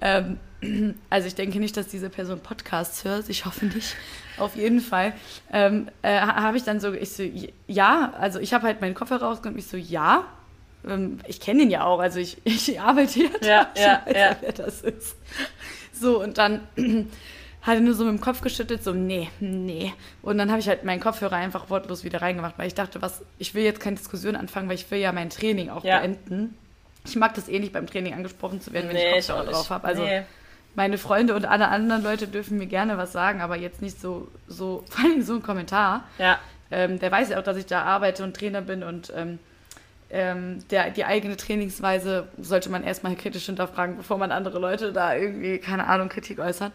Ähm, 0.00 0.38
also 1.10 1.26
ich 1.28 1.34
denke 1.34 1.58
nicht, 1.58 1.76
dass 1.76 1.88
diese 1.88 2.10
Person 2.10 2.40
Podcasts 2.40 3.04
hört. 3.04 3.28
Ich 3.28 3.44
hoffe 3.46 3.66
nicht. 3.66 3.96
Auf 4.38 4.56
jeden 4.56 4.80
Fall 4.80 5.12
ähm, 5.52 5.88
äh, 6.02 6.18
ha- 6.20 6.42
habe 6.42 6.56
ich 6.56 6.64
dann 6.64 6.80
so, 6.80 6.92
ich 6.92 7.10
so, 7.12 7.22
ja, 7.66 8.12
also 8.18 8.38
ich 8.40 8.54
habe 8.54 8.66
halt 8.66 8.80
meinen 8.80 8.94
Koffer 8.94 9.20
rausgenommen. 9.20 9.58
Ich 9.58 9.66
so, 9.66 9.76
ja. 9.76 10.24
Ähm, 10.88 11.18
ich 11.26 11.40
kenne 11.40 11.62
ihn 11.62 11.70
ja 11.70 11.84
auch, 11.84 11.98
also 12.00 12.18
ich, 12.20 12.38
ich 12.44 12.80
arbeite 12.80 13.12
hier. 13.12 13.30
Ja, 13.42 13.70
ich 13.74 13.80
ja, 13.82 14.02
weiß 14.06 14.16
ja. 14.16 14.36
wer 14.40 14.52
das 14.52 14.80
ist. 14.82 15.16
So, 15.92 16.22
und 16.22 16.38
dann 16.38 16.60
hat 17.62 17.74
er 17.74 17.80
nur 17.80 17.92
so 17.92 18.04
mit 18.04 18.14
dem 18.14 18.20
Kopf 18.22 18.40
geschüttelt, 18.40 18.82
so, 18.82 18.92
nee, 18.94 19.28
nee. 19.40 19.92
Und 20.22 20.38
dann 20.38 20.48
habe 20.50 20.60
ich 20.60 20.68
halt 20.68 20.84
meinen 20.84 21.00
Kopfhörer 21.00 21.36
einfach 21.36 21.68
wortlos 21.68 22.04
wieder 22.04 22.22
reingemacht, 22.22 22.54
weil 22.58 22.66
ich 22.66 22.74
dachte, 22.74 23.02
was, 23.02 23.22
ich 23.38 23.54
will 23.54 23.62
jetzt 23.64 23.80
keine 23.80 23.96
Diskussion 23.96 24.34
anfangen, 24.36 24.68
weil 24.68 24.76
ich 24.76 24.90
will 24.90 24.98
ja 24.98 25.12
mein 25.12 25.28
Training 25.28 25.68
auch 25.68 25.84
Ja. 25.84 25.98
beenden. 26.00 26.56
Ich 27.10 27.16
mag 27.16 27.34
das 27.34 27.48
eh 27.48 27.58
nicht 27.58 27.72
beim 27.72 27.86
Training 27.86 28.14
angesprochen 28.14 28.60
zu 28.60 28.72
werden, 28.72 28.88
wenn 28.88 28.96
Nee, 28.96 29.18
ich 29.18 29.26
Kopfhörer 29.26 29.50
drauf 29.50 29.70
habe. 29.70 29.86
Also 29.86 30.02
Nee. 30.04 30.22
meine 30.74 30.96
Freunde 30.98 31.34
und 31.34 31.44
alle 31.44 31.68
anderen 31.68 32.02
Leute 32.02 32.28
dürfen 32.28 32.58
mir 32.58 32.66
gerne 32.66 32.96
was 32.98 33.12
sagen, 33.12 33.40
aber 33.40 33.56
jetzt 33.56 33.82
nicht 33.82 34.00
so, 34.00 34.28
so, 34.46 34.84
vor 34.90 35.04
allem 35.04 35.22
so 35.22 35.34
ein 35.34 35.42
Kommentar. 35.42 36.04
Ja. 36.18 36.38
Ähm, 36.70 36.98
der 37.00 37.10
weiß 37.10 37.30
ja 37.30 37.38
auch, 37.38 37.42
dass 37.42 37.56
ich 37.56 37.66
da 37.66 37.82
arbeite 37.82 38.22
und 38.22 38.36
Trainer 38.36 38.60
bin 38.62 38.82
und 38.84 39.12
ähm, 39.16 39.38
ähm, 40.12 40.64
der, 40.70 40.90
die 40.90 41.04
eigene 41.04 41.36
Trainingsweise 41.36 42.28
sollte 42.40 42.68
man 42.70 42.82
erstmal 42.84 43.14
kritisch 43.16 43.46
hinterfragen, 43.46 43.96
bevor 43.96 44.18
man 44.18 44.32
andere 44.32 44.58
Leute 44.58 44.92
da 44.92 45.14
irgendwie, 45.14 45.58
keine 45.58 45.86
Ahnung, 45.86 46.08
Kritik 46.08 46.38
äußert. 46.38 46.72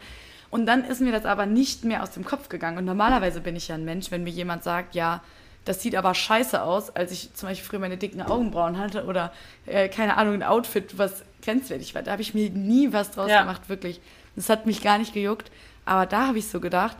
Und 0.52 0.66
dann 0.68 0.86
ist 0.86 1.02
mir 1.02 1.12
das 1.12 1.26
aber 1.26 1.46
nicht 1.46 1.84
mehr 1.84 2.02
aus 2.04 2.12
dem 2.12 2.24
Kopf 2.24 2.48
gegangen. 2.50 2.78
Und 2.78 2.86
normalerweise 2.86 3.42
bin 3.42 3.56
ich 3.58 3.68
ja 3.68 3.76
ein 3.76 3.84
Mensch, 3.84 4.10
wenn 4.12 4.24
mir 4.24 4.30
jemand 4.30 4.64
sagt, 4.64 4.96
ja, 4.96 5.22
das 5.66 5.82
sieht 5.82 5.96
aber 5.96 6.14
scheiße 6.14 6.62
aus, 6.62 6.96
als 6.96 7.12
ich 7.12 7.34
zum 7.34 7.50
Beispiel 7.50 7.68
früher 7.68 7.80
meine 7.80 7.98
dicken 7.98 8.22
Augenbrauen 8.22 8.78
hatte 8.78 9.06
oder, 9.06 9.34
äh, 9.66 9.90
keine 9.90 10.16
Ahnung, 10.18 10.36
ein 10.36 10.44
Outfit, 10.44 10.98
was 10.98 11.24
grenzwertig 11.42 11.94
war. 11.96 12.04
Da 12.04 12.12
habe 12.12 12.22
ich 12.22 12.34
mir 12.34 12.50
nie 12.50 12.94
was 12.94 13.12
draus 13.12 13.30
Ja. 13.30 13.42
gemacht, 13.42 13.68
wirklich. 13.68 14.00
Das 14.36 14.50
hat 14.50 14.66
mich 14.66 14.82
gar 14.82 14.98
nicht 14.98 15.14
gejuckt. 15.14 15.52
Aber 15.86 16.06
da 16.06 16.28
habe 16.28 16.38
ich 16.38 16.48
so 16.48 16.60
gedacht, 16.60 16.98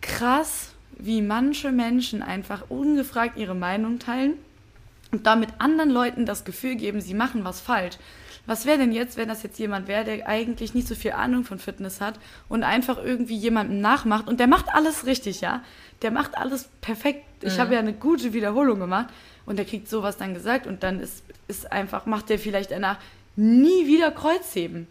krass, 0.00 0.68
wie 0.98 1.22
manche 1.22 1.72
Menschen 1.72 2.22
einfach 2.22 2.64
ungefragt 2.68 3.36
ihre 3.36 3.54
Meinung 3.54 3.98
teilen 3.98 4.34
und 5.12 5.26
damit 5.26 5.48
anderen 5.58 5.90
Leuten 5.90 6.26
das 6.26 6.44
Gefühl 6.44 6.76
geben, 6.76 7.00
sie 7.00 7.14
machen 7.14 7.44
was 7.44 7.60
falsch. 7.60 7.96
Was 8.50 8.66
wäre 8.66 8.78
denn 8.78 8.90
jetzt, 8.90 9.16
wenn 9.16 9.28
das 9.28 9.44
jetzt 9.44 9.60
jemand 9.60 9.86
wäre, 9.86 10.02
der 10.02 10.26
eigentlich 10.26 10.74
nicht 10.74 10.88
so 10.88 10.96
viel 10.96 11.12
Ahnung 11.12 11.44
von 11.44 11.60
Fitness 11.60 12.00
hat 12.00 12.18
und 12.48 12.64
einfach 12.64 12.98
irgendwie 12.98 13.36
jemandem 13.36 13.80
nachmacht 13.80 14.26
und 14.26 14.40
der 14.40 14.48
macht 14.48 14.74
alles 14.74 15.06
richtig, 15.06 15.40
ja? 15.40 15.62
Der 16.02 16.10
macht 16.10 16.36
alles 16.36 16.68
perfekt. 16.80 17.24
Ich 17.42 17.60
habe 17.60 17.74
ja 17.74 17.78
eine 17.78 17.92
gute 17.92 18.32
Wiederholung 18.32 18.80
gemacht 18.80 19.06
und 19.46 19.56
der 19.56 19.64
kriegt 19.64 19.88
sowas 19.88 20.16
dann 20.16 20.34
gesagt 20.34 20.66
und 20.66 20.82
dann 20.82 20.98
ist, 20.98 21.22
ist 21.46 21.70
einfach, 21.70 22.06
macht 22.06 22.28
der 22.28 22.40
vielleicht 22.40 22.72
danach 22.72 22.98
nie 23.36 23.86
wieder 23.86 24.10
Kreuzheben. 24.10 24.88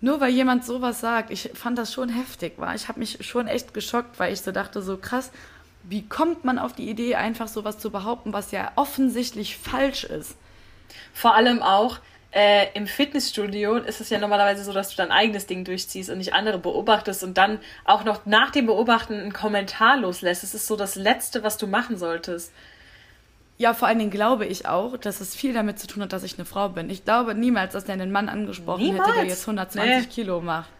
Nur 0.00 0.20
weil 0.20 0.30
jemand 0.30 0.64
sowas 0.64 1.00
sagt, 1.00 1.32
ich 1.32 1.50
fand 1.54 1.76
das 1.76 1.92
schon 1.92 2.08
heftig, 2.08 2.52
war. 2.58 2.76
Ich 2.76 2.86
habe 2.86 3.00
mich 3.00 3.26
schon 3.26 3.48
echt 3.48 3.74
geschockt, 3.74 4.20
weil 4.20 4.32
ich 4.32 4.42
so 4.42 4.52
dachte, 4.52 4.80
so 4.80 4.96
krass, 4.96 5.32
wie 5.82 6.06
kommt 6.06 6.44
man 6.44 6.60
auf 6.60 6.72
die 6.72 6.88
Idee, 6.88 7.16
einfach 7.16 7.48
sowas 7.48 7.78
zu 7.80 7.90
behaupten, 7.90 8.32
was 8.32 8.52
ja 8.52 8.70
offensichtlich 8.76 9.56
falsch 9.56 10.04
ist? 10.04 10.36
Vor 11.12 11.34
allem 11.34 11.60
auch 11.60 11.98
äh, 12.34 12.66
im 12.74 12.88
Fitnessstudio 12.88 13.76
ist 13.76 14.00
es 14.00 14.10
ja 14.10 14.18
normalerweise 14.18 14.64
so, 14.64 14.72
dass 14.72 14.90
du 14.90 14.96
dein 14.96 15.12
eigenes 15.12 15.46
Ding 15.46 15.64
durchziehst 15.64 16.10
und 16.10 16.18
nicht 16.18 16.34
andere 16.34 16.58
beobachtest 16.58 17.22
und 17.22 17.38
dann 17.38 17.60
auch 17.84 18.04
noch 18.04 18.26
nach 18.26 18.50
dem 18.50 18.66
Beobachten 18.66 19.14
einen 19.14 19.32
Kommentar 19.32 19.98
loslässt. 19.98 20.42
Es 20.42 20.52
ist 20.52 20.66
so 20.66 20.74
das 20.74 20.96
Letzte, 20.96 21.44
was 21.44 21.58
du 21.58 21.68
machen 21.68 21.96
solltest. 21.96 22.52
Ja, 23.56 23.72
vor 23.72 23.86
allen 23.86 24.00
Dingen 24.00 24.10
glaube 24.10 24.46
ich 24.46 24.66
auch, 24.66 24.96
dass 24.96 25.20
es 25.20 25.36
viel 25.36 25.52
damit 25.52 25.78
zu 25.78 25.86
tun 25.86 26.02
hat, 26.02 26.12
dass 26.12 26.24
ich 26.24 26.36
eine 26.36 26.44
Frau 26.44 26.70
bin. 26.70 26.90
Ich 26.90 27.04
glaube 27.04 27.36
niemals, 27.36 27.72
dass 27.72 27.84
der 27.84 27.92
einen 27.92 28.10
Mann 28.10 28.28
angesprochen 28.28 28.80
hätte, 28.84 28.96
der 28.96 29.06
Niemals. 29.12 29.28
jetzt 29.28 29.42
120 29.42 29.88
Nee. 29.88 30.06
Kilo 30.12 30.40
macht. 30.40 30.70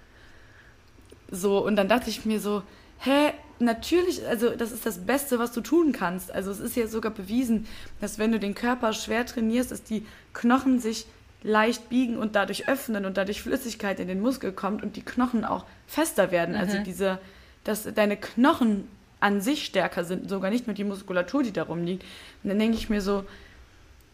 So, 1.30 1.64
und 1.64 1.76
dann 1.76 1.88
dachte 1.88 2.10
ich 2.10 2.24
mir 2.24 2.40
so, 2.40 2.62
hä, 2.98 3.32
natürlich, 3.60 4.26
also 4.26 4.50
das 4.50 4.72
ist 4.72 4.84
das 4.86 5.06
Beste, 5.06 5.38
was 5.38 5.52
du 5.52 5.60
tun 5.60 5.92
kannst. 5.92 6.32
Also 6.32 6.50
es 6.50 6.58
ist 6.58 6.74
ja 6.74 6.88
sogar 6.88 7.12
bewiesen, 7.12 7.68
dass 8.00 8.18
wenn 8.18 8.32
du 8.32 8.40
den 8.40 8.56
Körper 8.56 8.92
schwer 8.92 9.24
trainierst, 9.24 9.70
dass 9.70 9.84
die 9.84 10.04
Knochen 10.32 10.80
sich 10.80 11.06
leicht 11.44 11.90
biegen 11.90 12.16
und 12.16 12.34
dadurch 12.34 12.68
öffnen 12.68 13.04
und 13.04 13.16
dadurch 13.16 13.42
Flüssigkeit 13.42 14.00
in 14.00 14.08
den 14.08 14.20
Muskel 14.20 14.50
kommt 14.50 14.82
und 14.82 14.96
die 14.96 15.02
Knochen 15.02 15.44
auch 15.44 15.64
fester 15.86 16.32
werden. 16.32 16.56
Also 16.56 16.78
diese, 16.78 17.18
dass 17.62 17.84
deine 17.94 18.16
Knochen 18.16 18.88
an 19.20 19.40
sich 19.40 19.64
stärker 19.64 20.04
sind, 20.04 20.28
sogar 20.28 20.50
nicht 20.50 20.66
nur 20.66 20.74
die 20.74 20.84
Muskulatur, 20.84 21.42
die 21.42 21.52
darum 21.52 21.84
liegt. 21.84 22.02
Und 22.42 22.50
dann 22.50 22.58
denke 22.58 22.76
ich 22.76 22.90
mir 22.90 23.00
so, 23.00 23.24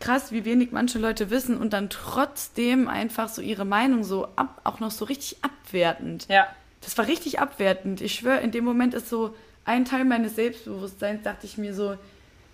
krass, 0.01 0.33
wie 0.33 0.45
wenig 0.45 0.73
manche 0.73 0.99
Leute 0.99 1.31
wissen 1.31 1.57
und 1.57 1.73
dann 1.73 1.89
trotzdem 1.89 2.89
einfach 2.89 3.29
so 3.29 3.43
ihre 3.43 3.65
Meinung 3.65 4.03
so 4.03 4.27
ab, 4.37 4.61
auch 4.65 4.81
noch 4.81 4.91
so 4.91 5.05
richtig 5.05 5.39
abwertend. 5.43 6.27
Ja. 6.29 6.49
Das 6.81 6.99
war 6.99 7.07
richtig 7.07 7.39
abwertend. 7.39 8.01
Ich 8.01 8.15
schwöre, 8.15 8.41
in 8.41 8.51
dem 8.51 8.65
Moment 8.65 8.95
ist 8.95 9.09
so 9.09 9.35
ein 9.65 9.85
Teil 9.85 10.05
meines 10.05 10.35
Selbstbewusstseins, 10.35 11.23
dachte 11.23 11.47
ich 11.47 11.59
mir 11.59 11.75
so, 11.75 11.97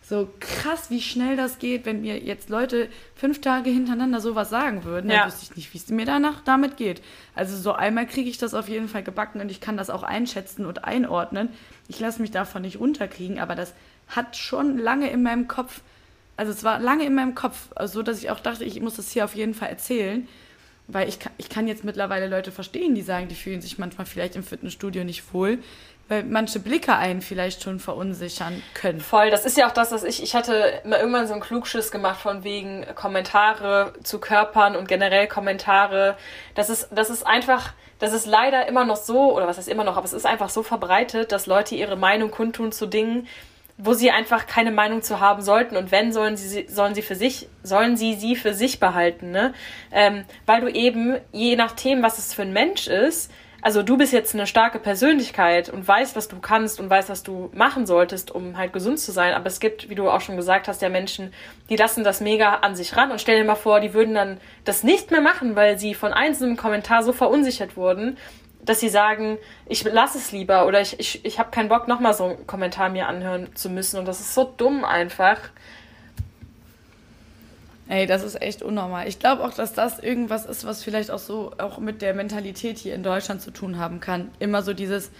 so 0.08 0.28
krass, 0.38 0.88
wie 0.88 1.00
schnell 1.00 1.36
das 1.36 1.58
geht, 1.58 1.84
wenn 1.84 2.02
mir 2.02 2.18
jetzt 2.20 2.48
Leute 2.48 2.88
fünf 3.16 3.40
Tage 3.40 3.70
hintereinander 3.70 4.20
sowas 4.20 4.50
sagen 4.50 4.84
würden. 4.84 5.10
Ja. 5.10 5.18
Dann 5.18 5.26
wüsste 5.26 5.42
ich 5.42 5.56
nicht, 5.56 5.74
wie 5.74 5.78
es 5.78 5.88
mir 5.88 6.06
danach 6.06 6.42
damit 6.44 6.76
geht. 6.76 7.02
Also 7.34 7.56
so 7.56 7.72
einmal 7.72 8.06
kriege 8.06 8.30
ich 8.30 8.38
das 8.38 8.54
auf 8.54 8.68
jeden 8.68 8.88
Fall 8.88 9.02
gebacken 9.02 9.40
und 9.40 9.50
ich 9.50 9.60
kann 9.60 9.76
das 9.76 9.90
auch 9.90 10.04
einschätzen 10.04 10.64
und 10.64 10.84
einordnen. 10.84 11.48
Ich 11.88 11.98
lasse 11.98 12.22
mich 12.22 12.30
davon 12.30 12.62
nicht 12.62 12.78
runterkriegen, 12.78 13.40
aber 13.40 13.56
das 13.56 13.74
hat 14.06 14.36
schon 14.36 14.78
lange 14.78 15.10
in 15.10 15.24
meinem 15.24 15.48
Kopf, 15.48 15.80
also 16.36 16.52
es 16.52 16.62
war 16.62 16.78
lange 16.78 17.04
in 17.04 17.14
meinem 17.14 17.34
Kopf, 17.34 17.68
so 17.86 18.04
dass 18.04 18.18
ich 18.18 18.30
auch 18.30 18.38
dachte, 18.38 18.64
ich 18.64 18.80
muss 18.80 18.94
das 18.94 19.10
hier 19.10 19.24
auf 19.24 19.34
jeden 19.34 19.54
Fall 19.54 19.70
erzählen. 19.70 20.28
Weil 20.88 21.08
ich 21.08 21.18
kann, 21.18 21.32
ich 21.36 21.48
kann 21.48 21.66
jetzt 21.66 21.82
mittlerweile 21.82 22.28
Leute 22.28 22.52
verstehen, 22.52 22.94
die 22.94 23.02
sagen, 23.02 23.26
die 23.26 23.34
fühlen 23.34 23.60
sich 23.60 23.76
manchmal 23.76 24.06
vielleicht 24.06 24.36
im 24.36 24.44
Fitnessstudio 24.44 25.02
nicht 25.02 25.34
wohl, 25.34 25.58
weil 26.08 26.22
manche 26.22 26.60
Blicke 26.60 26.94
einen 26.94 27.20
vielleicht 27.20 27.62
schon 27.62 27.80
verunsichern 27.80 28.62
können. 28.74 29.00
Voll, 29.00 29.30
das 29.30 29.44
ist 29.44 29.56
ja 29.56 29.66
auch 29.66 29.72
das, 29.72 29.90
was 29.90 30.04
ich, 30.04 30.22
ich 30.22 30.34
hatte 30.36 30.80
mal 30.84 31.00
irgendwann 31.00 31.26
so 31.26 31.32
einen 31.32 31.42
Klugschiss 31.42 31.90
gemacht 31.90 32.20
von 32.20 32.44
wegen 32.44 32.86
Kommentare 32.94 33.92
zu 34.04 34.20
Körpern 34.20 34.76
und 34.76 34.86
generell 34.86 35.26
Kommentare. 35.26 36.16
Das 36.54 36.70
ist, 36.70 36.88
das 36.92 37.10
ist 37.10 37.26
einfach, 37.26 37.72
das 37.98 38.12
ist 38.12 38.26
leider 38.26 38.68
immer 38.68 38.84
noch 38.84 38.96
so, 38.96 39.34
oder 39.34 39.48
was 39.48 39.58
ist 39.58 39.68
immer 39.68 39.82
noch, 39.82 39.96
aber 39.96 40.04
es 40.04 40.12
ist 40.12 40.26
einfach 40.26 40.48
so 40.48 40.62
verbreitet, 40.62 41.32
dass 41.32 41.46
Leute 41.46 41.74
ihre 41.74 41.96
Meinung 41.96 42.30
kundtun 42.30 42.70
zu 42.70 42.86
Dingen, 42.86 43.26
wo 43.78 43.92
sie 43.92 44.10
einfach 44.10 44.46
keine 44.46 44.70
Meinung 44.70 45.02
zu 45.02 45.20
haben 45.20 45.42
sollten 45.42 45.76
und 45.76 45.90
wenn 45.90 46.12
sollen 46.12 46.36
sie 46.36 46.66
sollen 46.68 46.94
sie 46.94 47.02
für 47.02 47.14
sich 47.14 47.48
sollen 47.62 47.98
sie 47.98 48.14
sie 48.14 48.34
für 48.34 48.54
sich 48.54 48.80
behalten 48.80 49.32
ne 49.32 49.52
ähm, 49.92 50.24
weil 50.46 50.62
du 50.62 50.68
eben 50.68 51.18
je 51.32 51.56
nachdem 51.56 52.02
was 52.02 52.18
es 52.18 52.32
für 52.32 52.40
ein 52.40 52.54
Mensch 52.54 52.86
ist 52.86 53.30
also 53.66 53.82
du 53.82 53.96
bist 53.96 54.12
jetzt 54.12 54.32
eine 54.32 54.46
starke 54.46 54.78
Persönlichkeit 54.78 55.68
und 55.70 55.88
weißt, 55.88 56.14
was 56.14 56.28
du 56.28 56.38
kannst 56.38 56.78
und 56.78 56.88
weißt, 56.88 57.08
was 57.08 57.24
du 57.24 57.50
machen 57.52 57.84
solltest, 57.84 58.30
um 58.30 58.56
halt 58.56 58.72
gesund 58.72 59.00
zu 59.00 59.10
sein. 59.10 59.34
Aber 59.34 59.48
es 59.48 59.58
gibt, 59.58 59.90
wie 59.90 59.96
du 59.96 60.08
auch 60.08 60.20
schon 60.20 60.36
gesagt 60.36 60.68
hast, 60.68 60.82
ja 60.82 60.88
Menschen, 60.88 61.32
die 61.68 61.74
lassen 61.74 62.04
das 62.04 62.20
mega 62.20 62.58
an 62.58 62.76
sich 62.76 62.96
ran 62.96 63.10
und 63.10 63.20
stell 63.20 63.38
dir 63.38 63.44
mal 63.44 63.56
vor, 63.56 63.80
die 63.80 63.92
würden 63.92 64.14
dann 64.14 64.38
das 64.64 64.84
nicht 64.84 65.10
mehr 65.10 65.20
machen, 65.20 65.56
weil 65.56 65.80
sie 65.80 65.94
von 65.94 66.12
einzelnen 66.12 66.56
Kommentar 66.56 67.02
so 67.02 67.12
verunsichert 67.12 67.76
wurden, 67.76 68.18
dass 68.64 68.78
sie 68.78 68.88
sagen, 68.88 69.36
ich 69.68 69.82
lasse 69.82 70.18
es 70.18 70.30
lieber 70.30 70.68
oder 70.68 70.80
ich, 70.80 71.00
ich, 71.00 71.24
ich 71.24 71.40
habe 71.40 71.50
keinen 71.50 71.68
Bock, 71.68 71.88
nochmal 71.88 72.14
so 72.14 72.24
einen 72.26 72.46
Kommentar 72.46 72.88
mir 72.88 73.08
anhören 73.08 73.48
zu 73.56 73.68
müssen. 73.68 73.98
Und 73.98 74.06
das 74.06 74.20
ist 74.20 74.32
so 74.32 74.44
dumm 74.44 74.84
einfach. 74.84 75.38
Ey, 77.88 78.06
das 78.06 78.24
ist 78.24 78.40
echt 78.42 78.62
unnormal. 78.62 79.06
Ich 79.06 79.18
glaube 79.20 79.44
auch, 79.44 79.54
dass 79.54 79.72
das 79.72 80.00
irgendwas 80.00 80.44
ist, 80.44 80.64
was 80.66 80.82
vielleicht 80.82 81.10
auch 81.10 81.20
so 81.20 81.52
auch 81.58 81.78
mit 81.78 82.02
der 82.02 82.14
Mentalität 82.14 82.78
hier 82.78 82.94
in 82.94 83.02
Deutschland 83.04 83.42
zu 83.42 83.52
tun 83.52 83.78
haben 83.78 84.00
kann. 84.00 84.30
Immer 84.40 84.62
so 84.62 84.72
dieses 84.72 85.10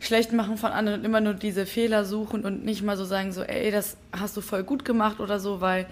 Schlechtmachen 0.00 0.56
von 0.56 0.72
anderen 0.72 1.00
und 1.00 1.04
immer 1.04 1.20
nur 1.20 1.34
diese 1.34 1.66
Fehler 1.66 2.06
suchen 2.06 2.44
und 2.46 2.64
nicht 2.64 2.82
mal 2.82 2.96
so 2.96 3.04
sagen, 3.04 3.32
so, 3.32 3.42
ey, 3.42 3.70
das 3.70 3.98
hast 4.18 4.34
du 4.36 4.40
voll 4.40 4.62
gut 4.62 4.86
gemacht 4.86 5.20
oder 5.20 5.38
so, 5.38 5.60
weil 5.60 5.86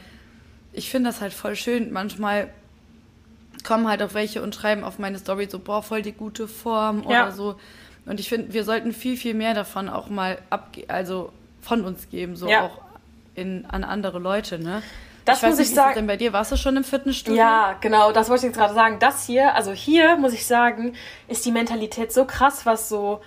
ich 0.73 0.89
finde 0.91 1.11
das 1.11 1.21
halt 1.21 1.35
voll 1.35 1.57
schön. 1.57 1.93
Manchmal 1.93 2.49
kommen 3.65 3.87
halt 3.87 4.03
auch 4.03 4.15
welche 4.15 4.41
und 4.43 4.55
schreiben 4.55 4.85
auf 4.85 4.99
meine 4.99 5.19
Story 5.19 5.47
so, 5.51 5.59
boah, 5.59 5.83
voll 5.83 6.01
die 6.01 6.13
gute 6.13 6.49
Form 6.49 7.03
Ja. 7.03 7.25
oder 7.25 7.33
so. 7.33 7.57
Und 8.07 8.19
ich 8.19 8.31
finde, 8.31 8.55
wir 8.55 8.65
sollten 8.65 8.93
viel, 8.95 9.19
viel 9.19 9.35
mehr 9.35 9.53
davon 9.53 9.91
auch 9.91 10.09
mal 10.09 10.39
abge 10.49 10.85
also 10.89 11.33
von 11.61 11.85
uns 11.85 12.09
geben, 12.09 12.35
so 12.37 12.49
Ja. 12.49 12.63
auch 12.63 12.81
in, 13.35 13.67
an 13.67 13.85
andere 13.85 14.19
Leute, 14.19 14.59
ne? 14.59 14.83
Das 15.29 15.43
weiß 15.43 15.51
muss 15.51 15.59
nicht, 15.59 15.69
ich 15.69 15.75
sagen. 15.75 15.95
denn 15.95 16.07
bei 16.07 16.17
dir? 16.17 16.33
Warst 16.33 16.53
du 16.53 16.57
schon 16.57 16.77
im 16.77 16.85
Fitnessstudio? 16.85 17.39
Ja, 17.39 17.77
genau, 17.81 18.13
das 18.13 18.29
wollte 18.29 18.47
ich 18.47 18.51
jetzt 18.51 18.59
gerade 18.59 18.75
sagen. 18.75 18.99
Das 18.99 19.27
hier, 19.27 19.55
also 19.55 19.73
hier 19.73 20.17
muss 20.17 20.33
ich 20.33 20.47
sagen, 20.47 20.95
ist 21.29 21.45
die 21.45 21.53
Mentalität 21.53 22.13
so 22.13 22.25
krass, 22.25 22.67
was 22.67 22.89
so 22.89 23.21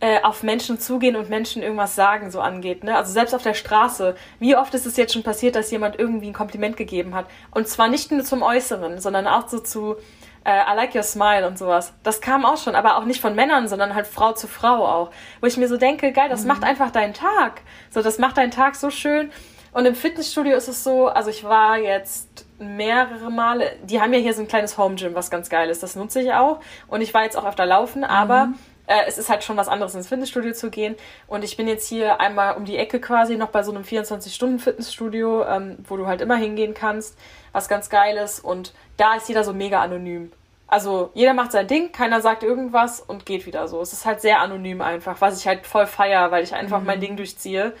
äh, 0.00 0.22
auf 0.22 0.42
Menschen 0.42 0.78
zugehen 0.78 1.16
und 1.16 1.28
Menschen 1.28 1.62
irgendwas 1.62 1.94
sagen 1.94 2.30
so 2.30 2.40
angeht. 2.40 2.84
Ne? 2.84 2.96
Also 2.96 3.12
selbst 3.12 3.34
auf 3.34 3.42
der 3.42 3.54
Straße. 3.54 4.16
Wie 4.38 4.56
oft 4.56 4.72
ist 4.74 4.86
es 4.86 4.96
jetzt 4.96 5.12
schon 5.12 5.22
passiert, 5.22 5.56
dass 5.56 5.70
jemand 5.70 5.98
irgendwie 5.98 6.28
ein 6.28 6.34
Kompliment 6.34 6.76
gegeben 6.76 7.14
hat? 7.14 7.26
Und 7.50 7.68
zwar 7.68 7.88
nicht 7.88 8.12
nur 8.12 8.22
zum 8.22 8.42
Äußeren, 8.42 9.00
sondern 9.00 9.26
auch 9.26 9.48
so 9.48 9.58
zu 9.58 9.96
äh, 10.44 10.72
I 10.72 10.76
like 10.76 10.94
your 10.94 11.02
smile 11.02 11.46
und 11.46 11.58
sowas. 11.58 11.92
Das 12.02 12.20
kam 12.20 12.44
auch 12.44 12.56
schon, 12.56 12.74
aber 12.74 12.96
auch 12.96 13.04
nicht 13.04 13.20
von 13.20 13.34
Männern, 13.34 13.68
sondern 13.68 13.94
halt 13.94 14.06
Frau 14.06 14.32
zu 14.32 14.46
Frau 14.46 14.86
auch. 14.86 15.10
Wo 15.40 15.46
ich 15.46 15.56
mir 15.56 15.68
so 15.68 15.76
denke, 15.76 16.12
geil, 16.12 16.28
das 16.28 16.44
macht 16.44 16.62
einfach 16.62 16.90
deinen 16.90 17.14
Tag. 17.14 17.62
So, 17.90 18.00
das 18.00 18.18
macht 18.18 18.36
deinen 18.36 18.50
Tag 18.52 18.76
so 18.76 18.90
schön. 18.90 19.30
Und 19.78 19.86
im 19.86 19.94
Fitnessstudio 19.94 20.56
ist 20.56 20.66
es 20.66 20.82
so, 20.82 21.06
also 21.06 21.30
ich 21.30 21.44
war 21.44 21.78
jetzt 21.78 22.44
mehrere 22.58 23.30
Male, 23.30 23.76
die 23.84 24.00
haben 24.00 24.12
ja 24.12 24.18
hier 24.18 24.34
so 24.34 24.42
ein 24.42 24.48
kleines 24.48 24.76
Home 24.76 24.96
Gym, 24.96 25.14
was 25.14 25.30
ganz 25.30 25.50
geil 25.50 25.70
ist. 25.70 25.84
Das 25.84 25.94
nutze 25.94 26.20
ich 26.20 26.32
auch. 26.32 26.58
Und 26.88 27.00
ich 27.00 27.14
war 27.14 27.22
jetzt 27.22 27.36
auch 27.36 27.46
öfter 27.46 27.64
laufen, 27.64 28.02
aber 28.02 28.54
äh, 28.88 29.02
es 29.06 29.18
ist 29.18 29.28
halt 29.28 29.44
schon 29.44 29.56
was 29.56 29.68
anderes, 29.68 29.94
ins 29.94 30.08
Fitnessstudio 30.08 30.52
zu 30.52 30.70
gehen. 30.70 30.96
Und 31.28 31.44
ich 31.44 31.56
bin 31.56 31.68
jetzt 31.68 31.86
hier 31.86 32.20
einmal 32.20 32.56
um 32.56 32.64
die 32.64 32.76
Ecke 32.76 32.98
quasi 32.98 33.36
noch 33.36 33.50
bei 33.50 33.62
so 33.62 33.70
einem 33.70 33.84
24-Stunden-Fitnessstudio, 33.84 35.44
ähm, 35.44 35.76
wo 35.86 35.96
du 35.96 36.08
halt 36.08 36.22
immer 36.22 36.34
hingehen 36.34 36.74
kannst, 36.74 37.16
was 37.52 37.68
ganz 37.68 37.88
geil 37.88 38.16
ist. 38.16 38.40
Und 38.40 38.74
da 38.96 39.14
ist 39.14 39.28
jeder 39.28 39.44
so 39.44 39.52
mega 39.52 39.80
anonym. 39.80 40.32
Also 40.66 41.10
jeder 41.14 41.34
macht 41.34 41.52
sein 41.52 41.68
Ding, 41.68 41.92
keiner 41.92 42.20
sagt 42.20 42.42
irgendwas 42.42 43.00
und 43.00 43.24
geht 43.24 43.46
wieder 43.46 43.68
so. 43.68 43.80
Es 43.80 43.92
ist 43.92 44.04
halt 44.04 44.20
sehr 44.20 44.40
anonym 44.40 44.82
einfach, 44.82 45.20
was 45.20 45.38
ich 45.38 45.46
halt 45.46 45.66
voll 45.66 45.86
feier, 45.86 46.32
weil 46.32 46.42
ich 46.42 46.52
einfach 46.52 46.82
mein 46.82 47.00
Ding 47.00 47.16
durchziehe. 47.16 47.74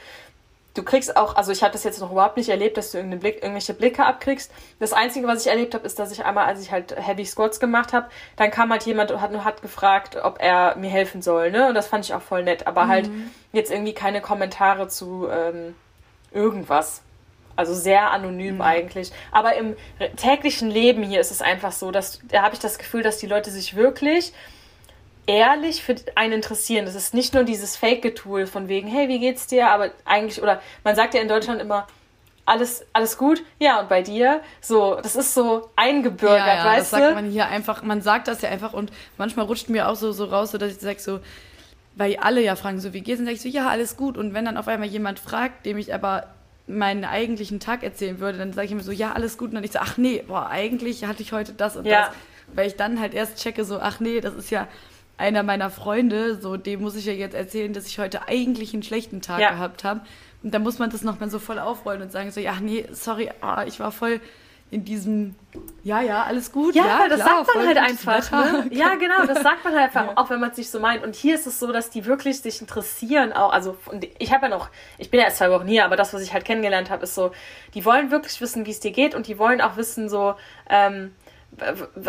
Du 0.78 0.84
kriegst 0.84 1.16
auch, 1.16 1.34
also 1.34 1.50
ich 1.50 1.64
habe 1.64 1.72
das 1.72 1.82
jetzt 1.82 2.00
noch 2.00 2.12
überhaupt 2.12 2.36
nicht 2.36 2.50
erlebt, 2.50 2.76
dass 2.76 2.92
du 2.92 3.02
Blick, 3.02 3.42
irgendwelche 3.42 3.74
Blicke 3.74 4.06
abkriegst. 4.06 4.52
Das 4.78 4.92
Einzige, 4.92 5.26
was 5.26 5.44
ich 5.44 5.50
erlebt 5.50 5.74
habe, 5.74 5.84
ist, 5.84 5.98
dass 5.98 6.12
ich 6.12 6.24
einmal, 6.24 6.46
als 6.46 6.62
ich 6.62 6.70
halt 6.70 6.94
Heavy 6.96 7.24
Squats 7.24 7.58
gemacht 7.58 7.92
habe, 7.92 8.06
dann 8.36 8.52
kam 8.52 8.70
halt 8.70 8.84
jemand 8.84 9.10
und 9.10 9.20
hat, 9.20 9.32
hat 9.42 9.60
gefragt, 9.60 10.14
ob 10.22 10.40
er 10.40 10.76
mir 10.76 10.88
helfen 10.88 11.20
soll, 11.20 11.50
ne? 11.50 11.66
Und 11.66 11.74
das 11.74 11.88
fand 11.88 12.04
ich 12.04 12.14
auch 12.14 12.22
voll 12.22 12.44
nett. 12.44 12.68
Aber 12.68 12.86
halt 12.86 13.10
jetzt 13.52 13.72
irgendwie 13.72 13.92
keine 13.92 14.20
Kommentare 14.20 14.86
zu 14.86 15.26
ähm, 15.28 15.74
irgendwas. 16.30 17.02
Also 17.56 17.74
sehr 17.74 18.12
anonym 18.12 18.60
eigentlich. 18.60 19.10
Aber 19.32 19.56
im 19.56 19.74
täglichen 20.14 20.70
Leben 20.70 21.02
hier 21.02 21.18
ist 21.20 21.32
es 21.32 21.42
einfach 21.42 21.72
so, 21.72 21.90
dass 21.90 22.20
da 22.28 22.42
habe 22.42 22.54
ich 22.54 22.60
das 22.60 22.78
Gefühl, 22.78 23.02
dass 23.02 23.18
die 23.18 23.26
Leute 23.26 23.50
sich 23.50 23.74
wirklich 23.74 24.32
ehrlich 25.28 25.82
für 25.82 25.94
einen 26.14 26.32
interessieren. 26.32 26.86
Das 26.86 26.94
ist 26.94 27.14
nicht 27.14 27.34
nur 27.34 27.44
dieses 27.44 27.76
Fake-Getue 27.76 28.46
von 28.46 28.66
wegen, 28.68 28.88
hey, 28.88 29.08
wie 29.08 29.20
geht's 29.20 29.46
dir? 29.46 29.68
Aber 29.70 29.90
eigentlich, 30.04 30.42
oder 30.42 30.60
man 30.82 30.96
sagt 30.96 31.14
ja 31.14 31.20
in 31.20 31.28
Deutschland 31.28 31.60
immer, 31.60 31.86
alles, 32.46 32.84
alles 32.94 33.18
gut? 33.18 33.42
Ja, 33.58 33.80
und 33.80 33.90
bei 33.90 34.00
dir? 34.00 34.40
So, 34.62 34.96
das 35.02 35.16
ist 35.16 35.34
so 35.34 35.68
eingebürgert, 35.76 36.38
ja, 36.38 36.54
ja, 36.56 36.64
das 36.64 36.76
weißt 36.78 36.90
sagt 36.92 37.10
du? 37.10 37.14
man 37.14 37.30
hier 37.30 37.46
einfach, 37.46 37.82
man 37.82 38.00
sagt 38.00 38.26
das 38.26 38.40
ja 38.40 38.48
einfach 38.48 38.72
und 38.72 38.90
manchmal 39.18 39.44
rutscht 39.44 39.68
mir 39.68 39.88
auch 39.88 39.96
so, 39.96 40.12
so 40.12 40.24
raus, 40.24 40.50
so 40.52 40.58
dass 40.58 40.72
ich 40.72 40.80
sage 40.80 40.98
so, 40.98 41.20
weil 41.94 42.16
alle 42.16 42.40
ja 42.42 42.56
fragen 42.56 42.80
so, 42.80 42.94
wie 42.94 43.02
geht's? 43.02 43.20
Und 43.20 43.26
sag 43.26 43.34
ich 43.34 43.42
so, 43.42 43.48
ja, 43.50 43.68
alles 43.68 43.98
gut. 43.98 44.16
Und 44.16 44.32
wenn 44.32 44.46
dann 44.46 44.56
auf 44.56 44.66
einmal 44.66 44.88
jemand 44.88 45.18
fragt, 45.18 45.66
dem 45.66 45.76
ich 45.76 45.92
aber 45.92 46.28
meinen 46.66 47.04
eigentlichen 47.04 47.60
Tag 47.60 47.82
erzählen 47.82 48.18
würde, 48.18 48.38
dann 48.38 48.54
sage 48.54 48.66
ich 48.66 48.72
immer 48.72 48.82
so, 48.82 48.92
ja, 48.92 49.12
alles 49.12 49.36
gut. 49.36 49.50
Und 49.50 49.56
dann 49.56 49.64
ich 49.64 49.72
so, 49.72 49.80
ach 49.80 49.98
nee, 49.98 50.24
boah, 50.26 50.48
eigentlich 50.48 51.04
hatte 51.04 51.22
ich 51.22 51.32
heute 51.32 51.52
das 51.52 51.76
und 51.76 51.86
Ja. 51.86 52.06
das. 52.06 52.14
Weil 52.54 52.66
ich 52.68 52.76
dann 52.76 52.98
halt 52.98 53.12
erst 53.12 53.36
checke 53.42 53.64
so, 53.64 53.78
ach 53.78 54.00
nee, 54.00 54.22
das 54.22 54.34
ist 54.34 54.50
ja 54.50 54.68
einer 55.18 55.42
meiner 55.42 55.68
Freunde, 55.70 56.40
so 56.40 56.56
dem 56.56 56.80
muss 56.80 56.96
ich 56.96 57.04
ja 57.06 57.12
jetzt 57.12 57.34
erzählen, 57.34 57.72
dass 57.72 57.86
ich 57.86 57.98
heute 57.98 58.28
eigentlich 58.28 58.72
einen 58.72 58.82
schlechten 58.82 59.20
Tag 59.20 59.40
Ja. 59.40 59.50
gehabt 59.50 59.84
habe. 59.84 60.00
Und 60.42 60.54
dann 60.54 60.62
muss 60.62 60.78
man 60.78 60.88
das 60.90 61.02
nochmal 61.02 61.28
so 61.30 61.38
voll 61.40 61.58
aufrollen 61.58 62.00
und 62.00 62.12
sagen 62.12 62.30
so, 62.30 62.40
ja, 62.40 62.54
nee, 62.60 62.86
sorry, 62.92 63.30
ah, 63.40 63.64
ich 63.66 63.80
war 63.80 63.90
voll 63.90 64.20
in 64.70 64.84
diesem, 64.84 65.34
ja, 65.82 66.02
ja, 66.02 66.24
alles 66.24 66.52
gut. 66.52 66.74
Ja, 66.74 67.08
das 67.08 67.20
klar, 67.22 67.42
sagt 67.44 67.56
man 67.56 67.66
halt 67.66 67.78
einfach. 67.78 68.30
Ne? 68.30 68.66
Ja, 68.70 68.96
genau, 68.96 69.24
das 69.26 69.42
sagt 69.42 69.64
man 69.64 69.72
halt 69.74 69.84
einfach, 69.96 70.14
auch 70.16 70.28
wenn 70.28 70.40
man 70.40 70.50
es 70.50 70.58
nicht 70.58 70.70
so 70.70 70.78
meint. 70.78 71.02
Und 71.02 71.14
hier 71.16 71.34
ist 71.36 71.46
es 71.46 71.58
so, 71.58 71.72
dass 71.72 71.88
die 71.88 72.04
wirklich 72.04 72.42
sich 72.42 72.60
interessieren 72.60 73.32
auch. 73.32 73.50
Also 73.50 73.78
ich 74.18 74.30
habe 74.30 74.44
ja 74.46 74.48
noch, 74.50 74.68
ich 74.98 75.10
bin 75.10 75.20
ja 75.20 75.26
erst 75.26 75.38
zwei 75.38 75.50
Wochen 75.50 75.66
hier, 75.66 75.86
aber 75.86 75.96
das, 75.96 76.12
was 76.12 76.20
ich 76.20 76.34
halt 76.34 76.44
kennengelernt 76.44 76.90
habe, 76.90 77.04
ist 77.04 77.14
so, 77.14 77.32
die 77.72 77.84
wollen 77.86 78.10
wirklich 78.10 78.40
wissen, 78.42 78.66
wie 78.66 78.70
es 78.70 78.80
dir 78.80 78.90
geht 78.92 79.14
und 79.14 79.26
die 79.26 79.38
wollen 79.38 79.62
auch 79.62 79.78
wissen 79.78 80.10
so, 80.10 80.34
ähm, 80.68 81.14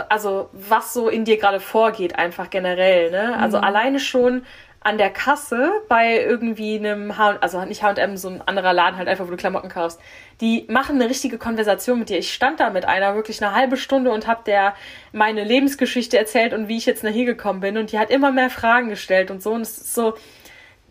also 0.09 0.49
was 0.53 0.93
so 0.93 1.09
in 1.09 1.25
dir 1.25 1.37
gerade 1.37 1.59
vorgeht, 1.59 2.17
einfach 2.17 2.49
generell. 2.49 3.11
Ne? 3.11 3.37
Also 3.37 3.57
alleine 3.57 3.99
schon 3.99 4.43
an 4.81 4.97
der 4.97 5.09
Kasse 5.09 5.71
bei 5.89 6.21
irgendwie 6.23 6.77
einem 6.77 7.17
H 7.17 7.37
also 7.41 7.63
nicht 7.65 7.83
H&M, 7.83 8.15
so 8.15 8.29
ein 8.29 8.41
anderer 8.45 8.73
Laden 8.73 8.97
halt 8.97 9.09
einfach, 9.09 9.27
wo 9.27 9.31
du 9.31 9.37
Klamotten 9.37 9.67
kaufst. 9.67 9.99
Die 10.39 10.65
machen 10.69 10.95
eine 10.95 11.09
richtige 11.09 11.37
Konversation 11.37 11.99
mit 11.99 12.09
dir. 12.09 12.17
Ich 12.17 12.33
stand 12.33 12.61
da 12.61 12.69
mit 12.69 12.85
einer 12.85 13.13
wirklich 13.15 13.43
eine 13.43 13.53
halbe 13.53 13.75
Stunde 13.75 14.11
und 14.11 14.25
hab 14.25 14.45
der 14.45 14.73
meine 15.11 15.43
Lebensgeschichte 15.43 16.17
erzählt 16.17 16.53
und 16.53 16.69
wie 16.69 16.77
ich 16.77 16.85
jetzt 16.85 17.03
nach 17.03 17.11
hier 17.11 17.25
gekommen 17.25 17.59
bin 17.59 17.77
und 17.77 17.91
die 17.91 17.99
hat 17.99 18.09
immer 18.09 18.31
mehr 18.31 18.49
Fragen 18.49 18.89
gestellt 18.89 19.31
und 19.31 19.43
so 19.43 19.51
und 19.51 19.61
es 19.61 19.77
ist 19.77 19.93
so 19.93 20.13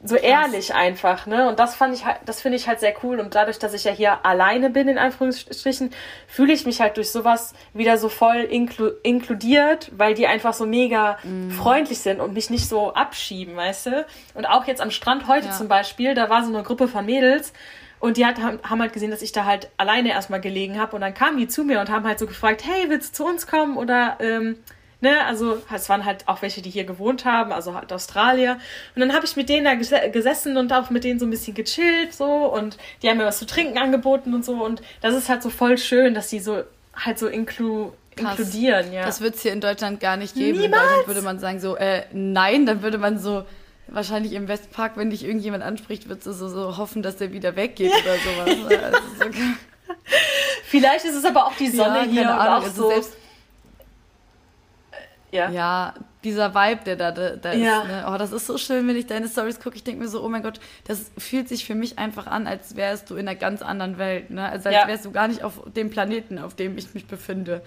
so 0.04 0.14
ehrlich 0.14 0.74
einfach, 0.74 1.26
ne? 1.26 1.48
Und 1.48 1.58
das 1.58 1.74
fand 1.74 1.92
ich 1.94 2.04
halt, 2.04 2.18
das 2.24 2.40
finde 2.40 2.56
ich 2.56 2.68
halt 2.68 2.78
sehr 2.78 2.94
cool. 3.02 3.18
Und 3.18 3.34
dadurch, 3.34 3.58
dass 3.58 3.74
ich 3.74 3.84
ja 3.84 3.90
hier 3.92 4.24
alleine 4.24 4.70
bin, 4.70 4.86
in 4.88 4.96
Anführungsstrichen, 4.98 5.90
fühle 6.28 6.52
ich 6.52 6.66
mich 6.66 6.80
halt 6.80 6.96
durch 6.96 7.10
sowas 7.10 7.52
wieder 7.74 7.98
so 7.98 8.08
voll 8.08 8.36
inklu 8.36 8.90
inkludiert, 9.02 9.90
weil 9.96 10.14
die 10.14 10.26
einfach 10.26 10.54
so 10.54 10.66
mega 10.66 11.18
freundlich 11.50 11.98
sind 11.98 12.20
und 12.20 12.32
mich 12.32 12.48
nicht 12.48 12.68
so 12.68 12.94
abschieben, 12.94 13.56
weißt 13.56 13.86
du? 13.86 14.06
Und 14.34 14.46
auch 14.46 14.66
jetzt 14.66 14.80
am 14.80 14.90
Strand 14.92 15.26
heute 15.26 15.46
Ja. 15.48 15.52
zum 15.52 15.66
Beispiel, 15.68 16.14
da 16.14 16.30
war 16.30 16.44
so 16.44 16.54
eine 16.54 16.62
Gruppe 16.62 16.86
von 16.86 17.04
Mädels 17.04 17.52
und 18.00 18.16
die 18.16 18.24
hat, 18.24 18.38
haben 18.40 18.60
haben 18.62 18.80
halt 18.80 18.92
gesehen, 18.92 19.10
dass 19.10 19.22
ich 19.22 19.32
da 19.32 19.44
halt 19.44 19.68
alleine 19.78 20.10
erstmal 20.10 20.40
gelegen 20.40 20.78
habe 20.80 20.94
und 20.94 21.00
dann 21.02 21.14
kamen 21.14 21.38
die 21.38 21.48
zu 21.48 21.64
mir 21.64 21.80
und 21.80 21.90
haben 21.90 22.06
halt 22.06 22.20
so 22.20 22.26
gefragt, 22.26 22.62
hey, 22.64 22.88
willst 22.88 23.10
du 23.18 23.24
zu 23.24 23.28
uns 23.28 23.48
kommen 23.48 23.76
oder 23.76 24.16
ähm, 24.20 24.58
Ne, 25.00 25.24
also 25.26 25.62
es 25.72 25.88
waren 25.88 26.04
halt 26.04 26.26
auch 26.26 26.42
welche, 26.42 26.60
die 26.60 26.70
hier 26.70 26.82
gewohnt 26.82 27.24
haben, 27.24 27.52
also 27.52 27.74
halt 27.74 27.92
Australier. 27.92 28.58
Und 28.96 29.00
dann 29.00 29.14
habe 29.14 29.24
ich 29.26 29.36
mit 29.36 29.48
denen 29.48 29.64
da 29.64 29.74
ges 29.74 29.92
gesessen 30.12 30.56
und 30.56 30.72
auch 30.72 30.90
mit 30.90 31.04
denen 31.04 31.20
so 31.20 31.26
ein 31.26 31.30
bisschen 31.30 31.54
gechillt 31.54 32.12
so 32.12 32.26
und 32.26 32.78
die 33.02 33.08
haben 33.08 33.18
mir 33.18 33.24
was 33.26 33.38
zu 33.38 33.46
trinken 33.46 33.78
angeboten 33.78 34.34
und 34.34 34.44
so 34.44 34.54
und 34.54 34.82
das 35.00 35.14
ist 35.14 35.28
halt 35.28 35.44
so 35.44 35.50
voll 35.50 35.78
schön, 35.78 36.14
dass 36.14 36.30
die 36.30 36.40
so 36.40 36.64
halt 36.96 37.16
so 37.16 37.28
inklu 37.28 37.92
Krass. 38.16 38.40
inkludieren, 38.40 38.92
ja. 38.92 39.06
Das 39.06 39.20
wird 39.20 39.36
es 39.36 39.42
hier 39.42 39.52
in 39.52 39.60
Deutschland 39.60 40.00
gar 40.00 40.16
nicht 40.16 40.34
geben. 40.34 40.56
In 40.56 40.62
Niemals. 40.62 40.82
Deutschland 40.82 41.06
würde 41.06 41.22
man 41.22 41.38
sagen 41.38 41.60
so, 41.60 41.76
äh, 41.76 42.02
nein, 42.12 42.66
dann 42.66 42.82
würde 42.82 42.98
man 42.98 43.20
so, 43.20 43.44
wahrscheinlich 43.90 44.32
im 44.32 44.48
Westpark, 44.48 44.96
wenn 44.96 45.10
dich 45.10 45.24
irgendjemand 45.24 45.62
anspricht, 45.62 46.08
wird 46.08 46.24
du 46.24 46.32
so, 46.32 46.48
so 46.48 46.76
hoffen, 46.76 47.02
dass 47.02 47.16
der 47.16 47.32
wieder 47.32 47.56
weggeht 47.56 47.92
oder 47.92 48.14
sowas. 48.16 48.80
Also 48.82 48.98
so, 49.32 49.40
Vielleicht 50.64 51.04
ist 51.06 51.14
es 51.14 51.24
aber 51.24 51.46
auch 51.46 51.54
die 51.54 51.70
Sonne 51.70 52.00
ja, 52.00 52.04
hier 52.04 52.30
Ahnung, 52.30 52.54
auch 52.54 52.64
also 52.64 52.82
so. 52.82 52.88
selbst, 52.90 53.16
ja. 55.30 55.50
ja, 55.50 55.94
dieser 56.24 56.54
Vibe, 56.54 56.80
der 56.84 56.96
da, 56.96 57.10
da, 57.12 57.52
Ja. 57.52 57.82
ist. 57.82 57.88
Ne? 57.88 58.06
Oh, 58.12 58.16
das 58.18 58.32
ist 58.32 58.46
so 58.46 58.58
schön, 58.58 58.86
wenn 58.88 58.96
ich 58.96 59.06
deine 59.06 59.28
Stories 59.28 59.60
gucke. 59.60 59.76
Ich 59.76 59.84
denke 59.84 60.02
mir 60.02 60.08
so, 60.08 60.22
oh 60.24 60.28
mein 60.28 60.42
Gott, 60.42 60.58
das 60.86 61.10
fühlt 61.18 61.48
sich 61.48 61.64
für 61.66 61.74
mich 61.74 61.98
einfach 61.98 62.26
an, 62.26 62.46
als 62.46 62.76
wärst 62.76 63.10
du 63.10 63.14
in 63.16 63.28
einer 63.28 63.38
ganz 63.38 63.62
anderen 63.62 63.98
Welt. 63.98 64.30
Ne? 64.30 64.48
Also 64.48 64.68
als 64.68 64.76
Ja. 64.76 64.86
wärst 64.88 65.04
du 65.04 65.10
gar 65.12 65.28
nicht 65.28 65.42
auf 65.44 65.60
dem 65.76 65.90
Planeten, 65.90 66.38
auf 66.38 66.54
dem 66.54 66.76
ich 66.78 66.94
mich 66.94 67.06
befinde. 67.06 67.62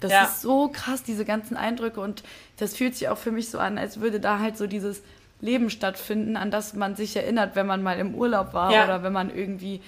Das 0.00 0.12
Ja. 0.12 0.22
ist 0.24 0.40
so 0.40 0.68
krass, 0.72 1.02
diese 1.02 1.24
ganzen 1.24 1.56
Eindrücke. 1.56 2.00
Und 2.00 2.22
das 2.58 2.76
fühlt 2.76 2.94
sich 2.96 3.08
auch 3.08 3.18
für 3.18 3.32
mich 3.32 3.50
so 3.50 3.58
an, 3.58 3.76
als 3.76 4.00
würde 4.00 4.18
da 4.20 4.38
halt 4.38 4.56
so 4.56 4.66
dieses 4.66 5.02
Leben 5.42 5.68
stattfinden, 5.70 6.36
an 6.36 6.50
das 6.50 6.74
man 6.74 6.96
sich 6.96 7.16
erinnert, 7.16 7.56
wenn 7.56 7.66
man 7.66 7.82
mal 7.82 7.98
im 7.98 8.14
Urlaub 8.14 8.52
war 8.54 8.72
oder 8.84 9.02
wenn 9.02 9.12
man 9.12 9.34
irgendwie, 9.34 9.80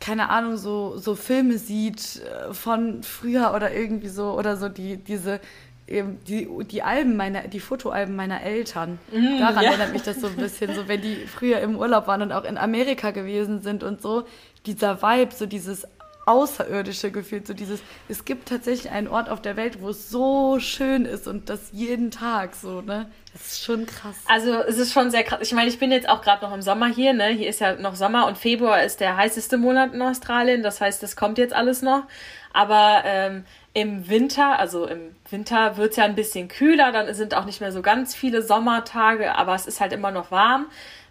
keine 0.00 0.28
Ahnung, 0.30 0.56
so, 0.56 0.96
so 0.98 1.14
Filme 1.14 1.56
sieht 1.58 2.20
äh, 2.22 2.52
von 2.52 3.02
früher 3.02 3.52
oder 3.54 3.72
irgendwie 3.72 4.08
so, 4.08 4.32
oder 4.32 4.56
so 4.56 4.68
die, 4.68 4.96
diese, 4.96 5.40
die, 5.86 6.48
die 6.70 6.82
Alben 6.82 7.16
meiner, 7.16 7.42
die 7.42 7.60
Fotoalben 7.60 8.16
meiner 8.16 8.42
Eltern. 8.42 8.98
Daran 9.12 9.64
ja. 9.64 9.70
erinnert 9.70 9.92
mich 9.92 10.02
das 10.02 10.20
so 10.20 10.28
ein 10.28 10.36
bisschen, 10.36 10.74
so 10.74 10.88
wenn 10.88 11.02
die 11.02 11.16
früher 11.26 11.60
im 11.60 11.76
Urlaub 11.76 12.06
waren 12.06 12.22
und 12.22 12.32
auch 12.32 12.44
in 12.44 12.56
Amerika 12.56 13.10
gewesen 13.10 13.60
sind 13.60 13.82
und 13.82 14.00
so, 14.00 14.24
dieser 14.64 15.02
Vibe, 15.02 15.34
so 15.34 15.44
dieses 15.46 15.86
außerirdische 16.26 17.10
Gefühl, 17.10 17.44
so 17.44 17.54
dieses, 17.54 17.80
es 18.08 18.24
gibt 18.24 18.48
tatsächlich 18.48 18.90
einen 18.90 19.08
Ort 19.08 19.28
auf 19.28 19.42
der 19.42 19.56
Welt, 19.56 19.82
wo 19.82 19.90
es 19.90 20.08
so 20.10 20.58
schön 20.58 21.04
ist 21.04 21.28
und 21.28 21.50
das 21.50 21.70
jeden 21.72 22.10
Tag 22.10 22.54
so, 22.54 22.80
ne? 22.80 23.10
Das 23.32 23.46
ist 23.48 23.64
schon 23.64 23.84
krass. 23.84 24.16
Also 24.26 24.54
es 24.54 24.78
ist 24.78 24.92
schon 24.92 25.10
sehr 25.10 25.24
krass. 25.24 25.40
Ich 25.42 25.52
meine, 25.52 25.68
ich 25.68 25.78
bin 25.78 25.90
jetzt 25.90 26.08
auch 26.08 26.22
gerade 26.22 26.44
noch 26.44 26.54
im 26.54 26.62
Sommer 26.62 26.86
hier, 26.86 27.12
ne? 27.12 27.26
Hier 27.28 27.48
ist 27.48 27.60
ja 27.60 27.74
noch 27.74 27.94
Sommer 27.94 28.26
und 28.26 28.38
Februar 28.38 28.82
ist 28.82 29.00
der 29.00 29.16
heißeste 29.16 29.58
Monat 29.58 29.92
in 29.92 30.00
Australien. 30.02 30.62
Das 30.62 30.80
heißt, 30.80 31.02
das 31.02 31.16
kommt 31.16 31.38
jetzt 31.38 31.52
alles 31.52 31.82
noch. 31.82 32.04
Aber 32.52 33.02
ähm, 33.04 33.44
im 33.74 34.08
Winter, 34.08 34.58
also 34.58 34.86
im 34.86 35.14
Winter 35.30 35.76
wird 35.76 35.90
es 35.90 35.96
ja 35.96 36.04
ein 36.04 36.14
bisschen 36.14 36.48
kühler, 36.48 36.92
dann 36.92 37.12
sind 37.12 37.34
auch 37.34 37.44
nicht 37.44 37.60
mehr 37.60 37.72
so 37.72 37.82
ganz 37.82 38.14
viele 38.14 38.40
Sommertage, 38.42 39.34
aber 39.34 39.54
es 39.54 39.66
ist 39.66 39.80
halt 39.80 39.92
immer 39.92 40.10
noch 40.12 40.30
warm. 40.30 40.66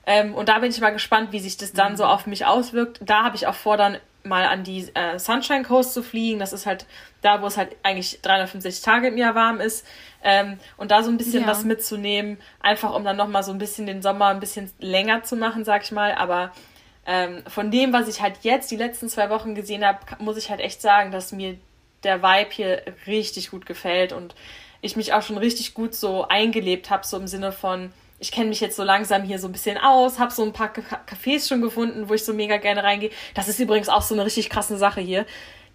Ähm, 0.05 0.33
und 0.33 0.49
da 0.49 0.59
bin 0.59 0.69
ich 0.71 0.81
mal 0.81 0.91
gespannt, 0.91 1.31
wie 1.31 1.39
sich 1.39 1.57
das 1.57 1.73
dann 1.73 1.95
so 1.97 2.05
auf 2.05 2.25
mich 2.25 2.45
auswirkt. 2.45 2.99
Da 3.03 3.23
habe 3.23 3.35
ich 3.35 3.47
auch 3.47 3.53
vor, 3.55 3.77
dann 3.77 3.97
mal 4.23 4.45
an 4.45 4.63
die 4.63 4.87
äh, 4.93 5.19
Sunshine 5.19 5.63
Coast 5.63 5.93
zu 5.93 6.01
fliegen. 6.01 6.39
Das 6.39 6.53
ist 6.53 6.65
halt 6.65 6.85
da, 7.21 7.41
wo 7.41 7.47
es 7.47 7.57
halt 7.57 7.75
eigentlich 7.83 8.21
365 8.21 8.83
Tage 8.83 9.07
im 9.09 9.17
Jahr 9.17 9.35
warm 9.35 9.59
ist. 9.59 9.85
Ähm, 10.23 10.57
und 10.77 10.91
da 10.91 11.03
so 11.03 11.09
ein 11.11 11.17
bisschen 11.17 11.41
Ja. 11.41 11.47
was 11.47 11.65
mitzunehmen, 11.65 12.37
einfach 12.61 12.93
um 12.95 13.03
dann 13.03 13.17
nochmal 13.17 13.43
so 13.43 13.51
ein 13.51 13.57
bisschen 13.57 13.85
den 13.85 14.01
Sommer 14.01 14.27
ein 14.27 14.39
bisschen 14.39 14.71
länger 14.79 15.23
zu 15.23 15.35
machen, 15.35 15.65
sag 15.65 15.83
ich 15.83 15.91
mal. 15.91 16.13
Aber 16.15 16.51
ähm, 17.05 17.43
von 17.47 17.71
dem, 17.71 17.91
was 17.91 18.07
ich 18.07 18.21
halt 18.21 18.35
jetzt 18.43 18.71
die 18.71 18.77
letzten 18.77 19.09
zwei 19.09 19.29
Wochen 19.29 19.55
gesehen 19.55 19.85
habe, 19.85 19.99
muss 20.19 20.37
ich 20.37 20.49
halt 20.49 20.61
echt 20.61 20.81
sagen, 20.81 21.11
dass 21.11 21.33
mir 21.33 21.57
der 22.03 22.21
Vibe 22.21 22.51
hier 22.51 22.81
richtig 23.07 23.51
gut 23.51 23.65
gefällt 23.65 24.13
und 24.13 24.35
ich 24.81 24.95
mich 24.95 25.13
auch 25.13 25.21
schon 25.21 25.37
richtig 25.37 25.73
gut 25.73 25.93
so 25.95 26.27
eingelebt 26.27 26.89
habe, 26.89 27.05
so 27.05 27.17
im 27.17 27.27
Sinne 27.27 27.51
von, 27.51 27.91
ich 28.19 28.31
kenne 28.31 28.49
mich 28.49 28.59
jetzt 28.59 28.75
so 28.75 28.83
langsam 28.83 29.23
hier 29.23 29.39
so 29.39 29.47
ein 29.47 29.53
bisschen 29.53 29.77
aus, 29.77 30.19
habe 30.19 30.31
so 30.31 30.43
ein 30.43 30.53
paar 30.53 30.73
Ca- 30.73 31.01
Cafés 31.07 31.47
schon 31.47 31.61
gefunden, 31.61 32.09
wo 32.09 32.13
ich 32.13 32.25
so 32.25 32.33
mega 32.33 32.57
gerne 32.57 32.83
reingehe. 32.83 33.11
Das 33.33 33.47
ist 33.47 33.59
übrigens 33.59 33.89
auch 33.89 34.01
so 34.01 34.13
eine 34.13 34.25
richtig 34.25 34.49
krasse 34.49 34.77
Sache 34.77 35.01
hier. 35.01 35.25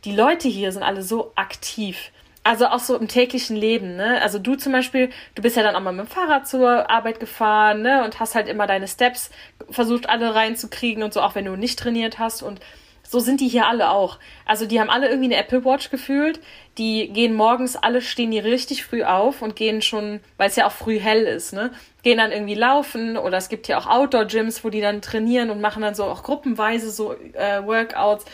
Die 0.05 0.15
Leute 0.15 0.49
hier 0.49 0.73
sind 0.73 0.83
alle 0.83 1.03
so 1.03 1.33
aktiv. 1.35 2.11
Also 2.45 2.67
auch 2.69 2.79
so 2.79 2.97
im 2.97 3.09
täglichen 3.09 3.57
Leben, 3.57 3.97
ne? 3.97 4.23
Also 4.23 4.39
du 4.39 4.55
zum 4.55 4.73
Beispiel, 4.73 5.11
du 5.35 5.43
bist 5.43 5.57
ja 5.57 5.63
dann 5.63 5.75
auch 5.75 5.81
mal 5.81 5.93
mit 5.93 6.07
dem 6.07 6.11
Fahrrad 6.11 6.49
zur 6.49 6.89
Arbeit 6.91 7.21
gefahren, 7.21 7.83
ne? 7.83 8.05
Und 8.05 8.21
hast 8.21 8.35
halt 8.35 8.49
immer 8.49 8.67
deine 8.67 8.89
Steps 8.89 9.31
versucht 9.69 10.09
alle 10.09 10.35
reinzukriegen 10.35 11.03
und 11.03 11.13
so, 11.13 11.21
auch 11.21 11.35
wenn 11.35 11.45
du 11.45 11.57
nicht 11.57 11.79
trainiert 11.79 12.19
hast. 12.19 12.43
Und 12.43 12.61
so 13.09 13.21
sind 13.21 13.41
die 13.41 13.49
hier 13.49 13.67
alle 13.67 13.89
auch. 13.91 14.19
Also 14.45 14.67
die 14.67 14.79
haben 14.81 14.91
alle 14.91 15.09
irgendwie 15.09 15.33
eine 15.33 15.43
Apple 15.43 15.65
Watch 15.65 15.89
gefühlt. 15.91 16.41
Die 16.77 17.09
gehen 17.09 17.35
morgens, 17.35 17.75
alle 17.75 18.03
stehen 18.03 18.31
die 18.31 18.39
richtig 18.39 18.85
früh 18.85 19.03
auf 19.03 19.41
und 19.41 19.57
gehen 19.57 19.81
schon, 19.81 20.21
weil 20.37 20.51
es 20.51 20.57
ja 20.57 20.67
auch 20.67 20.73
früh 20.73 20.99
hell 21.01 21.23
ist, 21.23 21.55
ne? 21.55 21.71
Gehen 22.03 22.19
dann 22.19 22.33
irgendwie 22.33 22.55
laufen 22.55 23.17
oder 23.17 23.39
es 23.39 23.49
gibt 23.49 23.67
ja 23.67 23.79
auch 23.79 23.87
Outdoor-Gyms, 23.87 24.63
wo 24.63 24.69
die 24.69 24.83
dann 24.83 25.01
trainieren 25.01 25.49
und 25.49 25.63
machen 25.63 25.81
dann 25.81 25.95
so 25.95 26.05
auch 26.05 26.23
gruppenweise 26.23 26.91
so 26.91 27.15
äh, 27.15 27.65
Workouts. 27.65 28.27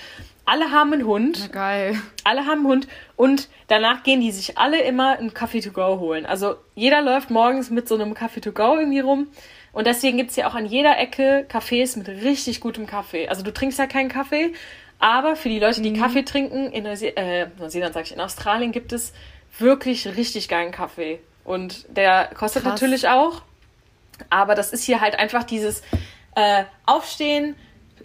Alle 0.44 0.72
haben 0.72 0.92
einen 0.92 1.06
Hund 1.06 1.52
Geil. 1.52 1.96
alle 2.24 2.44
haben 2.44 2.58
einen 2.58 2.66
Hund 2.66 2.88
und 3.14 3.48
danach 3.68 4.02
gehen 4.02 4.20
die 4.20 4.32
sich 4.32 4.58
alle 4.58 4.82
immer 4.82 5.18
einen 5.18 5.32
Kaffee 5.32 5.60
to 5.60 5.70
go 5.70 6.00
holen. 6.00 6.26
Also 6.26 6.56
jeder 6.74 7.00
läuft 7.00 7.30
morgens 7.30 7.70
mit 7.70 7.88
so 7.88 7.94
einem 7.94 8.12
Kaffee 8.12 8.40
to 8.40 8.50
go 8.50 8.76
irgendwie 8.76 9.00
rum. 9.00 9.28
Und 9.74 9.86
deswegen 9.88 10.16
gibt's 10.16 10.36
ja 10.36 10.48
auch 10.48 10.54
an 10.54 10.66
jeder 10.66 10.98
Ecke 10.98 11.46
Cafés 11.50 11.98
mit 11.98 12.08
richtig 12.08 12.60
gutem 12.60 12.86
Kaffee. 12.86 13.28
Also 13.28 13.42
du 13.42 13.52
trinkst 13.52 13.78
ja 13.78 13.86
keinen 13.86 14.08
Kaffee, 14.08 14.52
aber 15.00 15.34
für 15.34 15.48
die 15.48 15.58
Leute, 15.58 15.82
die 15.82 15.92
Kaffee 15.92 16.22
trinken, 16.22 16.70
in 16.70 16.86
äh, 16.86 17.48
Neuseeland 17.58 17.92
sag 17.92 18.04
ich, 18.04 18.12
in 18.12 18.20
Australien 18.20 18.70
gibt 18.70 18.92
es 18.92 19.12
wirklich 19.58 20.06
richtig 20.16 20.48
geilen 20.48 20.70
Kaffee. 20.70 21.18
Und 21.44 21.84
der 21.94 22.30
kostet 22.34 22.62
Krass. 22.62 22.72
natürlich 22.72 23.08
auch. 23.08 23.42
Aber 24.30 24.54
das 24.54 24.72
ist 24.72 24.84
hier 24.84 25.00
halt 25.00 25.18
einfach 25.18 25.42
dieses 25.42 25.82
äh, 26.36 26.64
Aufstehen, 26.86 27.56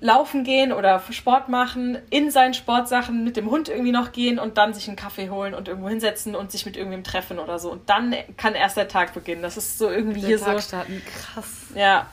laufen 0.01 0.43
gehen 0.43 0.71
oder 0.71 1.01
Sport 1.11 1.49
machen, 1.49 1.97
in 2.09 2.31
seinen 2.31 2.53
Sportsachen 2.53 3.23
mit 3.23 3.35
dem 3.37 3.49
Hund 3.49 3.67
irgendwie 3.69 3.91
noch 3.91 4.11
gehen 4.11 4.39
und 4.39 4.57
dann 4.57 4.73
sich 4.73 4.87
einen 4.87 4.95
Kaffee 4.95 5.29
holen 5.29 5.53
und 5.53 5.67
irgendwo 5.67 5.89
hinsetzen 5.89 6.35
und 6.35 6.51
sich 6.51 6.65
mit 6.65 6.77
irgendwem 6.77 7.03
treffen 7.03 7.37
oder 7.39 7.59
so. 7.59 7.71
Und 7.71 7.89
dann 7.89 8.15
kann 8.37 8.55
erst 8.55 8.77
der 8.77 8.87
Tag 8.87 9.13
beginnen. 9.13 9.41
Das 9.41 9.57
ist 9.57 9.77
so 9.77 9.89
irgendwie 9.89 10.21
Der 10.21 10.29
hier 10.29 10.39
Tag 10.39 10.61
so. 10.61 10.67
starten, 10.67 11.01
krass. 11.05 11.47
Ja, 11.75 12.07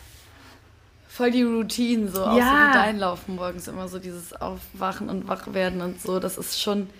Voll 1.08 1.30
die 1.30 1.44
Routine, 1.44 2.08
so 2.08 2.24
auch 2.24 2.32
so 2.32 2.38
Ja. 2.38 2.72
dein 2.74 2.98
Laufen 2.98 3.36
morgens 3.36 3.68
immer 3.68 3.88
so 3.88 3.98
dieses 3.98 4.34
Aufwachen 4.34 5.08
und 5.08 5.26
Wachwerden 5.28 5.80
und 5.80 5.98
so. 6.02 6.20
Das 6.20 6.36
ist 6.36 6.60
schon, 6.60 6.90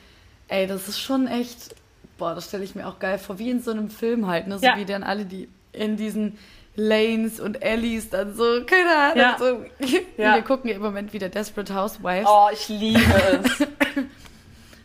ey, 0.48 0.66
das 0.66 0.88
ist 0.88 0.98
schon 0.98 1.26
echt, 1.26 1.74
boah, 2.16 2.34
das 2.34 2.46
stelle 2.46 2.64
ich 2.64 2.74
mir 2.74 2.88
auch 2.88 2.98
geil 2.98 3.18
vor, 3.18 3.38
wie 3.38 3.50
in 3.50 3.60
so 3.60 3.72
einem 3.72 3.90
Film 3.90 4.26
halt, 4.26 4.46
ne? 4.46 4.58
So 4.58 4.64
Ja. 4.64 4.76
wie 4.78 4.86
dann 4.86 5.02
alle, 5.02 5.26
die 5.26 5.50
in 5.72 5.98
diesen 5.98 6.38
Lanes 6.76 7.40
und 7.40 7.62
Alleys 7.62 8.10
dann 8.10 8.34
so, 8.36 8.44
keine 8.66 8.94
Ahnung, 8.96 9.16
Ja. 9.18 9.36
so. 9.38 9.64
Ja. 10.16 10.34
Wir 10.34 10.42
gucken 10.42 10.70
im 10.70 10.82
Moment 10.82 11.12
wieder 11.12 11.28
Desperate 11.28 11.74
Housewives. 11.74 12.28
oh, 12.28 12.48
ich 12.52 12.68
liebe 12.68 13.00
es. 13.44 13.66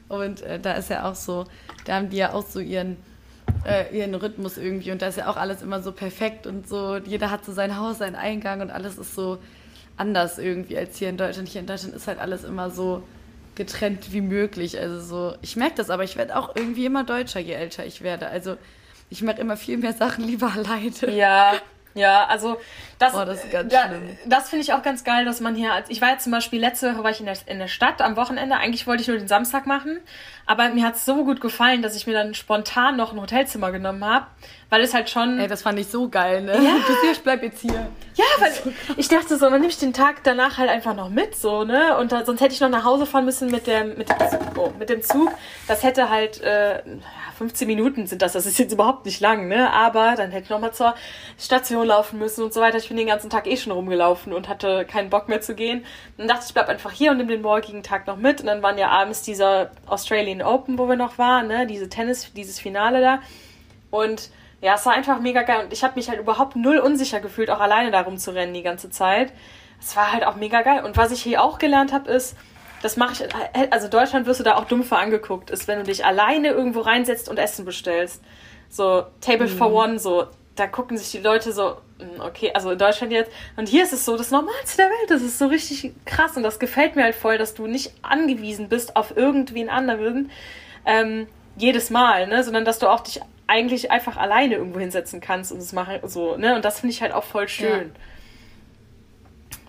Und 0.10 0.42
äh, 0.42 0.60
da 0.60 0.74
ist 0.74 0.90
ja 0.90 1.10
auch 1.10 1.16
so, 1.16 1.46
da 1.86 1.96
haben 1.96 2.10
die 2.10 2.18
ja 2.18 2.34
auch 2.34 2.46
so 2.46 2.60
ihren, 2.60 2.98
äh, 3.66 3.98
ihren 3.98 4.14
Rhythmus 4.14 4.58
irgendwie 4.58 4.92
und 4.92 5.02
da 5.02 5.08
ist 5.08 5.18
ja 5.18 5.30
auch 5.30 5.38
alles 5.38 5.62
immer 5.62 5.82
so 5.82 5.94
perfekt 5.94 6.46
und 6.48 6.68
so. 6.68 6.98
Jeder 6.98 7.32
hat 7.32 7.46
so 7.46 7.54
sein 7.54 7.78
Haus, 7.78 8.00
seinen 8.00 8.16
Eingang 8.16 8.60
und 8.60 8.72
alles 8.72 8.98
ist 8.98 9.16
so 9.16 9.38
anders 9.96 10.38
irgendwie 10.38 10.78
als 10.78 10.98
hier 10.98 11.08
in 11.08 11.16
Deutschland. 11.16 11.48
Hier 11.48 11.62
in 11.62 11.68
Deutschland 11.68 11.96
ist 11.96 12.08
halt 12.08 12.20
alles 12.20 12.44
immer 12.44 12.70
so 12.72 13.04
getrennt 13.56 14.12
wie 14.12 14.20
möglich. 14.20 14.78
Also 14.78 15.00
so, 15.00 15.36
ich 15.42 15.56
merke 15.56 15.76
das, 15.76 15.90
aber 15.90 16.04
ich 16.04 16.18
werde 16.18 16.36
auch 16.36 16.58
irgendwie 16.58 16.86
immer 16.86 17.06
deutscher, 17.06 17.40
je 17.40 17.54
älter 17.54 17.86
ich 17.86 18.02
werde. 18.02 18.28
Also 18.28 18.58
ich 19.10 19.22
mache 19.22 19.40
immer 19.40 19.56
viel 19.56 19.78
mehr 19.78 19.94
Sachen 19.94 20.26
lieber 20.26 20.52
alleine. 20.54 21.16
Ja, 21.18 21.54
ja, 21.94 22.26
also 22.26 22.58
das, 23.00 23.14
Oh, 23.16 23.26
das 23.26 23.42
da, 23.52 23.90
das 24.26 24.50
finde 24.50 24.64
ich 24.64 24.74
auch 24.74 24.84
ganz 24.84 25.04
geil, 25.04 25.26
dass 25.26 25.40
man 25.40 25.56
hier, 25.56 25.72
ich 25.88 26.02
war 26.02 26.10
jetzt 26.12 26.24
zum 26.24 26.32
Beispiel 26.32 26.60
letzte 26.60 26.94
Woche 26.94 27.04
war 27.04 27.12
ich 27.12 27.20
in 27.20 27.26
der, 27.26 27.38
in 27.48 27.60
der 27.60 27.68
Stadt 27.68 28.02
am 28.02 28.16
Wochenende, 28.16 28.56
eigentlich 28.58 28.86
wollte 28.88 29.02
ich 29.02 29.08
nur 29.08 29.18
den 29.18 29.28
Samstag 29.28 29.66
machen, 29.66 30.00
aber 30.46 30.70
mir 30.70 30.86
hat 30.86 30.96
es 30.96 31.06
so 31.06 31.24
gut 31.24 31.42
gefallen, 31.42 31.82
dass 31.82 31.96
ich 31.96 32.06
mir 32.08 32.14
dann 32.14 32.34
spontan 32.34 32.98
noch 32.98 33.14
ein 33.14 33.20
Hotelzimmer 33.20 33.72
genommen 33.72 34.06
habe, 34.06 34.28
weil 34.70 34.82
es 34.82 34.94
halt 34.94 35.10
schon... 35.10 35.40
Ey, 35.40 35.48
das 35.48 35.64
fand 35.64 35.80
ich 35.80 35.88
so 35.88 36.10
geil, 36.10 36.42
ne? 36.44 36.54
Ja. 36.54 36.76
Du 36.88 36.94
siehst, 37.02 37.14
ich 37.14 37.24
bleib 37.24 37.44
jetzt 37.44 37.62
hier. 37.62 37.88
Ja, 38.16 38.26
weil 38.40 38.52
ich 38.98 39.08
dachte 39.08 39.38
so, 39.38 39.50
man 39.50 39.62
nimmt 39.62 39.82
den 39.82 39.94
Tag 39.94 40.24
danach 40.24 40.58
halt 40.58 40.70
einfach 40.70 40.96
noch 40.96 41.10
mit, 41.10 41.36
so, 41.36 41.64
ne? 41.64 41.98
Und 41.98 42.12
da, 42.12 42.26
sonst 42.26 42.42
hätte 42.42 42.54
ich 42.54 42.60
noch 42.62 42.70
nach 42.70 42.84
Hause 42.84 43.06
fahren 43.06 43.26
müssen 43.26 43.50
mit 43.50 43.68
dem, 43.68 43.98
mit 43.98 44.10
dem, 44.10 44.16
oh, 44.58 44.72
mit 44.78 44.90
dem 44.90 45.02
Zug. 45.02 45.32
Das 45.68 45.84
hätte 45.84 46.10
halt, 46.10 46.42
äh, 46.42 46.82
15 47.42 47.68
Minuten 47.68 48.06
sind 48.06 48.22
das, 48.22 48.34
das 48.34 48.46
ist 48.46 48.60
jetzt 48.60 48.72
überhaupt 48.72 49.04
nicht 49.04 49.20
lang, 49.20 49.48
ne? 49.48 49.74
Aber 49.74 50.14
dann 50.16 50.30
hätte 50.30 50.44
ich 50.44 50.50
noch 50.52 50.60
mal 50.60 50.74
zur 50.74 50.94
Station 51.40 51.88
laufen 51.88 52.20
müssen 52.20 52.44
und 52.44 52.54
so 52.54 52.62
weiter. 52.62 52.78
Ich 52.78 52.88
bin 52.88 52.98
den 52.98 53.08
ganzen 53.08 53.32
Tag 53.32 53.48
eh 53.48 53.58
schon 53.58 53.72
rumgelaufen 53.72 54.32
und 54.32 54.48
hatte 54.48 54.86
keinen 54.86 55.10
Bock 55.10 55.28
mehr 55.28 55.42
zu 55.42 55.56
gehen. 55.56 55.84
Dann 56.18 56.28
dachte 56.28 56.42
ich, 56.44 56.50
ich 56.50 56.54
bleib 56.54 56.70
einfach 56.70 56.92
hier 56.92 57.10
und 57.10 57.18
nehme 57.18 57.32
den 57.32 57.42
morgigen 57.42 57.82
Tag 57.82 58.06
noch 58.06 58.18
mit. 58.18 58.42
Und 58.42 58.46
dann 58.46 58.62
waren 58.62 58.78
ja 58.78 58.90
abends 58.90 59.24
dieser 59.24 59.72
Australian 59.88 60.44
Open, 60.44 60.78
wo 60.78 60.88
wir 60.88 60.98
noch 60.98 61.18
waren, 61.18 61.48
ne? 61.48 61.66
Diese 61.66 61.90
Tennis, 61.90 62.32
dieses 62.34 62.60
Finale 62.60 63.02
da. 63.02 63.20
Und 63.90 64.30
ja, 64.62 64.76
es 64.76 64.86
war 64.86 64.94
einfach 64.94 65.20
mega 65.20 65.42
geil. 65.42 65.66
Und 65.66 65.74
ich 65.74 65.84
habe 65.84 65.96
mich 65.96 66.10
halt 66.10 66.20
überhaupt 66.20 66.56
null 66.56 66.78
unsicher 66.78 67.22
gefühlt, 67.22 67.50
auch 67.50 67.60
alleine 67.60 67.90
darum 67.90 68.20
zu 68.20 68.36
rennen 68.36 68.54
die 68.54 68.62
ganze 68.62 68.92
Zeit. 68.92 69.34
Es 69.82 69.96
war 69.96 70.12
halt 70.12 70.28
auch 70.28 70.36
mega 70.36 70.62
geil. 70.62 70.86
Und 70.86 70.96
was 70.96 71.12
ich 71.12 71.24
hier 71.24 71.42
auch 71.42 71.58
gelernt 71.58 71.92
habe, 71.92 72.12
ist, 72.12 72.38
das 72.82 72.98
mache 72.98 73.14
ich, 73.14 73.72
also 73.72 73.86
in 73.86 73.92
Deutschland 73.92 74.26
wirst 74.26 74.40
du 74.40 74.44
da 74.44 74.56
auch 74.56 74.66
dumm 74.66 74.84
für 74.84 74.98
angeguckt, 74.98 75.50
ist, 75.50 75.68
wenn 75.68 75.80
du 75.80 75.84
dich 75.84 76.06
alleine 76.06 76.50
irgendwo 76.50 76.82
reinsetzt 76.82 77.30
und 77.30 77.38
Essen 77.38 77.66
bestellst. 77.66 78.24
So, 78.70 79.06
Table 79.20 79.48
for 79.48 79.72
One, 79.72 80.00
so, 80.00 80.28
da 80.56 80.68
gucken 80.68 80.98
sich 80.98 81.12
die 81.12 81.20
Leute 81.20 81.52
so, 81.52 81.78
hm, 82.00 82.22
okay, 82.22 82.52
also 82.54 82.72
in 82.72 82.78
Deutschland 82.78 83.12
jetzt. 83.12 83.32
Und 83.56 83.68
hier 83.68 83.84
ist 83.84 83.94
es 83.94 84.06
so 84.06 84.18
das 84.18 84.32
Normalste 84.32 84.78
der 84.78 84.88
Welt. 84.88 85.10
Das 85.10 85.22
ist 85.22 85.38
so 85.38 85.48
richtig 85.48 85.92
krass. 86.06 86.38
Und 86.38 86.44
das 86.44 86.60
gefällt 86.60 86.96
mir 86.96 87.04
halt 87.04 87.16
voll, 87.16 87.38
dass 87.38 87.54
du 87.54 87.68
nicht 87.68 87.94
angewiesen 88.02 88.70
bist 88.70 88.96
auf 88.96 89.16
irgendwen 89.16 89.70
anderen 89.70 90.32
ähm, 90.86 91.28
jedes 91.58 91.90
Mal, 91.90 92.28
ne? 92.28 92.44
Sondern 92.44 92.66
dass 92.66 92.80
du 92.80 92.88
auch 92.88 93.02
dich 93.02 93.22
eigentlich 93.48 93.92
einfach 93.92 94.18
alleine 94.18 94.56
irgendwo 94.56 94.80
hinsetzen 94.80 95.20
kannst 95.20 95.52
und 95.52 95.58
es 95.60 95.74
machen, 95.74 96.00
so, 96.06 96.38
ne? 96.38 96.56
Und 96.56 96.64
das 96.66 96.80
finde 96.80 96.94
ich 96.94 97.02
halt 97.02 97.14
auch 97.14 97.24
voll 97.26 97.48
schön. 97.48 97.92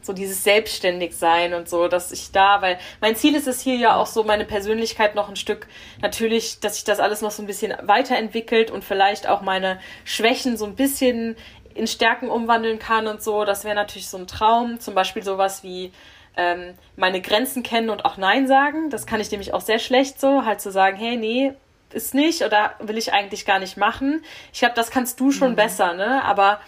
So 0.03 0.13
dieses 0.13 0.43
Selbstständigsein 0.45 1.55
und 1.55 1.69
so, 1.69 1.89
dass 1.89 2.13
ich 2.13 2.33
da, 2.33 2.61
weil 2.61 2.79
mein 3.01 3.17
Ziel 3.17 3.35
ist 3.35 3.47
es 3.47 3.61
hier 3.61 3.77
ja 3.77 3.97
auch 3.97 4.07
so, 4.07 4.25
meine 4.25 4.45
Persönlichkeit 4.45 5.15
noch 5.15 5.29
ein 5.29 5.37
Stück, 5.37 5.69
natürlich, 6.01 6.61
dass 6.61 6.75
sich 6.75 6.85
das 6.85 7.01
alles 7.01 7.23
noch 7.23 7.31
so 7.31 7.43
ein 7.43 7.47
bisschen 7.47 7.75
weiterentwickelt 7.83 8.71
und 8.71 8.85
vielleicht 8.85 9.29
auch 9.29 9.43
meine 9.43 9.79
Schwächen 10.05 10.57
so 10.57 10.67
ein 10.67 10.75
bisschen 10.75 11.37
in 11.75 11.87
Stärken 11.87 12.29
umwandeln 12.29 12.79
kann 12.79 13.07
und 13.07 13.23
so. 13.23 13.45
Das 13.45 13.65
wäre 13.65 13.75
natürlich 13.75 14.09
so 14.09 14.19
ein 14.19 14.27
Traum. 14.27 14.81
Zum 14.81 14.95
Beispiel 14.95 15.23
sowas 15.23 15.63
wie 15.63 15.93
ähm, 16.37 16.75
meine 16.97 17.21
Grenzen 17.21 17.63
kennen 17.63 17.91
und 17.91 18.05
auch 18.05 18.17
Nein 18.17 18.47
sagen. 18.47 18.91
Das 18.91 19.07
kann 19.07 19.21
ich 19.21 19.31
nämlich 19.31 19.55
auch 19.55 19.61
sehr 19.61 19.79
schlecht 19.79 20.21
so, 20.21 20.45
halt 20.45 20.61
zu 20.61 20.71
sagen, 20.71 20.97
hey, 20.97 21.17
nee, 21.17 21.53
ist 21.93 22.15
nicht 22.15 22.43
oder 22.43 22.75
will 22.81 22.97
ich 22.97 23.13
eigentlich 23.13 23.45
gar 23.45 23.59
nicht 23.59 23.77
machen. 23.77 24.25
Ich 24.53 24.61
glaube, 24.61 24.75
das 24.75 24.91
kannst 24.91 25.21
du 25.21 25.31
schon 25.31 25.57
besser, 25.57 25.93
ne? 25.93 26.25
Aber 26.25 26.61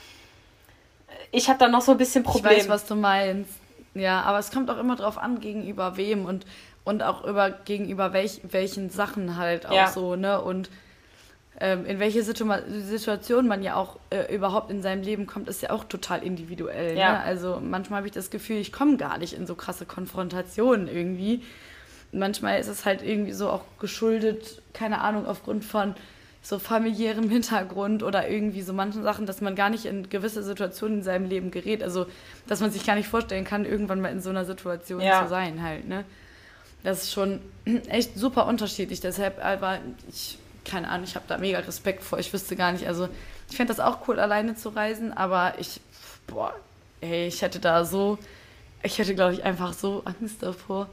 ich 1.35 1.49
habe 1.49 1.59
da 1.59 1.69
noch 1.69 1.83
so 1.83 1.93
ein 1.93 1.99
bisschen 1.99 2.23
Problem. 2.23 2.53
Ich 2.53 2.59
weiß, 2.61 2.69
was 2.69 2.87
du 2.87 2.95
meinst. 2.95 3.51
Ja, 3.95 4.23
aber 4.23 4.39
es 4.39 4.51
kommt 4.51 4.71
auch 4.71 4.79
immer 4.79 4.97
drauf 4.97 5.19
an, 5.19 5.41
gegenüber 5.41 5.97
wem 5.97 6.25
und, 6.25 6.47
und 6.85 7.03
auch 7.03 7.25
über, 7.25 7.51
gegenüber 7.51 8.13
welch, 8.13 8.41
welchen 8.43 8.91
Sachen 8.91 9.37
halt 9.37 9.67
auch 9.67 9.73
Ja. 9.73 9.89
so, 9.89 10.17
ne? 10.17 10.41
Und 10.41 10.71
ähm, 11.61 11.87
in 11.87 12.01
welche 12.01 12.25
Situa 12.25 12.63
Situation 12.69 13.47
man 13.47 13.63
ja 13.63 13.77
auch 13.77 13.99
äh, 14.11 14.35
überhaupt 14.35 14.71
in 14.71 14.83
seinem 14.83 15.03
Leben 15.03 15.27
kommt, 15.27 15.49
ist 15.49 15.63
ja 15.63 15.71
auch 15.71 15.85
total 15.85 16.25
individuell. 16.25 16.97
Ja. 16.99 17.13
Ne? 17.13 17.21
Also 17.21 17.61
manchmal 17.63 17.99
habe 17.99 18.09
ich 18.09 18.13
das 18.13 18.31
Gefühl, 18.31 18.57
ich 18.57 18.73
komme 18.73 18.97
gar 18.97 19.19
nicht 19.19 19.35
in 19.35 19.47
so 19.47 19.55
krasse 19.55 19.87
Konfrontationen 19.87 20.89
irgendwie. 20.89 21.43
Manchmal 22.11 22.59
ist 22.59 22.69
es 22.69 22.85
halt 22.85 23.03
irgendwie 23.03 23.33
so 23.33 23.51
auch 23.51 23.63
geschuldet, 23.79 24.63
keine 24.73 25.01
Ahnung, 25.01 25.27
aufgrund 25.27 25.65
von 25.65 25.95
so 26.45 26.59
familiärem 26.59 27.31
Hintergrund 27.31 28.03
oder 28.03 28.29
irgendwie 28.29 28.61
so 28.61 28.75
manchen 28.75 29.03
Sachen, 29.03 29.25
dass 29.25 29.41
man 29.41 29.55
gar 29.57 29.71
nicht 29.71 29.87
in 29.87 30.11
gewisse 30.11 30.43
Situationen 30.43 30.99
in 30.99 31.03
seinem 31.03 31.27
Leben 31.27 31.51
gerät. 31.51 31.83
Also, 31.83 32.07
dass 32.47 32.61
man 32.61 32.71
sich 32.71 32.85
gar 32.85 32.97
nicht 32.97 33.09
vorstellen 33.09 33.45
kann, 33.45 33.65
irgendwann 33.65 34.01
mal 34.03 34.13
in 34.13 34.21
so 34.21 34.29
einer 34.29 34.45
Situation 34.45 35.01
Ja. 35.01 35.23
zu 35.23 35.29
sein 35.31 35.63
halt, 35.63 35.89
ne? 35.89 36.05
Das 36.83 37.05
ist 37.05 37.13
schon 37.13 37.41
echt 37.89 38.19
super 38.19 38.47
unterschiedlich. 38.47 39.01
Deshalb, 39.01 39.43
aber 39.43 39.79
ich, 40.11 40.37
keine 40.67 40.91
Ahnung, 40.91 41.05
ich 41.05 41.17
habe 41.17 41.25
da 41.29 41.39
mega 41.39 41.61
Respekt 41.61 42.03
vor. 42.03 42.19
Ich 42.19 42.31
wüsste 42.31 42.57
gar 42.57 42.73
nicht, 42.73 42.87
also 42.87 43.09
ich 43.49 43.57
fände 43.57 43.73
das 43.73 43.81
auch 43.81 44.07
cool, 44.07 44.21
alleine 44.21 44.55
zu 44.55 44.69
reisen, 44.69 45.15
aber 45.15 45.55
ich, 45.59 45.81
boah, 46.27 46.55
ey, 47.01 47.27
ich 47.27 47.41
hätte 47.41 47.59
da 47.59 47.87
so, 47.87 48.19
ich 48.83 48.99
hätte, 48.99 49.15
glaube 49.15 49.33
ich, 49.33 49.45
einfach 49.45 49.73
so 49.73 50.03
Angst 50.05 50.43
davor. 50.43 50.89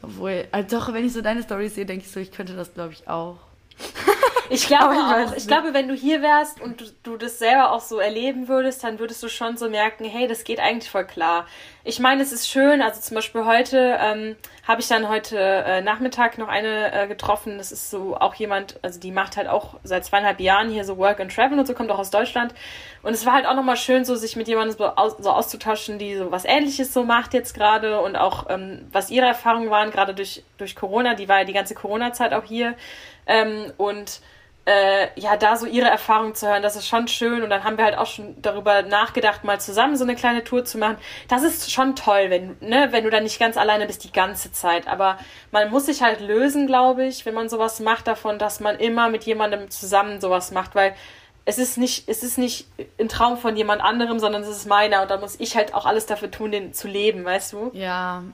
Obwohl, 0.00 0.46
also 0.52 0.78
doch, 0.78 0.92
wenn 0.92 1.04
ich 1.04 1.12
so 1.12 1.22
deine 1.22 1.42
Story 1.42 1.68
sehe, 1.70 1.86
denke 1.86 2.04
ich 2.04 2.12
so, 2.12 2.20
ich 2.20 2.30
könnte 2.30 2.54
das, 2.54 2.72
glaube 2.72 2.92
ich, 2.92 3.08
auch. 3.08 3.38
Ich 4.48 4.66
glaube 4.66 4.94
ich 4.94 5.00
auch. 5.00 5.26
Ich 5.28 5.34
nicht. 5.34 5.48
glaube, 5.48 5.74
wenn 5.74 5.88
du 5.88 5.94
hier 5.94 6.22
wärst 6.22 6.60
und 6.60 6.80
du, 6.80 6.84
du 7.02 7.16
das 7.16 7.38
selber 7.38 7.72
auch 7.72 7.80
so 7.80 7.98
erleben 7.98 8.48
würdest, 8.48 8.84
dann 8.84 8.98
würdest 8.98 9.22
du 9.22 9.28
schon 9.28 9.56
so 9.56 9.68
merken, 9.68 10.04
hey, 10.04 10.28
das 10.28 10.44
geht 10.44 10.60
eigentlich 10.60 10.90
voll 10.90 11.04
klar. 11.04 11.46
Ich 11.84 12.00
meine, 12.00 12.22
es 12.22 12.32
ist 12.32 12.48
schön. 12.48 12.82
Also 12.82 13.00
zum 13.00 13.14
Beispiel 13.14 13.44
heute 13.44 13.98
ähm, 14.00 14.36
habe 14.66 14.80
ich 14.80 14.88
dann 14.88 15.08
heute 15.08 15.38
äh, 15.38 15.80
Nachmittag 15.82 16.38
noch 16.38 16.48
eine 16.48 16.92
äh, 16.92 17.06
getroffen. 17.06 17.58
Das 17.58 17.70
ist 17.70 17.90
so 17.90 18.16
auch 18.16 18.34
jemand, 18.34 18.78
also 18.82 18.98
die 18.98 19.12
macht 19.12 19.36
halt 19.36 19.48
auch 19.48 19.74
seit 19.84 20.04
zweieinhalb 20.04 20.40
Jahren 20.40 20.68
hier 20.68 20.84
so 20.84 20.98
Work 20.98 21.20
and 21.20 21.34
Travel 21.34 21.58
und 21.58 21.66
so, 21.66 21.74
kommt 21.74 21.90
auch 21.90 21.98
aus 21.98 22.10
Deutschland. 22.10 22.54
Und 23.02 23.12
es 23.12 23.24
war 23.24 23.34
halt 23.34 23.46
auch 23.46 23.54
nochmal 23.54 23.76
schön, 23.76 24.04
so 24.04 24.16
sich 24.16 24.34
mit 24.34 24.48
jemandem 24.48 24.76
so, 24.76 24.84
aus, 24.84 25.16
so 25.18 25.30
auszutauschen, 25.30 25.98
die 25.98 26.16
so 26.16 26.32
was 26.32 26.44
Ähnliches 26.44 26.92
so 26.92 27.04
macht 27.04 27.34
jetzt 27.34 27.54
gerade 27.54 28.00
und 28.00 28.16
auch 28.16 28.46
ähm, 28.48 28.86
was 28.90 29.10
ihre 29.10 29.26
Erfahrungen 29.26 29.70
waren, 29.70 29.90
gerade 29.90 30.14
durch, 30.14 30.42
durch 30.58 30.74
Corona. 30.74 31.14
Die 31.14 31.28
war 31.28 31.38
ja 31.38 31.44
die 31.44 31.52
ganze 31.52 31.74
Corona-Zeit 31.74 32.32
auch 32.32 32.44
hier. 32.44 32.74
Ähm, 33.28 33.72
und 33.76 34.15
äh, 34.66 35.08
ja, 35.18 35.36
da 35.36 35.56
so 35.56 35.64
ihre 35.64 35.86
Erfahrungen 35.86 36.34
zu 36.34 36.48
hören, 36.48 36.62
das 36.62 36.74
ist 36.74 36.88
schon 36.88 37.06
schön. 37.06 37.42
Und 37.42 37.50
dann 37.50 37.62
haben 37.64 37.78
wir 37.78 37.84
halt 37.84 37.96
auch 37.96 38.06
schon 38.06 38.34
darüber 38.42 38.82
nachgedacht, 38.82 39.44
mal 39.44 39.60
zusammen 39.60 39.96
so 39.96 40.04
eine 40.04 40.16
kleine 40.16 40.42
Tour 40.42 40.64
zu 40.64 40.76
machen. 40.76 40.98
Das 41.28 41.44
ist 41.44 41.70
schon 41.70 41.94
toll, 41.94 42.26
wenn, 42.28 42.56
ne, 42.60 42.88
wenn 42.90 43.04
du 43.04 43.10
dann 43.10 43.22
nicht 43.22 43.38
ganz 43.38 43.56
alleine 43.56 43.86
bist 43.86 44.02
die 44.02 44.12
ganze 44.12 44.50
Zeit. 44.50 44.88
Aber 44.88 45.18
man 45.52 45.70
muss 45.70 45.86
sich 45.86 46.02
halt 46.02 46.20
lösen, 46.20 46.66
glaube 46.66 47.06
ich, 47.06 47.24
wenn 47.24 47.34
man 47.34 47.48
sowas 47.48 47.78
macht, 47.78 48.08
davon, 48.08 48.38
dass 48.38 48.58
man 48.58 48.76
immer 48.76 49.08
mit 49.08 49.24
jemandem 49.24 49.70
zusammen 49.70 50.20
sowas 50.20 50.50
macht, 50.50 50.74
weil 50.74 50.94
es 51.44 51.58
ist 51.58 51.78
nicht, 51.78 52.08
es 52.08 52.24
ist 52.24 52.38
nicht 52.38 52.66
ein 52.98 53.08
Traum 53.08 53.36
von 53.36 53.56
jemand 53.56 53.80
anderem, 53.80 54.18
sondern 54.18 54.42
es 54.42 54.48
ist 54.48 54.66
meiner. 54.66 55.02
Und 55.02 55.12
da 55.12 55.16
muss 55.16 55.38
ich 55.38 55.56
halt 55.56 55.74
auch 55.74 55.86
alles 55.86 56.06
dafür 56.06 56.30
tun, 56.32 56.50
den 56.50 56.74
zu 56.74 56.88
leben, 56.88 57.24
weißt 57.24 57.52
du? 57.52 57.70
Ja, 57.72 58.24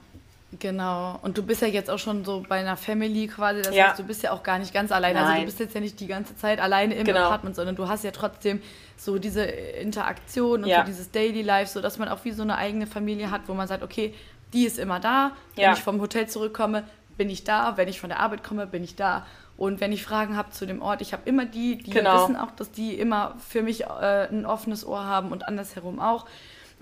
genau. 0.59 1.19
Und 1.23 1.39
du 1.39 1.43
bist 1.43 1.63
ja 1.63 1.69
jetzt 1.69 1.91
auch 1.91 1.99
schon 1.99 2.25
so 2.25 2.45
bei 2.49 2.61
einer 2.61 2.77
Family 2.77 3.27
quasi. 3.27 3.63
Das 3.63 3.75
Ja. 3.75 3.89
heißt, 3.89 3.99
du 3.99 4.05
bist 4.05 4.23
ja 4.23 4.33
auch 4.33 4.43
gar 4.43 4.59
nicht 4.59 4.73
ganz 4.75 4.93
alleine. 4.93 5.21
Also 5.21 5.41
du 5.41 5.45
bist 5.47 5.61
jetzt 5.61 5.75
ja 5.75 5.81
nicht 5.81 5.99
die 6.01 6.07
ganze 6.07 6.37
Zeit 6.37 6.61
alleine 6.61 6.95
im 6.95 7.05
Genau. 7.05 7.21
Apartment, 7.21 7.57
sondern 7.57 7.77
du 7.77 7.89
hast 7.89 8.05
ja 8.05 8.11
trotzdem 8.11 8.61
so 8.97 9.19
diese 9.19 9.43
Interaktion 9.45 10.63
und 10.65 10.69
Ja. 10.69 10.81
so 10.81 10.87
dieses 10.87 11.11
Daily 11.11 11.43
Life, 11.43 11.71
so 11.73 11.81
dass 11.81 11.99
man 11.99 12.09
auch 12.09 12.25
wie 12.25 12.33
so 12.33 12.43
eine 12.43 12.57
eigene 12.57 12.87
Familie 12.87 13.31
hat, 13.31 13.43
wo 13.47 13.55
man 13.55 13.67
sagt, 13.69 13.83
okay, 13.83 14.15
die 14.53 14.65
ist 14.65 14.79
immer 14.79 15.01
da. 15.01 15.33
Wenn 15.57 15.65
Ja. 15.65 15.73
ich 15.73 15.83
vom 15.83 16.01
Hotel 16.01 16.29
zurückkomme, 16.29 16.85
bin 17.17 17.31
ich 17.31 17.45
da. 17.45 17.77
Wenn 17.77 17.89
ich 17.89 18.01
von 18.01 18.11
der 18.11 18.21
Arbeit 18.21 18.43
komme, 18.45 18.67
bin 18.67 18.85
ich 18.85 18.97
da. 18.97 19.27
Und 19.57 19.81
wenn 19.81 19.93
ich 19.93 20.03
Fragen 20.03 20.37
habe 20.37 20.51
zu 20.51 20.67
dem 20.67 20.81
Ort, 20.83 21.03
ich 21.03 21.13
habe 21.13 21.23
immer 21.27 21.45
die, 21.45 21.77
die 21.77 21.91
Genau. 21.91 22.15
wissen 22.23 22.37
auch, 22.37 22.51
dass 22.53 22.71
die 22.73 22.95
immer 22.99 23.35
für 23.39 23.63
mich 23.63 23.83
äh, 23.85 24.29
ein 24.31 24.47
offenes 24.47 24.85
Ohr 24.87 25.05
haben 25.05 25.31
und 25.31 25.47
andersherum 25.47 26.01
auch. 26.01 26.27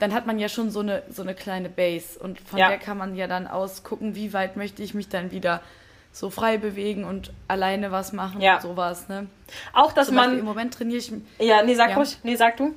Dann 0.01 0.13
hat 0.15 0.27
man 0.27 0.39
ja 0.39 0.49
schon 0.49 0.71
so 0.71 0.81
eine, 0.81 1.03
so 1.11 1.23
eine 1.23 1.35
kleine 1.35 1.69
Base 1.69 2.19
und 2.19 2.41
von 2.41 2.59
Ja. 2.59 2.69
der 2.69 2.79
kann 2.79 2.99
man 2.99 3.15
ja 3.15 3.27
dann 3.29 3.47
ausgucken, 3.47 4.15
wie 4.17 4.33
weit 4.33 4.57
möchte 4.57 4.83
ich 4.83 4.95
mich 4.95 5.09
dann 5.09 5.31
wieder 5.31 5.61
so 6.13 6.29
frei 6.31 6.59
bewegen 6.59 7.05
und 7.05 7.31
alleine 7.47 7.93
was 7.93 8.13
machen 8.13 8.41
Ja. 8.41 8.57
und 8.57 8.63
sowas. 8.63 9.09
Ne? 9.09 9.27
Auch, 9.73 9.93
dass 9.93 10.09
Zum 10.09 10.17
Beispiel 10.17 10.39
im 10.39 10.45
man. 10.45 10.55
Moment 10.55 10.75
trainiere 10.75 10.99
ich, 10.99 11.13
Ja, 11.39 11.63
nee, 11.63 11.75
sag 11.75 11.91
Ja. 11.91 11.97
ruhig. 11.97 12.19
Nee, 12.25 12.35
sag 12.35 12.57
du. 12.57 12.75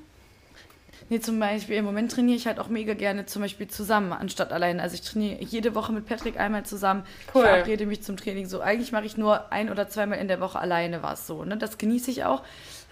nee, 1.10 1.20
zum 1.20 1.40
Beispiel 1.40 1.78
im 1.78 1.86
Moment 1.86 2.12
trainiere 2.12 2.38
ich 2.38 2.46
halt 2.46 2.60
auch 2.60 2.68
mega 2.68 2.94
gerne 2.94 3.26
zum 3.26 3.42
Beispiel 3.42 3.68
zusammen, 3.68 4.14
anstatt 4.14 4.52
alleine. 4.54 4.82
Also 4.82 4.96
ich 4.96 5.02
trainiere 5.02 5.42
jede 5.44 5.74
Woche 5.76 5.92
mit 5.92 6.06
Patrick 6.06 6.40
einmal 6.40 6.64
zusammen. 6.66 7.06
Cool. 7.34 7.42
Ich 7.44 7.50
verabrede 7.50 7.86
mich 7.88 8.04
zum 8.04 8.18
Training 8.18 8.46
so. 8.48 8.62
Eigentlich 8.62 8.92
mache 8.92 9.06
ich 9.06 9.18
nur 9.18 9.52
ein 9.52 9.70
oder 9.72 9.88
zweimal 9.90 10.20
in 10.20 10.28
der 10.28 10.40
Woche 10.40 10.60
alleine 10.60 11.02
was 11.04 11.26
so. 11.26 11.44
Ne? 11.44 11.58
Das 11.58 11.78
genieße 11.78 12.12
ich 12.12 12.26
auch. 12.26 12.44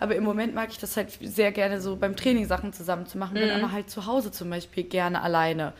Aber 0.01 0.15
im 0.15 0.23
Moment 0.23 0.55
mag 0.55 0.69
ich 0.71 0.79
das 0.79 0.97
halt 0.97 1.11
sehr 1.21 1.51
gerne 1.51 1.79
so 1.79 1.95
beim 1.95 2.15
Training 2.15 2.47
Sachen 2.47 2.73
zusammen 2.73 3.05
zu 3.05 3.19
machen. 3.19 3.35
Bin 3.35 3.49
Mhm. 3.49 3.63
aber 3.63 3.71
halt 3.71 3.87
zu 3.91 4.07
Hause 4.07 4.31
zum 4.31 4.49
Beispiel 4.49 4.83
gerne 4.83 5.21
alleine. 5.21 5.73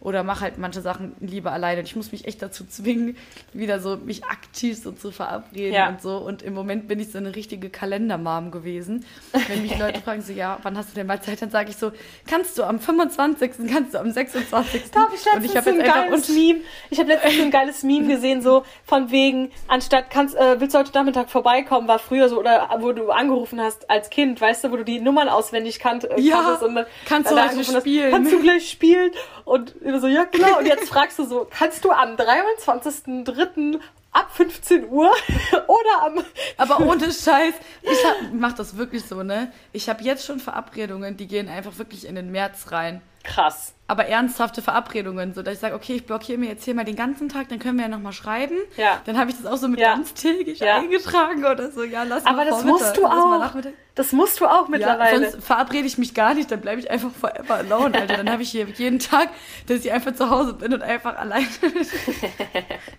Oder 0.00 0.22
mache 0.22 0.42
halt 0.42 0.58
manche 0.58 0.80
Sachen 0.82 1.14
lieber 1.20 1.52
alleine. 1.52 1.80
Und 1.80 1.86
ich 1.86 1.96
muss 1.96 2.12
mich 2.12 2.26
echt 2.26 2.40
dazu 2.42 2.64
zwingen, 2.64 3.16
wieder 3.52 3.80
so 3.80 3.96
mich 3.96 4.24
aktiv 4.24 4.76
so 4.80 4.92
zu 4.92 5.10
verabreden 5.10 5.72
Ja. 5.74 5.88
und 5.88 6.00
so. 6.02 6.18
Und 6.18 6.42
im 6.42 6.54
Moment 6.54 6.86
bin 6.86 7.00
ich 7.00 7.10
so 7.10 7.18
eine 7.18 7.34
richtige 7.34 7.70
Kalendermam 7.70 8.50
gewesen. 8.50 9.04
Wenn 9.48 9.62
mich 9.62 9.76
Leute 9.78 10.00
fragen, 10.04 10.22
so, 10.22 10.32
ja, 10.32 10.58
wann 10.62 10.76
hast 10.76 10.90
du 10.90 10.94
denn 10.94 11.06
mal 11.06 11.20
Zeit? 11.22 11.42
Dann 11.42 11.50
sage 11.50 11.70
ich 11.70 11.76
so, 11.76 11.92
kannst 12.28 12.56
du 12.58 12.62
am 12.64 12.78
25., 12.78 13.52
kannst 13.72 13.94
du 13.94 13.98
am 13.98 14.10
26. 14.12 14.90
Da 14.92 15.00
habe 15.00 15.10
ich 15.14 15.26
und 15.34 15.44
ich 15.44 15.54
letztens 15.54 15.56
habe 15.56 15.70
so 15.70 15.82
ein 15.82 16.08
geiles 16.10 16.28
und 16.28 16.34
Meme. 16.36 16.60
Ich 16.90 16.98
habe 16.98 17.08
letztens 17.08 17.36
so 17.36 17.42
ein 17.42 17.50
geiles 17.50 17.82
Meme 17.82 18.06
gesehen, 18.08 18.42
so 18.42 18.62
von 18.84 19.10
wegen, 19.10 19.50
anstatt 19.68 20.10
kannst, 20.10 20.36
äh, 20.36 20.60
willst 20.60 20.74
du 20.74 20.78
heute 20.78 20.92
Nachmittag 20.92 21.30
vorbeikommen, 21.30 21.88
war 21.88 21.98
früher 21.98 22.28
so, 22.28 22.38
oder 22.38 22.68
wo 22.80 22.92
du 22.92 23.10
angerufen 23.10 23.60
hast 23.60 23.88
als 23.90 24.10
Kind, 24.10 24.40
weißt 24.40 24.64
du, 24.64 24.70
wo 24.72 24.76
du 24.76 24.84
die 24.84 25.00
Nummern 25.00 25.28
auswendig 25.28 25.78
kannt, 25.80 26.04
äh, 26.04 26.20
Ja, 26.20 26.36
kanntest 26.42 26.62
und 26.62 26.74
dann, 26.74 26.86
kannst 27.06 27.30
du 27.30 27.34
heute 27.34 27.42
angerufen 27.50 27.74
hast, 27.74 27.80
spielen? 27.82 28.10
Kannst 28.10 28.32
du 28.32 28.40
gleich 28.42 28.70
spielen? 28.70 29.10
Und 29.44 29.74
immer 29.86 30.00
so, 30.00 30.06
ja 30.06 30.24
genau. 30.24 30.58
Und 30.58 30.66
jetzt 30.66 30.88
fragst 30.88 31.18
du 31.18 31.24
so, 31.24 31.46
kannst 31.50 31.84
du 31.84 31.90
am 31.90 32.16
23.03. 32.16 33.80
ab 34.12 34.30
15 34.32 34.88
Uhr 34.88 35.10
oder 35.66 36.02
am 36.02 36.24
Aber 36.56 36.80
ohne 36.80 37.12
Scheiß, 37.12 37.54
ich 37.82 38.04
hab, 38.04 38.32
mach 38.32 38.52
das 38.54 38.76
wirklich 38.76 39.04
so, 39.04 39.22
ne? 39.22 39.52
Ich 39.72 39.88
habe 39.88 40.02
jetzt 40.02 40.24
schon 40.24 40.40
Verabredungen, 40.40 41.16
die 41.16 41.26
gehen 41.26 41.48
einfach 41.48 41.78
wirklich 41.78 42.06
in 42.06 42.14
den 42.14 42.30
März 42.32 42.72
rein. 42.72 43.02
krass. 43.22 43.75
Aber 43.88 44.06
ernsthafte 44.06 44.62
Verabredungen, 44.62 45.32
so 45.32 45.42
dass 45.42 45.54
ich 45.54 45.60
sage, 45.60 45.76
okay, 45.76 45.94
ich 45.94 46.06
blockiere 46.06 46.38
mir 46.38 46.48
jetzt 46.48 46.64
hier 46.64 46.74
mal 46.74 46.84
den 46.84 46.96
ganzen 46.96 47.28
Tag, 47.28 47.48
dann 47.50 47.60
können 47.60 47.76
wir 47.78 47.84
ja 47.84 47.88
nochmal 47.88 48.12
schreiben. 48.12 48.56
Ja. 48.76 49.00
Dann 49.04 49.16
habe 49.16 49.30
ich 49.30 49.36
das 49.36 49.46
auch 49.46 49.58
so 49.58 49.68
mit 49.68 49.78
Ja. 49.78 49.94
ganztägig 49.94 50.58
Ja. 50.58 50.78
eingetragen 50.78 51.44
oder 51.44 51.70
so. 51.70 51.84
Ja, 51.84 52.02
lass 52.02 52.26
Aber 52.26 52.38
mal 52.38 52.46
das 52.46 52.64
musst 52.64 52.96
du 52.96 53.02
mal 53.02 53.42
auch. 53.46 53.52
Das 53.94 54.10
musst 54.12 54.40
du 54.40 54.46
auch 54.46 54.64
Ja, 54.64 54.68
mittlerweile. 54.70 55.30
sonst 55.30 55.46
verabrede 55.46 55.86
ich 55.86 55.98
mich 55.98 56.14
gar 56.14 56.34
nicht, 56.34 56.50
dann 56.50 56.60
bleibe 56.60 56.80
ich 56.80 56.90
einfach 56.90 57.12
forever 57.12 57.54
alone, 57.54 57.94
Alter. 57.96 58.16
Dann 58.16 58.30
habe 58.30 58.42
ich 58.42 58.50
hier 58.50 58.66
jeden 58.68 58.98
Tag, 58.98 59.28
dass 59.68 59.84
ich 59.84 59.92
einfach 59.92 60.14
zu 60.16 60.30
Hause 60.30 60.54
bin 60.54 60.74
und 60.74 60.82
einfach 60.82 61.16
alleine 61.16 61.46
bin. 61.60 61.72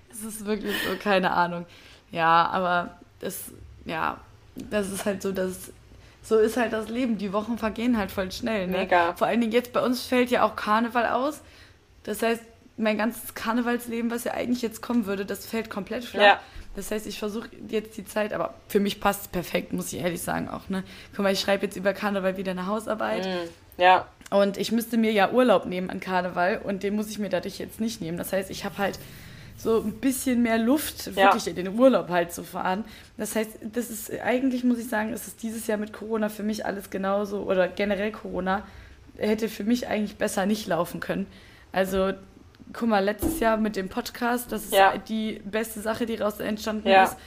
Das 0.10 0.24
ist 0.24 0.46
wirklich 0.46 0.74
so, 0.88 0.96
keine 0.98 1.32
Ahnung. 1.32 1.66
Ja, 2.12 2.48
aber 2.48 2.98
das, 3.20 3.52
ja, 3.86 4.18
das 4.56 4.90
ist 4.90 5.06
halt 5.06 5.22
so, 5.22 5.34
dass 5.34 5.72
so 6.28 6.38
ist 6.38 6.57
halt 6.57 6.73
das 6.73 6.89
Leben. 6.89 7.17
Die 7.17 7.32
Wochen 7.32 7.57
vergehen 7.57 7.97
halt 7.97 8.11
voll 8.11 8.32
schnell. 8.32 8.67
Ne? 8.67 8.80
Mega. 8.80 9.13
Vor 9.15 9.28
allen 9.28 9.39
Dingen 9.39 9.53
jetzt 9.53 9.71
bei 9.71 9.82
uns 9.82 10.01
fällt 10.05 10.30
ja 10.30 10.43
auch 10.43 10.57
Karneval 10.57 11.05
aus. 11.05 11.41
Das 12.03 12.21
heißt, 12.21 12.41
mein 12.75 12.97
ganzes 12.97 13.34
Karnevalsleben, 13.34 14.11
was 14.11 14.25
ja 14.25 14.34
eigentlich 14.34 14.61
jetzt 14.61 14.82
kommen 14.82 15.05
würde, 15.05 15.25
das 15.25 15.45
fällt 15.45 15.69
komplett 15.69 16.03
flach. 16.03 16.21
Ja. 16.21 16.39
Das 16.75 16.91
heißt, 16.91 17.07
ich 17.07 17.17
versuche 17.17 17.49
jetzt 17.69 17.97
die 17.97 18.05
Zeit, 18.05 18.34
aber 18.34 18.53
für 18.67 18.80
mich 18.82 18.99
passt 18.99 19.21
es 19.21 19.28
perfekt, 19.30 19.71
muss 19.71 19.93
ich 19.93 20.01
ehrlich 20.01 20.21
sagen 20.21 20.49
auch. 20.49 20.67
Ne? 20.69 20.84
Guck 21.15 21.23
mal, 21.23 21.32
ich 21.32 21.39
schreibe 21.39 21.65
jetzt 21.65 21.78
über 21.78 21.93
Karneval 21.93 22.36
wieder 22.38 22.51
eine 22.51 22.67
Hausarbeit. 22.67 23.25
Mm, 23.25 23.82
ja. 23.82 24.05
Und 24.30 24.57
ich 24.57 24.73
müsste 24.73 24.97
mir 24.97 25.11
ja 25.13 25.32
Urlaub 25.32 25.65
nehmen 25.65 25.89
an 25.89 26.01
Karneval 26.01 26.61
und 26.63 26.84
den 26.84 26.95
muss 26.95 27.09
ich 27.09 27.19
mir 27.19 27.30
dadurch 27.30 27.57
jetzt 27.57 27.80
nicht 27.80 28.01
nehmen. 28.01 28.17
Das 28.17 28.34
heißt, 28.34 28.51
ich 28.51 28.65
habe 28.65 28.78
halt 28.78 28.99
so 29.58 29.82
ein 29.82 29.93
bisschen 29.93 30.43
mehr 30.43 30.58
Luft, 30.60 31.08
Ja. 31.08 31.16
wirklich 31.16 31.47
in 31.47 31.55
den 31.55 31.78
Urlaub 31.80 32.10
halt 32.10 32.32
zu 32.32 32.43
fahren. 32.43 32.86
Das 33.18 33.36
heißt, 33.36 33.51
das 33.74 33.89
ist 33.89 34.12
eigentlich, 34.22 34.64
muss 34.64 34.78
ich 34.78 34.88
sagen, 34.88 35.12
ist 35.14 35.28
es 35.28 35.36
dieses 35.36 35.66
Jahr 35.68 35.78
mit 35.80 35.93
Corona 35.93 36.30
für 36.30 36.43
mich 36.43 36.66
alles 36.66 36.89
genauso 36.91 37.41
oder 37.41 37.68
generell 37.68 38.12
Corona 38.12 38.64
hätte 39.18 39.49
für 39.49 39.64
mich 39.64 39.88
eigentlich 39.88 40.18
besser 40.18 40.45
nicht 40.45 40.68
laufen 40.68 40.99
können. 40.99 41.26
Also, 41.72 42.14
guck 42.72 42.88
mal, 42.88 43.03
letztes 43.03 43.39
Jahr 43.39 43.58
mit 43.58 43.76
dem 43.76 43.89
Podcast, 43.89 44.51
das 44.51 44.66
ist 44.66 44.74
Ja. 44.74 44.95
die 44.97 45.41
beste 45.43 45.80
Sache, 45.82 46.05
die 46.05 46.18
daraus 46.18 46.39
entstanden 46.39 46.88
Ja. 46.88 47.05
ist. 47.05 47.18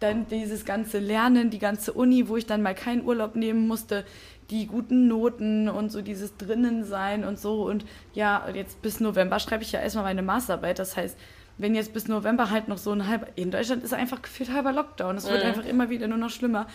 Dann 0.00 0.28
dieses 0.28 0.64
ganze 0.64 0.98
Lernen, 0.98 1.50
die 1.50 1.58
ganze 1.58 1.92
Uni, 1.94 2.28
wo 2.28 2.36
ich 2.36 2.46
dann 2.46 2.62
mal 2.62 2.74
keinen 2.74 3.04
Urlaub 3.04 3.34
nehmen 3.34 3.66
musste, 3.66 4.04
die 4.50 4.66
guten 4.66 5.08
Noten 5.08 5.68
und 5.68 5.90
so 5.90 6.02
dieses 6.02 6.36
drinnen 6.36 6.84
sein 6.84 7.24
und 7.24 7.38
so. 7.38 7.62
Und 7.64 7.84
ja, 8.14 8.46
jetzt 8.54 8.80
bis 8.82 9.00
November 9.00 9.40
schreibe 9.40 9.62
ich 9.62 9.72
ja 9.72 9.80
erstmal 9.80 10.04
meine 10.04 10.22
Masterarbeit. 10.22 10.78
Das 10.78 10.96
heißt, 10.96 11.18
wenn 11.58 11.74
jetzt 11.74 11.92
bis 11.92 12.08
November 12.08 12.50
halt 12.50 12.68
noch 12.68 12.78
so 12.78 12.92
ein 12.92 13.06
halber, 13.08 13.26
in 13.34 13.50
Deutschland 13.50 13.82
ist 13.84 13.92
einfach 13.92 14.22
gefühlt 14.22 14.52
halber 14.52 14.72
Lockdown. 14.72 15.16
Es 15.16 15.28
wird 15.28 15.42
Mhm. 15.42 15.48
einfach 15.50 15.64
immer 15.64 15.90
wieder 15.90 16.06
nur 16.08 16.18
noch 16.18 16.30
schlimmer. 16.30 16.66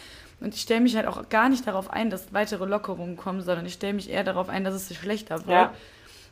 Und 0.41 0.53
ich 0.53 0.61
stelle 0.61 0.81
mich 0.81 0.95
halt 0.95 1.07
auch 1.07 1.29
gar 1.29 1.47
nicht 1.49 1.65
darauf 1.65 1.89
ein, 1.89 2.09
dass 2.09 2.34
weitere 2.34 2.65
Lockerungen 2.65 3.15
kommen, 3.15 3.41
sondern 3.41 3.65
ich 3.65 3.73
stelle 3.73 3.93
mich 3.93 4.09
eher 4.09 4.23
darauf 4.25 4.49
ein, 4.49 4.63
dass 4.65 4.73
es 4.75 4.93
schlechter 4.95 5.38
wird. 5.39 5.49
Ja. 5.49 5.73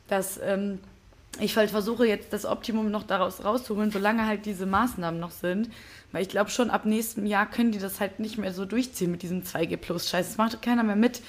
Dass 0.08 0.38
ähm, 0.42 0.80
ich 1.40 1.56
halt 1.56 1.70
versuche 1.70 2.06
jetzt 2.06 2.32
das 2.34 2.44
Optimum 2.44 2.90
noch 2.90 3.04
daraus 3.04 3.42
rauszuholen, 3.42 3.90
solange 3.90 4.26
halt 4.26 4.44
diese 4.44 4.66
Maßnahmen 4.66 5.18
noch 5.18 5.30
sind. 5.30 5.70
Weil 6.12 6.20
ich 6.22 6.28
glaube 6.28 6.50
schon, 6.50 6.68
ab 6.68 6.84
nächstem 6.84 7.24
Jahr 7.24 7.46
können 7.46 7.72
die 7.72 7.78
das 7.78 8.00
halt 8.00 8.20
nicht 8.20 8.36
mehr 8.36 8.52
so 8.52 8.66
durchziehen 8.66 9.10
mit 9.10 9.22
diesem 9.22 9.44
2G-Plus-Scheiß. 9.44 10.26
Das 10.28 10.36
macht 10.36 10.60
keiner 10.60 10.82
mehr 10.82 10.96
mit. 10.96 11.22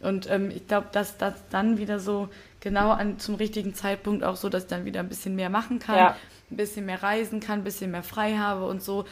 Und 0.00 0.30
ähm, 0.30 0.52
ich 0.54 0.68
glaube, 0.68 0.86
dass 0.92 1.16
das 1.18 1.34
dann 1.50 1.76
wieder 1.76 1.98
so 1.98 2.28
genau 2.60 2.90
an, 2.92 3.18
zum 3.18 3.34
richtigen 3.34 3.74
Zeitpunkt 3.74 4.22
auch 4.22 4.36
so, 4.36 4.48
dass 4.48 4.62
ich 4.64 4.68
dann 4.68 4.84
wieder 4.84 5.00
ein 5.00 5.08
bisschen 5.08 5.34
mehr 5.34 5.50
machen 5.50 5.80
kann, 5.80 5.96
Ja. 5.96 6.16
Ein 6.50 6.56
bisschen 6.56 6.86
mehr 6.86 7.02
reisen 7.02 7.40
kann, 7.40 7.60
ein 7.60 7.64
bisschen 7.64 7.90
mehr 7.90 8.02
frei 8.02 8.36
habe 8.36 8.66
und 8.66 8.82
so. 8.82 9.04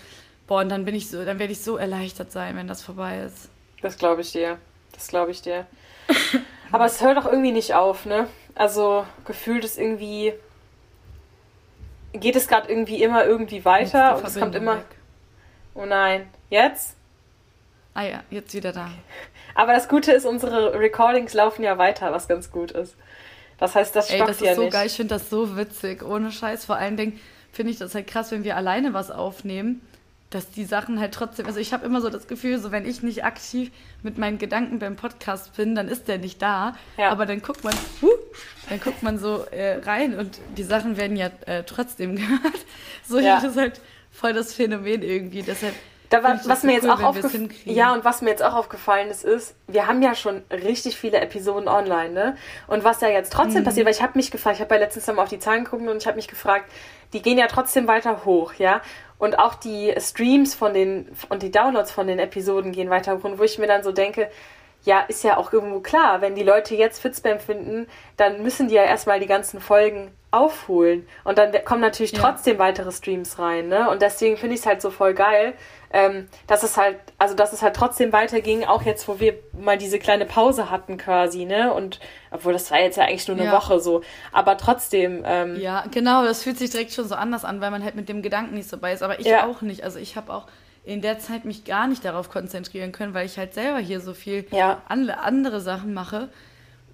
Boah, 0.46 0.60
und 0.60 0.68
dann 0.68 0.84
bin 0.84 0.94
ich 0.94 1.10
so, 1.10 1.24
dann 1.24 1.38
werde 1.38 1.52
ich 1.52 1.60
so 1.60 1.76
erleichtert 1.76 2.30
sein, 2.30 2.56
wenn 2.56 2.68
das 2.68 2.82
vorbei 2.82 3.20
ist. 3.20 3.48
Das 3.82 3.98
glaube 3.98 4.20
ich 4.20 4.32
dir. 4.32 4.58
Das 4.92 5.08
glaube 5.08 5.30
ich 5.30 5.42
dir. 5.42 5.66
Aber 6.72 6.86
es 6.86 7.02
hört 7.02 7.16
doch 7.16 7.26
irgendwie 7.26 7.52
nicht 7.52 7.74
auf, 7.74 8.06
ne? 8.06 8.28
Also 8.54 9.04
gefühlt 9.24 9.64
ist 9.64 9.78
irgendwie. 9.78 10.32
Geht 12.12 12.36
es 12.36 12.48
gerade 12.48 12.68
irgendwie 12.70 13.02
immer 13.02 13.26
irgendwie 13.26 13.64
weiter 13.64 14.16
und 14.16 14.26
es 14.26 14.38
kommt 14.38 14.54
immer. 14.54 14.76
weg. 14.76 14.86
Oh 15.74 15.84
nein. 15.84 16.28
Jetzt? 16.48 16.96
Ah 17.92 18.04
ja, 18.04 18.22
jetzt 18.30 18.54
wieder 18.54 18.72
da. 18.72 18.90
Aber 19.54 19.72
das 19.72 19.88
Gute 19.88 20.12
ist, 20.12 20.24
unsere 20.24 20.78
Recordings 20.78 21.34
laufen 21.34 21.62
ja 21.62 21.76
weiter, 21.78 22.12
was 22.12 22.28
ganz 22.28 22.50
gut 22.50 22.70
ist. 22.70 22.96
Das 23.58 23.74
heißt, 23.74 23.94
das 23.96 24.10
Ey, 24.10 24.16
stoppt 24.16 24.30
das 24.30 24.40
ja 24.40 24.50
ist 24.50 24.56
so 24.56 24.62
nicht. 24.64 24.72
geil, 24.72 24.86
ich 24.86 24.92
finde 24.94 25.14
das 25.14 25.30
so 25.30 25.56
witzig, 25.56 26.02
ohne 26.02 26.30
Scheiß. 26.32 26.64
Vor 26.66 26.76
allen 26.76 26.96
Dingen 26.96 27.18
finde 27.52 27.72
ich 27.72 27.78
das 27.78 27.94
halt 27.94 28.06
krass, 28.06 28.30
wenn 28.30 28.44
wir 28.44 28.56
alleine 28.56 28.92
was 28.92 29.10
aufnehmen, 29.10 29.80
dass 30.30 30.50
die 30.50 30.64
Sachen 30.64 30.98
halt 31.00 31.14
trotzdem, 31.14 31.46
also 31.46 31.60
ich 31.60 31.72
habe 31.72 31.86
immer 31.86 32.00
so 32.00 32.10
das 32.10 32.26
Gefühl, 32.26 32.58
so 32.58 32.72
wenn 32.72 32.84
ich 32.84 33.02
nicht 33.02 33.24
aktiv 33.24 33.70
mit 34.02 34.18
meinen 34.18 34.38
Gedanken 34.38 34.78
beim 34.80 34.96
Podcast 34.96 35.56
bin, 35.56 35.74
dann 35.74 35.88
ist 35.88 36.08
der 36.08 36.18
nicht 36.18 36.42
da. 36.42 36.76
Ja. 36.98 37.10
Aber 37.10 37.26
dann 37.26 37.40
guckt 37.40 37.62
man, 37.64 37.72
huh, 38.02 38.10
dann 38.68 38.80
guckt 38.80 39.02
man 39.02 39.18
so 39.18 39.44
äh, 39.52 39.76
rein 39.84 40.18
und 40.18 40.38
die 40.56 40.64
Sachen 40.64 40.96
werden 40.96 41.16
ja 41.16 41.30
äh, 41.46 41.62
trotzdem 41.62 42.16
gehört. 42.16 42.58
So, 43.08 43.18
Ja. 43.20 43.36
das 43.36 43.52
ist 43.52 43.56
halt 43.56 43.80
voll 44.10 44.32
das 44.32 44.52
Phänomen 44.52 45.02
irgendwie. 45.02 45.42
Deshalb 45.42 45.74
Da 46.22 46.28
war, 46.28 46.40
was 46.46 46.62
mir 46.62 46.72
jetzt 46.72 46.84
cool, 46.84 46.90
auch 46.90 47.02
aufgefallen 47.02 47.50
ja 47.64 47.92
und 47.92 48.04
was 48.04 48.22
mir 48.22 48.30
jetzt 48.30 48.42
auch 48.42 48.54
aufgefallen 48.54 49.08
ist, 49.08 49.24
ist, 49.24 49.54
wir 49.66 49.86
haben 49.86 50.02
ja 50.02 50.14
schon 50.14 50.42
richtig 50.50 50.96
viele 50.96 51.18
Episoden 51.20 51.68
online, 51.68 52.10
ne? 52.10 52.36
Und 52.66 52.84
was 52.84 52.98
da 52.98 53.08
jetzt 53.08 53.32
Mhm. 53.32 53.38
trotzdem 53.38 53.64
passiert, 53.64 53.86
weil 53.86 53.94
ich 53.94 54.02
habe 54.02 54.12
mich 54.16 54.30
gefragt, 54.30 54.56
ich 54.56 54.62
habe 54.62 54.74
ja 54.74 54.80
letztens 54.80 55.06
mal 55.08 55.22
auf 55.22 55.28
die 55.28 55.38
Zahlen 55.38 55.64
geguckt 55.64 55.86
und 55.86 55.96
ich 55.96 56.06
habe 56.06 56.16
mich 56.16 56.28
gefragt, 56.28 56.70
die 57.12 57.22
gehen 57.22 57.38
ja 57.38 57.46
trotzdem 57.46 57.86
weiter 57.88 58.24
hoch, 58.24 58.54
ja? 58.54 58.80
Und 59.18 59.38
auch 59.38 59.54
die 59.54 59.94
Streams 59.98 60.54
von 60.54 60.74
den 60.74 61.08
und 61.28 61.42
die 61.42 61.50
Downloads 61.50 61.90
von 61.90 62.06
den 62.06 62.18
Episoden 62.18 62.72
gehen 62.72 62.90
weiter 62.90 63.16
hoch, 63.16 63.24
und 63.24 63.38
wo 63.38 63.42
ich 63.44 63.58
mir 63.58 63.66
dann 63.66 63.82
so 63.82 63.92
denke, 63.92 64.28
ja, 64.84 65.00
ist 65.08 65.24
ja 65.24 65.36
auch 65.36 65.52
irgendwo 65.52 65.80
klar, 65.80 66.20
wenn 66.20 66.34
die 66.34 66.44
Leute 66.44 66.74
jetzt 66.76 67.00
Fitspam 67.00 67.40
finden, 67.40 67.88
dann 68.16 68.42
müssen 68.42 68.68
die 68.68 68.74
ja 68.74 68.84
erstmal 68.84 69.18
die 69.18 69.26
ganzen 69.26 69.60
Folgen 69.60 70.12
aufholen. 70.30 71.06
Und 71.24 71.38
dann 71.38 71.52
kommen 71.64 71.80
natürlich 71.80 72.12
Ja. 72.12 72.18
trotzdem 72.20 72.58
weitere 72.58 72.92
Streams 72.92 73.38
rein, 73.38 73.68
ne? 73.68 73.88
Und 73.90 74.02
deswegen 74.02 74.36
finde 74.36 74.54
ich 74.54 74.60
es 74.60 74.66
halt 74.66 74.82
so 74.82 74.90
voll 74.90 75.14
geil, 75.14 75.54
ähm, 75.92 76.28
dass 76.46 76.62
es 76.62 76.76
halt, 76.76 76.98
also 77.18 77.34
dass 77.34 77.52
es 77.52 77.62
halt 77.62 77.74
trotzdem 77.74 78.12
weiterging, 78.12 78.64
auch 78.64 78.82
jetzt, 78.82 79.08
wo 79.08 79.18
wir 79.18 79.34
mal 79.52 79.78
diese 79.78 79.98
kleine 79.98 80.26
Pause 80.26 80.70
hatten 80.70 80.98
quasi, 80.98 81.46
ne? 81.46 81.72
Und 81.72 82.00
obwohl 82.30 82.52
das 82.52 82.70
war 82.70 82.78
jetzt 82.80 82.96
ja 82.96 83.04
eigentlich 83.04 83.26
nur 83.28 83.36
eine 83.36 83.46
Ja. 83.46 83.52
Woche 83.52 83.80
so. 83.80 84.02
Aber 84.32 84.56
trotzdem, 84.58 85.22
ähm, 85.26 85.56
Ja, 85.58 85.84
genau, 85.90 86.22
das 86.24 86.42
fühlt 86.42 86.58
sich 86.58 86.70
direkt 86.70 86.92
schon 86.92 87.08
so 87.08 87.14
anders 87.14 87.44
an, 87.44 87.60
weil 87.60 87.70
man 87.70 87.82
halt 87.82 87.94
mit 87.94 88.08
dem 88.08 88.20
Gedanken 88.22 88.54
nicht 88.54 88.68
so 88.68 88.76
bei 88.78 88.92
ist. 88.92 89.02
Aber 89.02 89.18
ich 89.18 89.26
Ja. 89.26 89.46
auch 89.46 89.62
nicht. 89.62 89.84
Also 89.84 89.98
ich 89.98 90.16
habe 90.16 90.32
auch 90.34 90.46
in 90.86 91.02
der 91.02 91.18
Zeit 91.18 91.44
mich 91.44 91.64
gar 91.64 91.88
nicht 91.88 92.04
darauf 92.04 92.30
konzentrieren 92.30 92.92
können, 92.92 93.12
weil 93.12 93.26
ich 93.26 93.36
halt 93.36 93.52
selber 93.54 93.78
hier 93.80 94.00
so 94.00 94.14
viel 94.14 94.46
Ja. 94.52 94.80
an, 94.88 95.10
andere 95.10 95.60
Sachen 95.60 95.92
mache. 95.92 96.28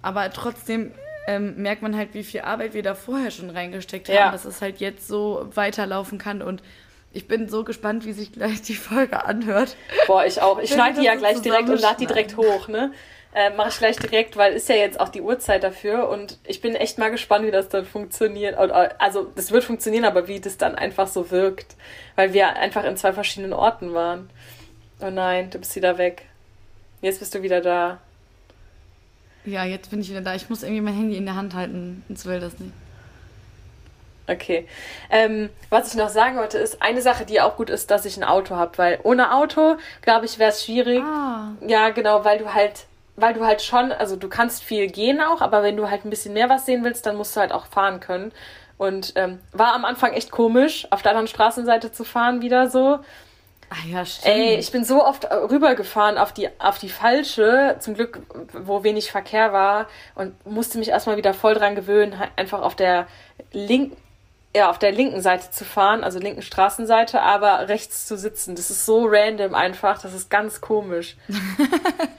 Aber 0.01 0.29
trotzdem 0.33 0.91
ähm, 1.27 1.55
merkt 1.61 1.81
man 1.83 1.95
halt, 1.95 2.13
wie 2.13 2.23
viel 2.23 2.41
Arbeit 2.41 2.73
wir 2.73 2.83
da 2.83 2.95
vorher 2.95 3.31
schon 3.31 3.49
reingesteckt 3.49 4.09
haben, 4.09 4.15
Ja. 4.15 4.31
dass 4.31 4.43
es 4.45 4.61
halt 4.61 4.79
jetzt 4.79 5.07
so 5.07 5.47
weiterlaufen 5.53 6.17
kann. 6.17 6.41
Und 6.41 6.61
ich 7.13 7.27
bin 7.27 7.47
so 7.47 7.63
gespannt, 7.63 8.05
wie 8.05 8.11
sich 8.13 8.33
gleich 8.33 8.61
die 8.63 8.73
Folge 8.75 9.23
anhört. 9.25 9.77
boah, 10.07 10.25
ich 10.25 10.41
auch. 10.41 10.59
Ich 10.59 10.71
schneide 10.73 10.99
die 10.99 11.05
ja 11.05 11.15
gleich 11.15 11.39
direkt 11.41 11.69
und 11.69 11.79
lade 11.79 11.97
die 11.99 12.07
direkt 12.07 12.35
hoch, 12.35 12.67
ne? 12.67 12.91
Äh, 13.35 13.49
Mache 13.55 13.69
ich 13.69 13.77
gleich 13.77 13.97
direkt, 13.97 14.37
weil 14.37 14.53
ist 14.53 14.69
ja 14.69 14.75
jetzt 14.75 14.99
auch 14.99 15.09
die 15.09 15.21
Uhrzeit 15.21 15.63
dafür 15.63 16.07
und 16.09 16.37
ich 16.45 16.61
bin 16.61 16.75
echt 16.75 16.97
mal 16.99 17.09
gespannt, 17.09 17.45
wie 17.45 17.51
das 17.51 17.67
dann 17.69 17.85
funktioniert. 17.85 18.55
Also, 18.55 19.23
das 19.35 19.51
wird 19.51 19.63
funktionieren, 19.63 20.05
aber 20.05 20.27
wie 20.27 20.39
das 20.39 20.57
dann 20.57 20.75
einfach 20.75 21.07
so 21.07 21.31
wirkt. 21.31 21.75
Weil 22.15 22.33
wir 22.33 22.55
einfach 22.55 22.83
in 22.83 22.95
zwei 22.95 23.11
verschiedenen 23.11 23.53
Orten 23.53 23.93
waren. 23.93 24.29
Oh 25.01 25.09
nein, 25.09 25.49
du 25.49 25.57
bist 25.57 25.75
wieder 25.75 25.97
weg. 25.97 26.25
Jetzt 27.01 27.19
bist 27.19 27.33
du 27.33 27.41
wieder 27.41 27.59
da. 27.61 27.99
Ja, 29.45 29.65
jetzt 29.65 29.89
bin 29.89 29.99
ich 29.99 30.09
wieder 30.09 30.21
da. 30.21 30.35
Ich 30.35 30.49
muss 30.49 30.63
irgendwie 30.63 30.81
mein 30.81 30.95
Handy 30.95 31.17
in 31.17 31.25
der 31.25 31.35
Hand 31.35 31.53
halten, 31.53 32.03
sonst 32.07 32.25
will 32.25 32.39
das 32.39 32.59
nicht. 32.59 32.71
Okay. 34.27 34.67
Ähm, 35.09 35.49
was 35.69 35.89
ich 35.89 35.95
noch 35.95 36.07
sagen 36.09 36.37
wollte, 36.37 36.57
ist 36.57 36.81
eine 36.81 37.01
Sache, 37.01 37.25
die 37.25 37.41
auch 37.41 37.57
gut 37.57 37.69
ist, 37.69 37.91
dass 37.91 38.05
ich 38.05 38.15
ein 38.15 38.23
Auto 38.23 38.55
habe, 38.55 38.77
weil 38.77 38.99
ohne 39.03 39.33
Auto, 39.33 39.75
glaube 40.01 40.25
ich, 40.25 40.39
wäre 40.39 40.51
es 40.51 40.63
schwierig. 40.63 41.01
Ah, 41.03 41.51
Ja, 41.67 41.89
genau, 41.89 42.23
weil 42.23 42.37
du 42.37 42.53
halt, 42.53 42.85
weil 43.15 43.33
du 43.33 43.45
halt 43.45 43.61
schon, 43.61 43.91
also 43.91 44.15
du 44.15 44.27
kannst 44.27 44.63
viel 44.63 44.87
gehen 44.87 45.21
auch, 45.21 45.41
aber 45.41 45.63
wenn 45.63 45.77
du 45.77 45.89
halt 45.89 46.05
ein 46.05 46.09
bisschen 46.09 46.33
mehr 46.33 46.49
was 46.49 46.65
sehen 46.65 46.83
willst, 46.83 47.05
dann 47.05 47.15
musst 47.15 47.35
du 47.35 47.39
halt 47.39 47.51
auch 47.51 47.67
fahren 47.67 47.99
können. 47.99 48.31
Und 48.77 49.13
ähm, 49.15 49.39
war 49.51 49.73
am 49.75 49.85
Anfang 49.85 50.13
echt 50.13 50.31
komisch, 50.31 50.87
auf 50.89 51.03
der 51.03 51.11
anderen 51.11 51.27
Straßenseite 51.27 51.91
zu 51.91 52.03
fahren 52.03 52.41
wieder 52.41 52.69
so. 52.69 52.99
ah 53.69 53.87
ja, 53.87 54.03
stimmt. 54.03 54.35
Ey, 54.35 54.55
ich 54.55 54.71
bin 54.71 54.83
so 54.83 55.05
oft 55.05 55.25
äh, 55.25 55.33
rübergefahren 55.35 56.17
auf 56.17 56.33
die, 56.33 56.49
auf 56.59 56.79
die 56.79 56.89
falsche, 56.89 57.75
zum 57.79 57.93
Glück, 57.93 58.21
wo 58.51 58.83
wenig 58.83 59.11
Verkehr 59.11 59.53
war 59.53 59.87
und 60.15 60.45
musste 60.45 60.79
mich 60.79 60.89
erstmal 60.89 61.17
wieder 61.17 61.35
voll 61.35 61.53
dran 61.53 61.75
gewöhnen, 61.75 62.17
halt 62.17 62.31
einfach 62.35 62.61
auf 62.61 62.75
der 62.75 63.07
linken, 63.51 63.95
ja, 64.55 64.69
auf 64.69 64.79
der 64.79 64.91
linken 64.91 65.21
Seite 65.21 65.51
zu 65.51 65.65
fahren, 65.65 66.03
also 66.03 66.19
linken 66.19 66.41
Straßenseite, 66.41 67.21
aber 67.21 67.69
rechts 67.69 68.07
zu 68.07 68.17
sitzen. 68.17 68.55
Das 68.55 68.69
ist 68.71 68.85
so 68.85 69.05
random 69.05 69.53
einfach, 69.53 70.01
das 70.01 70.13
ist 70.13 70.29
ganz 70.29 70.61
komisch. 70.61 71.15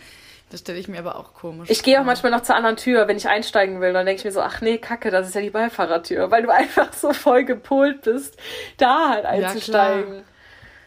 Das 0.55 0.61
stelle 0.61 0.79
ich 0.79 0.87
mir 0.87 1.01
aber 1.01 1.17
auch 1.17 1.35
komisch 1.35 1.69
Ich 1.69 1.83
gehe 1.83 2.01
auch 2.01 2.05
manchmal 2.05 2.31
noch 2.31 2.43
zur 2.45 2.55
anderen 2.55 2.77
Tür, 2.77 3.09
wenn 3.09 3.17
ich 3.17 3.27
einsteigen 3.27 3.81
will. 3.81 3.93
Dann 3.93 4.07
denke 4.07 4.21
ich 4.21 4.25
mir 4.25 4.31
so, 4.31 4.41
ach 4.41 4.61
nee, 4.61 4.79
kacke, 4.79 5.11
das 5.11 5.27
ist 5.27 5.35
ja 5.35 5.41
die 5.41 5.51
Beifahrertür, 5.51 6.31
weil 6.31 6.45
du 6.45 6.51
einfach 6.55 6.93
so 6.93 7.13
voll 7.13 7.45
gepolt 7.45 8.03
bist, 8.03 8.37
da 8.77 9.09
halt 9.09 9.25
einzusteigen. 9.25 10.23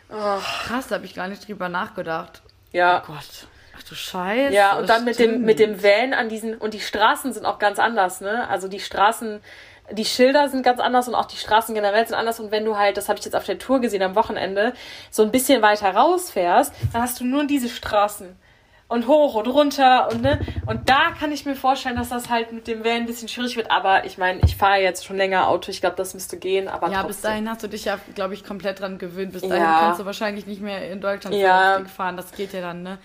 oh, 0.10 0.38
Krass, 0.68 0.88
da 0.88 0.96
habe 0.96 1.04
ich 1.06 1.16
gar 1.16 1.28
nicht 1.28 1.46
drüber 1.46 1.68
nachgedacht. 1.68 2.44
ja. 2.72 3.04
Oh 3.04 3.12
Gott. 3.12 3.48
Ach 3.78 3.84
du 3.84 3.94
Scheiße. 3.94 4.54
Ja, 4.54 4.78
und 4.78 4.88
dann 4.88 5.04
mit 5.04 5.20
dem, 5.20 5.42
mit 5.42 5.60
dem 5.60 5.84
Van 5.84 6.14
an 6.14 6.30
diesen, 6.30 6.56
und 6.56 6.74
die 6.74 6.80
Straßen 6.80 7.34
sind 7.34 7.46
auch 7.46 7.60
ganz 7.60 7.78
anders, 7.78 8.22
ne? 8.22 8.48
Also 8.48 8.70
die 8.70 8.80
Straßen, 8.80 9.42
die 9.92 10.06
Schilder 10.06 10.48
sind 10.48 10.64
ganz 10.64 10.80
anders 10.80 11.10
und 11.10 11.16
auch 11.16 11.26
die 11.26 11.36
Straßen 11.36 11.76
generell 11.76 12.08
sind 12.08 12.16
anders. 12.16 12.40
Und 12.40 12.52
wenn 12.52 12.64
du 12.64 12.78
halt, 12.78 12.96
das 12.96 13.10
habe 13.10 13.20
ich 13.20 13.26
jetzt 13.26 13.36
auf 13.36 13.44
der 13.44 13.60
Tour 13.60 13.82
gesehen 13.82 14.02
am 14.02 14.16
Wochenende, 14.16 14.72
so 15.12 15.24
ein 15.24 15.32
bisschen 15.32 15.62
weiter 15.62 15.94
rausfährst, 15.94 16.74
dann 16.94 17.02
hast 17.02 17.20
du 17.20 17.26
nur 17.26 17.46
diese 17.46 17.68
Straßen. 17.68 18.47
Und 18.90 19.06
hoch 19.08 19.36
und 19.36 19.48
runter 19.48 20.08
und 20.12 20.22
ne. 20.22 20.40
Und 20.66 20.90
da 20.90 21.12
kann 21.20 21.34
ich 21.34 21.46
mir 21.46 21.56
vorstellen, 21.58 21.98
dass 21.98 22.08
das 22.08 22.30
halt 22.30 22.54
mit 22.54 22.68
dem 22.68 22.86
Van 22.86 22.92
ein 22.94 23.06
bisschen 23.06 23.28
schwierig 23.28 23.58
wird. 23.58 23.70
Aber 23.70 24.06
ich 24.06 24.18
meine, 24.18 24.40
ich 24.46 24.56
fahre 24.56 24.78
jetzt 24.80 25.06
schon 25.06 25.18
länger 25.18 25.50
Auto. 25.50 25.70
Ich 25.72 25.82
glaube, 25.82 25.98
das 25.98 26.14
müsste 26.14 26.38
gehen. 26.38 26.70
Aber 26.70 26.88
Ja, 26.88 27.02
trotzdem. 27.02 27.08
bis 27.08 27.22
dahin 27.22 27.50
hast 27.50 27.64
du 27.64 27.68
dich 27.68 27.84
ja, 27.84 28.00
glaube 28.16 28.34
ich, 28.34 28.46
komplett 28.46 28.80
dran 28.80 28.98
gewöhnt. 28.98 29.34
Bis 29.34 29.42
dahin 29.42 29.58
Ja. 29.58 29.80
kannst 29.80 30.00
du 30.00 30.06
wahrscheinlich 30.06 30.48
nicht 30.48 30.62
mehr 30.62 30.90
in 30.90 31.02
Deutschland 31.02 31.36
Ja. 31.36 31.82
fahren. 31.94 32.16
Das 32.16 32.32
geht 32.32 32.54
ja 32.54 32.62
dann, 32.62 32.84
ne? 32.84 32.98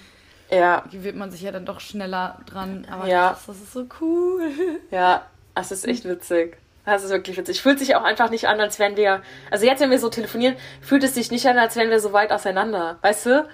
Ja, 0.50 0.84
Gewöhnt 0.92 1.16
man 1.16 1.30
sich 1.32 1.40
ja 1.42 1.50
dann 1.50 1.64
doch 1.64 1.80
schneller 1.80 2.38
dran. 2.46 2.86
Aber 2.88 3.06
Ja. 3.08 3.30
krass, 3.30 3.44
das 3.48 3.56
ist 3.56 3.72
so 3.72 3.86
cool. 4.00 4.40
Ja, 4.92 5.22
das 5.56 5.72
ist 5.72 5.84
echt 5.88 6.04
witzig. 6.04 6.58
Das 6.84 7.02
ist 7.02 7.10
wirklich 7.10 7.36
witzig. 7.36 7.60
Fühlt 7.60 7.78
sich 7.80 7.96
auch 7.96 8.04
einfach 8.04 8.30
nicht 8.30 8.46
an, 8.46 8.60
als 8.60 8.78
wären 8.78 8.96
wir. 8.96 9.22
Also 9.50 9.66
jetzt, 9.66 9.80
wenn 9.80 9.90
wir 9.90 9.98
so 9.98 10.08
telefonieren, 10.10 10.54
fühlt 10.80 11.02
es 11.02 11.14
sich 11.14 11.30
nicht 11.32 11.46
an, 11.46 11.58
als 11.58 11.74
wären 11.74 11.90
wir 11.90 11.98
so 12.00 12.12
weit 12.12 12.30
auseinander. 12.32 12.98
Weißt 13.02 13.26
du? 13.26 13.48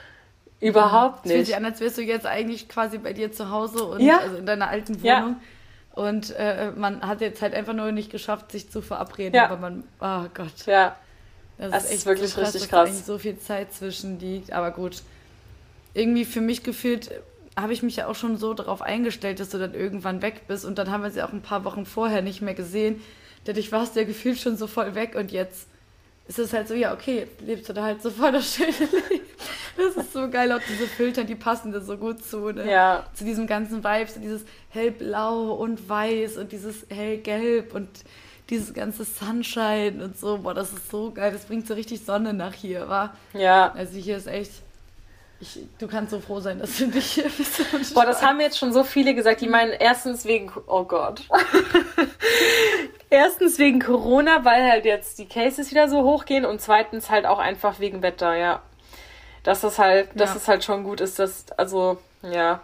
Überhaupt 0.60 1.24
Es 1.26 1.30
fühlt 1.30 1.38
nicht. 1.38 1.46
sich 1.46 1.56
an, 1.56 1.64
als 1.64 1.80
wärst 1.80 1.98
du 1.98 2.02
jetzt 2.02 2.26
eigentlich 2.26 2.68
quasi 2.68 2.98
bei 2.98 3.12
dir 3.12 3.30
zu 3.32 3.50
Hause 3.50 3.84
und 3.84 4.00
Ja. 4.00 4.18
also 4.18 4.36
in 4.36 4.46
deiner 4.46 4.68
alten 4.68 4.98
Ja. 5.04 5.22
Wohnung. 5.22 5.36
Und 5.92 6.30
äh, 6.36 6.72
man 6.76 7.02
hat 7.02 7.20
jetzt 7.20 7.42
halt 7.42 7.54
einfach 7.54 7.72
nur 7.74 7.90
nicht 7.92 8.10
geschafft, 8.10 8.52
sich 8.52 8.70
zu 8.70 8.82
verabreden. 8.82 9.34
Ja. 9.34 9.44
Aber 9.46 9.56
man, 9.56 9.84
oh 10.00 10.24
Gott. 10.34 10.66
Ja, 10.66 10.96
Das, 11.58 11.70
Das 11.72 11.84
ist 11.86 11.92
ist 11.92 12.06
wirklich 12.06 12.30
so 12.30 12.36
krass, 12.40 12.54
richtig 12.54 12.62
dass 12.62 12.70
krass. 12.70 12.88
Da 12.88 12.92
eigentlich 12.92 13.04
so 13.04 13.18
viel 13.18 13.38
Zeit 13.38 13.72
zwischen 13.72 14.18
liegt. 14.20 14.52
Aber 14.52 14.70
gut. 14.70 15.02
Irgendwie 15.94 16.24
für 16.24 16.40
mich 16.40 16.62
gefühlt 16.62 17.10
äh, 17.10 17.20
habe 17.60 17.72
ich 17.72 17.82
mich 17.82 17.96
ja 17.96 18.06
auch 18.06 18.14
schon 18.14 18.36
so 18.36 18.54
darauf 18.54 18.82
eingestellt, 18.82 19.40
dass 19.40 19.48
du 19.50 19.58
dann 19.58 19.74
irgendwann 19.74 20.22
weg 20.22 20.42
bist. 20.46 20.64
Und 20.64 20.78
dann 20.78 20.90
haben 20.90 21.02
wir 21.02 21.10
sie 21.10 21.22
auch 21.22 21.32
ein 21.32 21.42
paar 21.42 21.64
Wochen 21.64 21.84
vorher 21.86 22.22
nicht 22.22 22.42
mehr 22.42 22.54
gesehen. 22.54 23.00
Dadurch 23.44 23.72
warst 23.72 23.96
du 23.96 24.00
ja 24.00 24.06
gefühlt 24.06 24.38
schon 24.38 24.56
so 24.56 24.66
voll 24.68 24.94
weg. 24.94 25.16
Und 25.16 25.32
jetzt 25.32 25.66
ist 26.28 26.38
es 26.38 26.52
halt 26.52 26.68
so, 26.68 26.74
ja, 26.74 26.92
okay, 26.92 27.20
jetzt 27.20 27.40
lebst 27.40 27.68
du 27.68 27.72
da 27.72 27.82
halt 27.82 28.02
so 28.02 28.10
voll 28.10 28.32
das 28.32 28.54
schöne 28.54 28.70
Leben. 29.10 29.24
Das 29.76 29.96
ist 29.96 30.12
so 30.12 30.28
geil, 30.28 30.52
auch 30.52 30.60
diese 30.68 30.86
Filter, 30.86 31.24
die 31.24 31.34
passen 31.34 31.72
da 31.72 31.80
so 31.80 31.96
gut 31.96 32.24
zu. 32.24 32.52
Ne? 32.52 32.70
ja, 32.70 33.06
zu 33.14 33.24
diesem 33.24 33.46
ganzen 33.46 33.82
Vibe, 33.82 34.10
so 34.10 34.20
dieses 34.20 34.42
hellblau 34.68 35.52
und 35.52 35.88
weiß 35.88 36.36
und 36.36 36.52
dieses 36.52 36.86
hellgelb 36.90 37.74
und 37.74 37.88
dieses 38.50 38.74
ganze 38.74 39.04
Sunshine 39.04 40.02
und 40.02 40.18
so, 40.18 40.38
boah, 40.38 40.54
das 40.54 40.72
ist 40.72 40.90
so 40.90 41.10
geil. 41.12 41.32
Das 41.32 41.44
bringt 41.44 41.66
so 41.66 41.74
richtig 41.74 42.04
Sonne 42.04 42.34
nach 42.34 42.54
hier, 42.54 42.88
wa? 42.88 43.14
Ja. 43.32 43.72
Also 43.72 43.98
hier 43.98 44.16
ist 44.16 44.26
echt. 44.26 44.52
Ich, 45.40 45.60
du 45.78 45.86
kannst 45.86 46.10
so 46.10 46.18
froh 46.18 46.40
sein, 46.40 46.58
dass 46.58 46.78
du 46.78 46.88
nicht 46.88 47.12
hier 47.12 47.30
bist. 47.36 47.94
Boah, 47.94 48.04
das 48.04 48.22
haben 48.22 48.40
jetzt 48.40 48.58
schon 48.58 48.72
so 48.72 48.82
viele 48.84 49.14
gesagt. 49.14 49.40
Die 49.40 49.48
meinen 49.48 49.72
erstens 49.72 50.24
wegen, 50.24 50.50
oh 50.66 50.84
Gott. 50.84 51.22
erstens 53.10 53.58
wegen 53.58 53.80
Corona, 53.80 54.44
weil 54.44 54.70
halt 54.70 54.84
jetzt 54.84 55.18
die 55.18 55.26
Cases 55.26 55.70
wieder 55.70 55.88
so 55.88 56.02
hochgehen 56.02 56.44
und 56.44 56.60
zweitens 56.60 57.10
halt 57.10 57.26
auch 57.26 57.38
einfach 57.38 57.80
wegen 57.80 58.02
Wetter, 58.02 58.34
ja. 58.36 58.62
Dass 59.42 59.60
das 59.62 59.78
halt, 59.78 60.10
dass 60.14 60.30
Ja. 60.30 60.36
es 60.36 60.48
halt 60.48 60.64
schon 60.64 60.84
gut 60.84 61.00
ist, 61.00 61.18
dass, 61.18 61.50
also, 61.52 61.98
ja. 62.22 62.60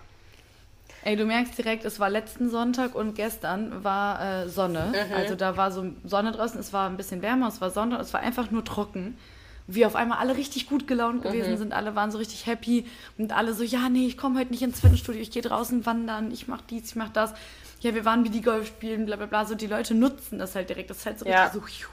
Ey, 1.02 1.16
du 1.16 1.26
merkst 1.26 1.56
direkt, 1.58 1.84
es 1.84 2.00
war 2.00 2.08
letzten 2.08 2.48
Sonntag 2.48 2.94
und 2.94 3.14
gestern 3.14 3.84
war 3.84 4.44
äh, 4.44 4.48
Sonne. 4.48 4.92
Also 5.14 5.34
da 5.34 5.56
war 5.56 5.70
so 5.70 5.84
Sonne 6.04 6.32
draußen, 6.32 6.58
es 6.58 6.72
war 6.72 6.88
ein 6.88 6.96
bisschen 6.96 7.20
wärmer, 7.20 7.48
es 7.48 7.60
war 7.60 7.70
Sonne, 7.70 7.98
es 7.98 8.12
war 8.14 8.20
einfach 8.20 8.50
nur 8.50 8.64
trocken. 8.64 9.18
Wie 9.66 9.84
auf 9.86 9.96
einmal 9.96 10.18
alle 10.18 10.36
richtig 10.36 10.66
gut 10.68 10.86
gelaunt 10.86 11.22
gewesen 11.22 11.56
sind, 11.58 11.72
alle 11.72 11.94
waren 11.94 12.10
so 12.10 12.18
richtig 12.18 12.46
happy 12.46 12.86
und 13.16 13.32
alle 13.34 13.54
so, 13.54 13.64
ja, 13.64 13.88
nee, 13.88 14.06
ich 14.06 14.18
komme 14.18 14.38
heute 14.38 14.50
nicht 14.50 14.62
ins 14.62 14.80
Fitnessstudio, 14.80 15.20
ich 15.22 15.30
gehe 15.30 15.40
draußen 15.42 15.84
wandern, 15.86 16.30
ich 16.32 16.48
mach 16.48 16.60
dies, 16.62 16.90
ich 16.90 16.96
mach 16.96 17.08
das. 17.10 17.32
Ja, 17.84 17.94
wir 17.94 18.06
waren 18.06 18.24
wie 18.24 18.30
die 18.30 18.40
Golf 18.40 18.66
spielen, 18.66 19.04
bla 19.04 19.16
bla 19.16 19.26
bla. 19.26 19.44
So, 19.44 19.54
die 19.54 19.66
Leute 19.66 19.94
nutzen 19.94 20.38
das 20.38 20.54
halt 20.54 20.70
direkt. 20.70 20.88
Das 20.88 20.98
ist 20.98 21.06
halt 21.06 21.18
so 21.18 21.26
Ja. 21.26 21.44
richtig 21.44 21.84
so. 21.84 21.88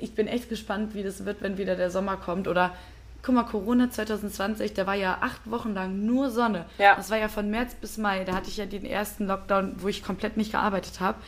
Ich 0.00 0.14
bin 0.14 0.26
echt 0.28 0.50
gespannt, 0.50 0.94
wie 0.94 1.02
das 1.02 1.24
wird, 1.24 1.40
wenn 1.40 1.56
wieder 1.56 1.76
der 1.76 1.90
Sommer 1.90 2.18
kommt. 2.18 2.46
Oder 2.46 2.74
guck 3.22 3.34
mal, 3.34 3.44
Corona 3.44 3.90
2020, 3.90 4.74
da 4.74 4.86
war 4.86 4.94
ja 4.94 5.18
acht 5.22 5.50
Wochen 5.50 5.72
lang 5.72 6.04
nur 6.04 6.30
Sonne. 6.30 6.66
Ja. 6.76 6.94
Das 6.94 7.10
war 7.10 7.16
ja 7.16 7.28
von 7.28 7.48
März 7.50 7.74
bis 7.74 7.96
Mai. 7.96 8.24
Da 8.24 8.34
hatte 8.34 8.48
ich 8.50 8.58
ja 8.58 8.66
den 8.66 8.84
ersten 8.84 9.26
Lockdown, 9.26 9.76
wo 9.78 9.88
ich 9.88 10.04
komplett 10.04 10.36
nicht 10.36 10.52
gearbeitet 10.52 11.00
habe. 11.00 11.18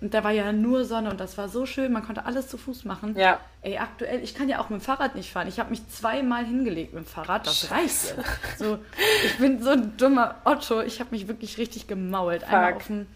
Und 0.00 0.12
da 0.12 0.22
war 0.22 0.32
ja 0.32 0.52
nur 0.52 0.84
Sonne 0.84 1.10
und 1.10 1.18
das 1.20 1.38
war 1.38 1.48
so 1.48 1.64
schön. 1.64 1.92
Man 1.92 2.04
konnte 2.04 2.26
alles 2.26 2.48
zu 2.48 2.58
Fuß 2.58 2.84
machen. 2.84 3.16
Ja. 3.16 3.40
Ey, 3.62 3.78
aktuell, 3.78 4.22
ich 4.22 4.34
kann 4.34 4.48
ja 4.50 4.58
auch 4.60 4.68
mit 4.68 4.80
dem 4.80 4.84
Fahrrad 4.84 5.14
nicht 5.14 5.32
fahren. 5.32 5.48
Ich 5.48 5.58
habe 5.58 5.70
mich 5.70 5.88
zweimal 5.88 6.44
hingelegt 6.44 6.92
mit 6.92 7.04
dem 7.04 7.06
Fahrrad. 7.08 7.46
Das 7.46 7.70
reicht. 7.70 8.14
So, 8.58 8.78
ich 9.24 9.38
bin 9.38 9.62
so 9.62 9.70
ein 9.70 9.96
dummer 9.96 10.34
Otto. 10.44 10.82
Ich 10.82 11.00
habe 11.00 11.10
mich 11.12 11.26
wirklich 11.28 11.56
richtig 11.58 11.86
gemault. 11.86 12.44
Einmal 12.44 12.72
Fuck. 12.72 12.76
auf 12.82 12.86
dem, 12.88 13.06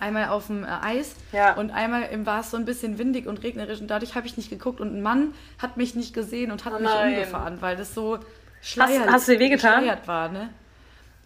einmal 0.00 0.28
auf 0.28 0.46
dem 0.48 0.64
äh, 0.64 0.68
Eis 0.82 1.14
Ja. 1.32 1.54
und 1.54 1.70
einmal 1.70 2.02
im- 2.10 2.26
war 2.26 2.40
es 2.40 2.50
so 2.50 2.56
ein 2.58 2.64
bisschen 2.66 2.98
windig 2.98 3.26
und 3.26 3.42
regnerisch 3.42 3.80
und 3.80 3.86
dadurch 3.88 4.14
habe 4.14 4.26
ich 4.26 4.36
nicht 4.36 4.50
geguckt 4.50 4.80
und 4.80 4.94
ein 4.94 5.00
Mann 5.02 5.32
hat 5.58 5.76
mich 5.78 5.94
nicht 5.94 6.12
gesehen 6.12 6.50
und 6.50 6.64
hat 6.66 6.74
Oh 6.76 6.80
mich 6.80 6.90
umgefahren, 6.90 7.58
weil 7.62 7.76
das 7.76 7.94
so 7.94 8.18
schleier- 8.60 9.06
hast 9.10 9.28
du 9.28 9.32
dir 9.32 9.38
wehgetan? 9.38 9.84
war, 10.06 10.28
ne? 10.28 10.50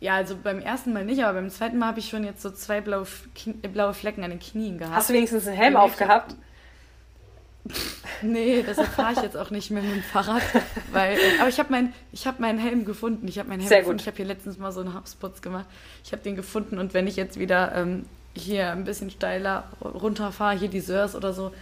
Ja, 0.01 0.15
also 0.17 0.37
beim 0.43 0.59
ersten 0.61 0.93
Mal 0.93 1.05
nicht, 1.05 1.23
aber 1.25 1.35
beim 1.41 1.51
zweiten 1.51 1.79
Mal 1.79 1.87
habe 1.87 2.01
ich 2.01 2.09
schon 2.11 2.23
jetzt 2.25 2.43
so 2.43 2.51
zwei 2.51 2.81
blaue, 2.81 3.07
äh, 3.63 3.69
blaue 3.69 3.95
Flecken 3.95 4.23
an 4.25 4.31
den 4.31 4.41
Knien 4.41 4.77
gehabt. 4.79 4.95
Hast 4.95 5.09
du 5.09 5.15
wenigstens 5.15 5.47
einen 5.47 5.57
Helm 5.57 5.75
Ja, 5.75 5.81
aufgehabt? 5.81 6.35
Nee, 8.23 8.65
deshalb 8.67 8.89
fahre 8.89 9.13
ich 9.13 9.23
jetzt 9.23 9.37
auch 9.37 9.51
nicht 9.51 9.71
mehr 9.71 9.83
mit 9.83 9.93
dem 9.93 10.03
Fahrrad. 10.03 10.41
Weil, 10.93 11.15
äh, 11.19 11.39
aber 11.41 11.49
ich 11.49 11.59
habe 11.59 11.71
mein, 11.71 11.93
ich 12.13 12.27
hab 12.27 12.39
meinen 12.41 12.59
Helm 12.59 12.85
gefunden. 12.85 13.27
Ich 13.29 13.39
habe 13.39 13.49
meinen 13.49 13.59
Helm 13.61 13.69
Sehr 13.69 13.79
gefunden. 13.81 13.99
gut. 13.99 14.03
Ich 14.03 14.07
habe 14.07 14.17
hier 14.17 14.25
letztens 14.27 14.57
mal 14.59 14.71
so 14.73 14.81
einen 14.81 14.95
Hausputz 14.95 15.43
gemacht. 15.43 15.67
Ich 16.05 16.13
habe 16.13 16.23
den 16.23 16.37
gefunden 16.37 16.79
und 16.79 16.95
wenn 16.95 17.07
ich 17.07 17.17
jetzt 17.17 17.39
wieder 17.39 17.75
ähm, 17.75 18.07
hier 18.35 18.71
ein 18.71 18.85
bisschen 18.85 19.11
steiler 19.11 19.65
runterfahre, 19.83 20.57
hier 20.57 20.69
die 20.69 20.81
Sörs 20.81 21.15
oder 21.17 21.33
so, 21.33 21.53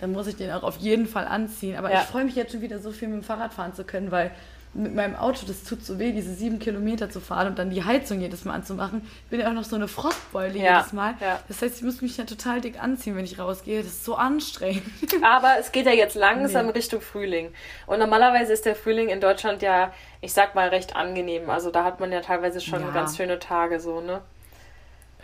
dann 0.00 0.12
muss 0.12 0.26
ich 0.26 0.36
den 0.36 0.50
auch 0.50 0.64
auf 0.64 0.78
jeden 0.78 1.06
Fall 1.06 1.26
anziehen. 1.26 1.76
Aber 1.76 1.90
Ja. 1.92 2.00
ich 2.00 2.06
freue 2.06 2.24
mich 2.24 2.34
jetzt 2.34 2.52
schon 2.52 2.60
wieder 2.60 2.80
so 2.80 2.90
viel 2.90 3.08
mit 3.08 3.18
dem 3.22 3.24
Fahrrad 3.24 3.54
fahren 3.54 3.72
zu 3.74 3.84
können, 3.84 4.10
weil 4.10 4.32
mit 4.74 4.94
meinem 4.94 5.14
Auto, 5.16 5.44
das 5.46 5.64
tut 5.64 5.84
so 5.84 5.98
weh, 5.98 6.12
diese 6.12 6.32
sieben 6.34 6.58
Kilometer 6.58 7.10
zu 7.10 7.20
fahren 7.20 7.48
und 7.48 7.58
dann 7.58 7.68
die 7.68 7.84
Heizung 7.84 8.20
jedes 8.20 8.44
Mal 8.46 8.54
anzumachen. 8.54 9.02
Ich 9.24 9.30
bin 9.30 9.40
ja 9.40 9.48
auch 9.50 9.52
noch 9.52 9.64
so 9.64 9.76
eine 9.76 9.86
Frostbeule 9.86 10.56
Ja, 10.58 10.78
jedes 10.78 10.92
Mal. 10.94 11.14
ja. 11.20 11.38
Das 11.48 11.60
heißt, 11.60 11.76
ich 11.76 11.82
muss 11.82 12.00
mich 12.00 12.16
ja 12.16 12.24
total 12.24 12.60
dick 12.62 12.82
anziehen, 12.82 13.14
wenn 13.14 13.24
ich 13.26 13.38
rausgehe. 13.38 13.82
Das 13.82 13.92
ist 13.92 14.04
so 14.06 14.14
anstrengend. 14.14 14.82
Aber 15.22 15.56
es 15.60 15.72
geht 15.72 15.84
ja 15.84 15.92
jetzt 15.92 16.14
langsam 16.14 16.66
Nee. 16.66 16.72
Richtung 16.72 17.02
Frühling. 17.02 17.52
Und 17.86 17.98
normalerweise 17.98 18.52
ist 18.54 18.64
der 18.64 18.74
Frühling 18.74 19.10
in 19.10 19.20
Deutschland 19.20 19.60
ja, 19.60 19.92
ich 20.22 20.32
sag 20.32 20.54
mal, 20.54 20.68
recht 20.68 20.96
angenehm. 20.96 21.50
Also 21.50 21.70
da 21.70 21.84
hat 21.84 22.00
man 22.00 22.10
ja 22.10 22.20
teilweise 22.22 22.60
schon 22.62 22.80
Ja. 22.80 22.90
ganz 22.92 23.16
schöne 23.18 23.38
Tage 23.38 23.78
so, 23.78 24.00
ne? 24.00 24.22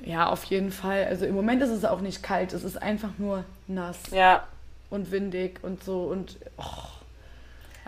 Ja, 0.04 0.28
auf 0.28 0.44
jeden 0.44 0.70
Fall. 0.72 1.06
Also 1.06 1.24
im 1.24 1.34
Moment 1.34 1.62
ist 1.62 1.70
es 1.70 1.84
auch 1.86 2.00
nicht 2.02 2.22
kalt, 2.22 2.52
es 2.52 2.64
ist 2.64 2.80
einfach 2.80 3.10
nur 3.18 3.44
nass 3.66 3.98
Ja. 4.12 4.44
und 4.90 5.10
windig 5.10 5.58
und 5.62 5.82
so 5.82 6.02
und 6.02 6.36
oh. 6.58 6.62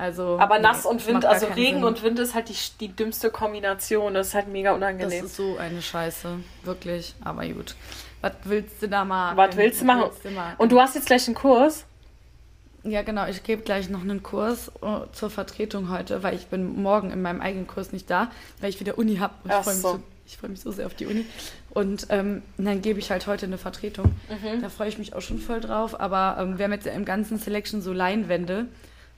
Also. 0.00 0.38
Aber 0.40 0.56
nee, 0.56 0.62
nass 0.62 0.86
und 0.86 1.00
das 1.00 1.06
Wind, 1.06 1.24
also 1.24 1.46
Regen 1.46 1.78
Sinn. 1.78 1.84
und 1.84 2.02
Wind 2.02 2.18
ist 2.18 2.34
halt 2.34 2.48
die, 2.48 2.56
die 2.80 2.88
dümmste 2.88 3.30
Kombination. 3.30 4.14
Das 4.14 4.28
ist 4.28 4.34
halt 4.34 4.48
mega 4.48 4.70
das 4.70 4.76
unangenehm. 4.78 5.26
ist 5.26 5.36
so 5.36 5.58
eine 5.58 5.82
Scheiße, 5.82 6.38
wirklich. 6.64 7.14
Aber 7.22 7.46
gut. 7.46 7.74
Was 8.22 8.32
willst 8.44 8.82
du 8.82 8.88
da 8.88 9.04
machen? 9.04 9.36
Was 9.36 9.56
willst 9.56 9.82
du 9.82 9.84
machen? 9.84 10.02
willst 10.02 10.24
du 10.24 10.30
machen? 10.30 10.54
Und 10.58 10.72
du 10.72 10.80
hast 10.80 10.94
jetzt 10.94 11.06
gleich 11.06 11.26
einen 11.26 11.34
Kurs? 11.34 11.84
Ja, 12.82 13.02
genau. 13.02 13.26
Ich 13.26 13.42
gebe 13.42 13.62
gleich 13.62 13.90
noch 13.90 14.00
einen 14.00 14.22
Kurs 14.22 14.68
äh, 14.82 15.12
zur 15.12 15.28
Vertretung 15.28 15.90
heute, 15.90 16.22
weil 16.22 16.34
ich 16.34 16.46
bin 16.46 16.82
morgen 16.82 17.10
in 17.10 17.20
meinem 17.20 17.42
eigenen 17.42 17.66
Kurs 17.66 17.92
nicht 17.92 18.08
da, 18.08 18.30
weil 18.60 18.70
ich 18.70 18.80
wieder 18.80 18.96
Uni 18.96 19.16
habe. 19.16 19.34
Ich 19.44 19.52
freue 19.52 19.74
mich, 19.74 19.82
so. 19.82 19.92
so, 19.92 20.02
ich 20.26 20.38
freu 20.38 20.48
mich 20.48 20.60
so 20.60 20.72
sehr 20.72 20.86
auf 20.86 20.94
die 20.94 21.06
Uni. 21.06 21.26
Und 21.70 22.06
ähm, 22.08 22.42
dann 22.56 22.80
gebe 22.80 22.98
ich 22.98 23.10
halt 23.10 23.26
heute 23.26 23.44
eine 23.44 23.58
Vertretung. 23.58 24.14
Mhm. 24.28 24.62
Da 24.62 24.70
freue 24.70 24.88
ich 24.88 24.96
mich 24.96 25.14
auch 25.14 25.20
schon 25.20 25.38
voll 25.38 25.60
drauf. 25.60 26.00
Aber 26.00 26.36
ähm, 26.40 26.56
wir 26.56 26.64
haben 26.64 26.72
jetzt 26.72 26.86
im 26.86 27.04
ganzen 27.04 27.38
Selection 27.38 27.82
so 27.82 27.92
Leinwände 27.92 28.66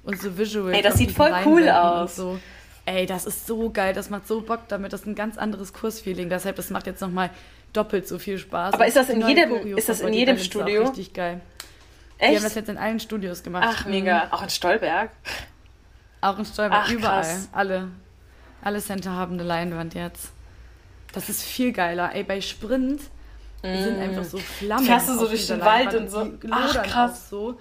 und 0.04 0.20
so 0.20 0.36
Visuals. 0.36 0.76
Ey, 0.76 0.82
das 0.82 0.96
sieht 0.98 1.12
voll 1.12 1.32
cool 1.44 1.68
aus. 1.68 2.16
So. 2.16 2.38
Ey, 2.84 3.06
das 3.06 3.26
ist 3.26 3.46
so 3.46 3.70
geil. 3.70 3.94
Das 3.94 4.10
macht 4.10 4.26
so 4.26 4.40
Bock 4.40 4.62
damit. 4.68 4.92
Das 4.92 5.02
ist 5.02 5.06
ein 5.06 5.14
ganz 5.14 5.38
anderes 5.38 5.72
Kursfeeling. 5.72 6.28
Deshalb, 6.28 6.56
das 6.56 6.70
macht 6.70 6.86
jetzt 6.86 7.00
nochmal 7.00 7.30
doppelt 7.72 8.08
so 8.08 8.18
viel 8.18 8.38
Spaß. 8.38 8.74
Aber 8.74 8.86
ist 8.86 8.96
das 8.96 9.06
Die 9.06 9.12
in 9.12 9.26
jedem- 9.28 9.50
Choreo 9.50 9.76
ist 9.76 9.88
das 9.88 10.00
in 10.00 10.12
jedem 10.12 10.34
Balance 10.36 10.40
ist 10.42 10.46
Studio? 10.46 10.82
Richtig 10.88 11.12
geil. 11.14 11.40
Wir 12.18 12.28
haben 12.28 12.34
das 12.34 12.44
Echt? 12.44 12.56
jetzt 12.56 12.68
in 12.68 12.78
allen 12.78 13.00
Studios 13.00 13.42
gemacht. 13.42 13.64
Ach, 13.66 13.84
Mhm. 13.84 13.90
mega. 13.92 14.28
Auch 14.30 14.42
in 14.42 14.50
Stolberg? 14.50 15.10
Auch 16.20 16.38
in 16.38 16.44
Stolberg, 16.44 16.82
Ach, 16.86 16.90
überall. 16.90 17.22
krass. 17.22 17.48
Alle, 17.52 17.88
alle 18.62 18.80
Center 18.80 19.10
haben 19.12 19.34
eine 19.34 19.42
Leinwand 19.42 19.94
jetzt. 19.94 20.30
Das 21.12 21.28
ist 21.28 21.42
viel 21.42 21.72
geiler. 21.72 22.14
Ey, 22.14 22.22
bei 22.24 22.40
Sprint 22.40 23.00
sind 23.62 23.98
einfach 24.00 24.24
so 24.24 24.38
Flammen. 24.38 24.84
Mm. 24.84 24.86
Fährst 24.86 25.08
du 25.08 25.14
so 25.18 25.26
durch 25.28 25.46
den 25.46 25.60
Wald 25.60 25.92
Leinwand 25.92 26.14
und 26.14 26.40
so? 26.42 26.48
Ach, 26.50 26.82
krass. 26.82 27.12
auch 27.12 27.16
so. 27.16 27.60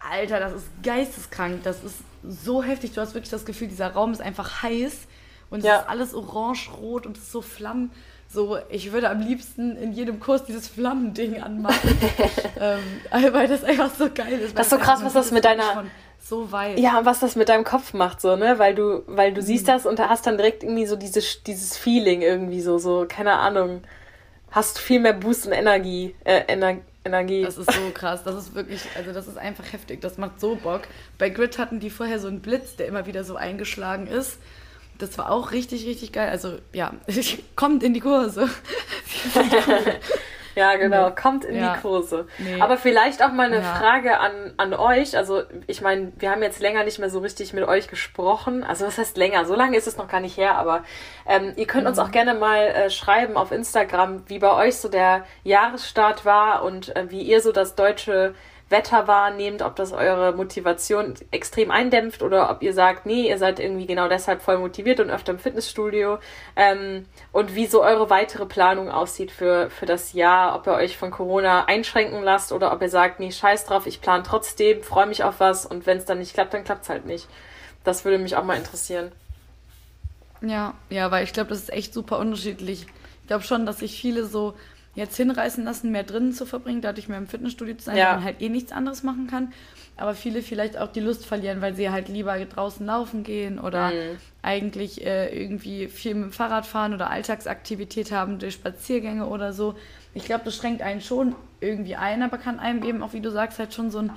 Alter, 0.00 0.40
das 0.40 0.52
ist 0.54 0.66
geisteskrank. 0.82 1.62
Das 1.62 1.82
ist 1.84 1.96
so 2.22 2.62
heftig. 2.62 2.92
Du 2.92 3.00
hast 3.00 3.14
wirklich 3.14 3.30
das 3.30 3.44
Gefühl, 3.44 3.68
dieser 3.68 3.88
Raum 3.92 4.12
ist 4.12 4.20
einfach 4.20 4.62
heiß 4.62 4.92
und 5.50 5.64
Ja. 5.64 5.76
es 5.76 5.82
ist 5.82 5.88
alles 5.88 6.14
orange-rot 6.14 7.06
und 7.06 7.16
es 7.16 7.24
ist 7.24 7.32
so 7.32 7.42
Flammen. 7.42 7.90
So, 8.32 8.58
ich 8.68 8.92
würde 8.92 9.10
am 9.10 9.20
liebsten 9.20 9.76
in 9.76 9.92
jedem 9.92 10.20
Kurs 10.20 10.44
dieses 10.44 10.68
Flammending 10.68 11.42
anmachen. 11.42 11.98
ähm, 12.60 12.80
weil 13.32 13.48
das 13.48 13.64
einfach 13.64 13.90
so 13.92 14.08
geil 14.14 14.38
ist. 14.38 14.56
Das 14.56 14.66
ist 14.66 14.70
so 14.70 14.78
krass, 14.78 15.00
was 15.02 15.12
das 15.14 15.32
mit 15.32 15.44
deiner- 15.44 15.84
So 16.22 16.52
weit. 16.52 16.78
Ja, 16.78 16.98
und 16.98 17.06
was 17.06 17.18
das 17.20 17.34
mit 17.34 17.48
deinem 17.48 17.64
Kopf 17.64 17.92
macht, 17.94 18.20
so, 18.20 18.36
ne? 18.36 18.58
Weil 18.58 18.74
du, 18.74 19.02
weil 19.06 19.32
du 19.32 19.40
Mhm. 19.40 19.46
siehst 19.46 19.66
das 19.68 19.84
und 19.86 19.98
da 19.98 20.08
hast 20.10 20.26
dann 20.26 20.36
direkt 20.36 20.62
irgendwie 20.62 20.86
so 20.86 20.94
dieses, 20.94 21.42
dieses 21.42 21.76
Feeling 21.76 22.22
irgendwie 22.22 22.60
so, 22.60 22.78
so, 22.78 23.06
keine 23.08 23.32
Ahnung. 23.32 23.82
Hast 24.52 24.78
viel 24.78 25.00
mehr 25.00 25.12
Boost 25.14 25.46
und 25.46 25.52
Energie, 25.52 26.14
äh, 26.24 26.42
Ener 26.46 26.76
Energie. 27.04 27.42
Das 27.42 27.58
ist 27.58 27.72
so 27.72 27.90
krass. 27.94 28.24
Das 28.24 28.34
ist 28.34 28.54
wirklich, 28.54 28.82
also 28.96 29.12
das 29.12 29.26
ist 29.26 29.38
einfach 29.38 29.72
heftig. 29.72 30.00
Das 30.00 30.18
macht 30.18 30.40
so 30.40 30.56
Bock. 30.56 30.82
Bei 31.18 31.30
Grid 31.30 31.58
hatten 31.58 31.80
die 31.80 31.90
vorher 31.90 32.18
so 32.18 32.28
einen 32.28 32.40
Blitz, 32.40 32.76
der 32.76 32.86
immer 32.86 33.06
wieder 33.06 33.24
so 33.24 33.36
eingeschlagen 33.36 34.06
ist. 34.06 34.38
Das 34.98 35.16
war 35.16 35.30
auch 35.30 35.52
richtig, 35.52 35.86
richtig 35.86 36.12
geil. 36.12 36.28
Also 36.28 36.58
ja, 36.72 36.92
kommt 37.56 37.82
in 37.82 37.94
die 37.94 38.00
Kurse. 38.00 38.48
Ja, 40.60 40.76
genau, 40.76 41.10
kommt 41.10 41.44
in 41.44 41.56
Ja. 41.56 41.72
die 41.74 41.80
Kurse. 41.80 42.26
Nee. 42.38 42.60
Aber 42.60 42.76
vielleicht 42.76 43.22
auch 43.24 43.32
mal 43.32 43.46
eine 43.46 43.62
Ja. 43.62 43.74
Frage 43.74 44.18
an, 44.20 44.52
an 44.58 44.74
euch. 44.74 45.16
Also, 45.16 45.42
ich 45.66 45.80
meine, 45.80 46.12
wir 46.18 46.30
haben 46.30 46.42
jetzt 46.42 46.60
länger 46.60 46.84
nicht 46.84 46.98
mehr 46.98 47.08
so 47.10 47.18
richtig 47.20 47.52
mit 47.54 47.64
euch 47.66 47.88
gesprochen. 47.88 48.62
Also, 48.62 48.86
was 48.86 48.98
heißt 48.98 49.16
länger? 49.16 49.44
So 49.46 49.54
lange 49.54 49.76
ist 49.76 49.86
es 49.86 49.96
noch 49.96 50.08
gar 50.08 50.20
nicht 50.20 50.36
her, 50.36 50.56
aber 50.58 50.84
ähm, 51.26 51.52
ihr 51.56 51.66
könnt 51.66 51.86
uns 51.86 51.96
Mhm. 51.98 52.04
auch 52.04 52.10
gerne 52.10 52.34
mal 52.34 52.58
äh, 52.58 52.90
schreiben 52.90 53.36
auf 53.36 53.52
Instagram, 53.52 54.24
wie 54.28 54.38
bei 54.38 54.52
euch 54.52 54.76
so 54.76 54.88
der 54.88 55.24
Jahresstart 55.44 56.24
war 56.24 56.62
und 56.62 56.94
äh, 56.94 57.10
wie 57.10 57.22
ihr 57.22 57.40
so 57.40 57.52
das 57.52 57.74
deutsche 57.74 58.34
Wetter 58.70 59.08
wahrnehmt, 59.08 59.62
ob 59.62 59.74
das 59.74 59.92
eure 59.92 60.32
Motivation 60.32 61.14
extrem 61.32 61.72
eindämpft 61.72 62.22
oder 62.22 62.50
ob 62.50 62.62
ihr 62.62 62.72
sagt, 62.72 63.04
nee, 63.04 63.28
ihr 63.28 63.36
seid 63.36 63.58
irgendwie 63.58 63.86
genau 63.86 64.08
deshalb 64.08 64.40
voll 64.40 64.58
motiviert 64.58 65.00
und 65.00 65.10
öfter 65.10 65.32
im 65.32 65.40
Fitnessstudio 65.40 66.18
ähm, 66.54 67.06
und 67.32 67.56
wie 67.56 67.66
so 67.66 67.82
eure 67.82 68.10
weitere 68.10 68.46
Planung 68.46 68.88
aussieht 68.88 69.32
für, 69.32 69.70
für 69.70 69.86
das 69.86 70.12
Jahr, 70.12 70.54
ob 70.54 70.68
ihr 70.68 70.74
euch 70.74 70.96
von 70.96 71.10
Corona 71.10 71.64
einschränken 71.64 72.22
lasst 72.22 72.52
oder 72.52 72.72
ob 72.72 72.80
ihr 72.80 72.88
sagt, 72.88 73.18
nee, 73.18 73.32
scheiß 73.32 73.64
drauf, 73.64 73.86
ich 73.86 74.00
plane 74.00 74.22
trotzdem, 74.24 74.82
freue 74.84 75.06
mich 75.06 75.24
auf 75.24 75.40
was 75.40 75.66
und 75.66 75.86
wenn 75.86 75.98
es 75.98 76.04
dann 76.04 76.20
nicht 76.20 76.34
klappt, 76.34 76.54
dann 76.54 76.64
klappt 76.64 76.84
es 76.84 76.88
halt 76.88 77.06
nicht. 77.06 77.28
Das 77.82 78.04
würde 78.04 78.18
mich 78.18 78.36
auch 78.36 78.44
mal 78.44 78.56
interessieren. 78.56 79.10
Ja, 80.42 80.74
ja, 80.88 81.10
weil 81.10 81.24
ich 81.24 81.32
glaube, 81.32 81.50
das 81.50 81.58
ist 81.58 81.72
echt 81.72 81.92
super 81.92 82.18
unterschiedlich. 82.18 82.86
Ich 83.22 83.26
glaube 83.26 83.42
schon, 83.42 83.66
dass 83.66 83.80
sich 83.80 84.00
viele 84.00 84.24
so 84.26 84.54
jetzt 84.94 85.16
hinreißen 85.16 85.64
lassen, 85.64 85.90
mehr 85.92 86.02
drinnen 86.02 86.32
zu 86.32 86.46
verbringen, 86.46 86.80
dadurch 86.80 87.08
mehr 87.08 87.18
im 87.18 87.28
Fitnessstudio 87.28 87.76
zu 87.76 87.84
sein, 87.84 87.96
Ja. 87.96 88.06
weil 88.08 88.14
man 88.16 88.24
halt 88.24 88.42
eh 88.42 88.48
nichts 88.48 88.72
anderes 88.72 89.02
machen 89.02 89.26
kann. 89.28 89.52
Aber 89.96 90.14
viele 90.14 90.42
vielleicht 90.42 90.78
auch 90.78 90.88
die 90.88 91.00
Lust 91.00 91.26
verlieren, 91.26 91.60
weil 91.60 91.74
sie 91.74 91.90
halt 91.90 92.08
lieber 92.08 92.38
draußen 92.44 92.84
laufen 92.86 93.22
gehen 93.22 93.58
oder 93.58 93.90
Mhm. 93.90 94.16
eigentlich 94.42 95.04
äh, 95.06 95.28
irgendwie 95.42 95.88
viel 95.88 96.14
mit 96.14 96.24
dem 96.24 96.32
Fahrrad 96.32 96.66
fahren 96.66 96.94
oder 96.94 97.10
Alltagsaktivität 97.10 98.10
haben 98.10 98.38
durch 98.38 98.54
Spaziergänge 98.54 99.26
oder 99.26 99.52
so. 99.52 99.74
Ich 100.14 100.24
glaube, 100.24 100.44
das 100.44 100.56
schränkt 100.56 100.82
einen 100.82 101.00
schon 101.02 101.34
irgendwie 101.60 101.96
ein, 101.96 102.22
aber 102.22 102.38
kann 102.38 102.58
einem 102.58 102.82
eben 102.82 103.02
auch, 103.02 103.12
wie 103.12 103.20
du 103.20 103.30
sagst, 103.30 103.58
halt 103.58 103.74
schon 103.74 103.90
so 103.90 103.98
ein 103.98 104.10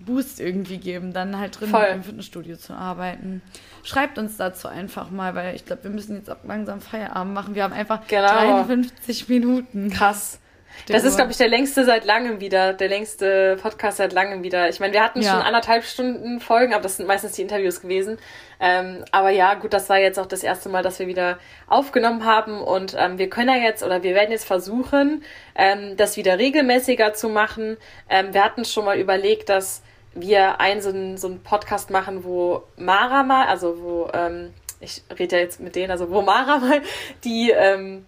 Boost 0.00 0.40
irgendwie 0.40 0.78
geben, 0.78 1.12
dann 1.12 1.38
halt 1.38 1.58
drin 1.58 1.70
Voll. 1.70 1.86
im 1.92 2.02
Fitnessstudio 2.02 2.56
zu 2.56 2.74
arbeiten. 2.74 3.42
Schreibt 3.84 4.18
uns 4.18 4.36
dazu 4.36 4.68
einfach 4.68 5.10
mal, 5.10 5.34
weil 5.34 5.54
ich 5.54 5.64
glaube, 5.64 5.84
wir 5.84 5.90
müssen 5.90 6.16
jetzt 6.16 6.30
auch 6.30 6.44
langsam 6.44 6.80
Feierabend 6.80 7.32
machen. 7.34 7.54
Wir 7.54 7.62
haben 7.64 7.72
einfach 7.72 8.06
Genau. 8.06 8.28
53 8.28 9.28
Minuten. 9.28 9.90
Krass. 9.90 10.40
Der 10.88 10.96
Das 10.96 11.04
ist, 11.04 11.16
glaube 11.16 11.30
ich, 11.30 11.36
der 11.38 11.48
längste 11.48 11.84
seit 11.84 12.04
langem 12.04 12.40
wieder, 12.40 12.72
der 12.72 12.88
längste 12.88 13.56
Podcast 13.62 13.96
seit 13.98 14.12
langem 14.12 14.42
wieder. 14.42 14.68
Ich 14.68 14.80
meine, 14.80 14.92
wir 14.92 15.02
hatten 15.02 15.22
Ja. 15.22 15.30
schon 15.32 15.40
anderthalb 15.40 15.84
Stunden 15.84 16.40
Folgen, 16.40 16.74
aber 16.74 16.82
das 16.82 16.96
sind 16.98 17.06
meistens 17.06 17.32
die 17.32 17.42
Interviews 17.42 17.80
gewesen. 17.80 18.18
Ähm, 18.60 19.04
aber 19.10 19.30
ja, 19.30 19.54
gut, 19.54 19.72
das 19.72 19.88
war 19.88 19.98
jetzt 19.98 20.18
auch 20.18 20.26
das 20.26 20.42
erste 20.42 20.68
Mal, 20.68 20.82
dass 20.82 20.98
wir 20.98 21.06
wieder 21.06 21.38
aufgenommen 21.66 22.24
haben 22.24 22.60
und 22.60 22.94
ähm, 22.98 23.18
wir 23.18 23.28
können 23.30 23.48
ja 23.48 23.62
jetzt 23.62 23.82
oder 23.82 24.02
wir 24.02 24.14
werden 24.14 24.30
jetzt 24.30 24.46
versuchen, 24.46 25.24
ähm, 25.54 25.96
das 25.96 26.16
wieder 26.16 26.38
regelmäßiger 26.38 27.14
zu 27.14 27.28
machen. 27.28 27.76
Ähm, 28.08 28.32
wir 28.34 28.44
hatten 28.44 28.64
schon 28.64 28.84
mal 28.84 28.98
überlegt, 28.98 29.48
dass 29.48 29.82
wir 30.14 30.60
einen 30.60 30.80
so 30.80 30.90
einen, 30.90 31.16
so 31.16 31.26
einen 31.28 31.42
Podcast 31.42 31.90
machen, 31.90 32.24
wo 32.24 32.62
Mara 32.76 33.22
mal, 33.22 33.46
also 33.46 33.82
wo, 33.82 34.08
ähm, 34.14 34.52
ich 34.80 35.02
rede 35.18 35.36
ja 35.36 35.42
jetzt 35.42 35.60
mit 35.60 35.74
denen, 35.76 35.90
also 35.90 36.10
wo 36.10 36.22
Mara 36.22 36.58
mal 36.58 36.82
die, 37.24 37.50
ähm, 37.50 38.06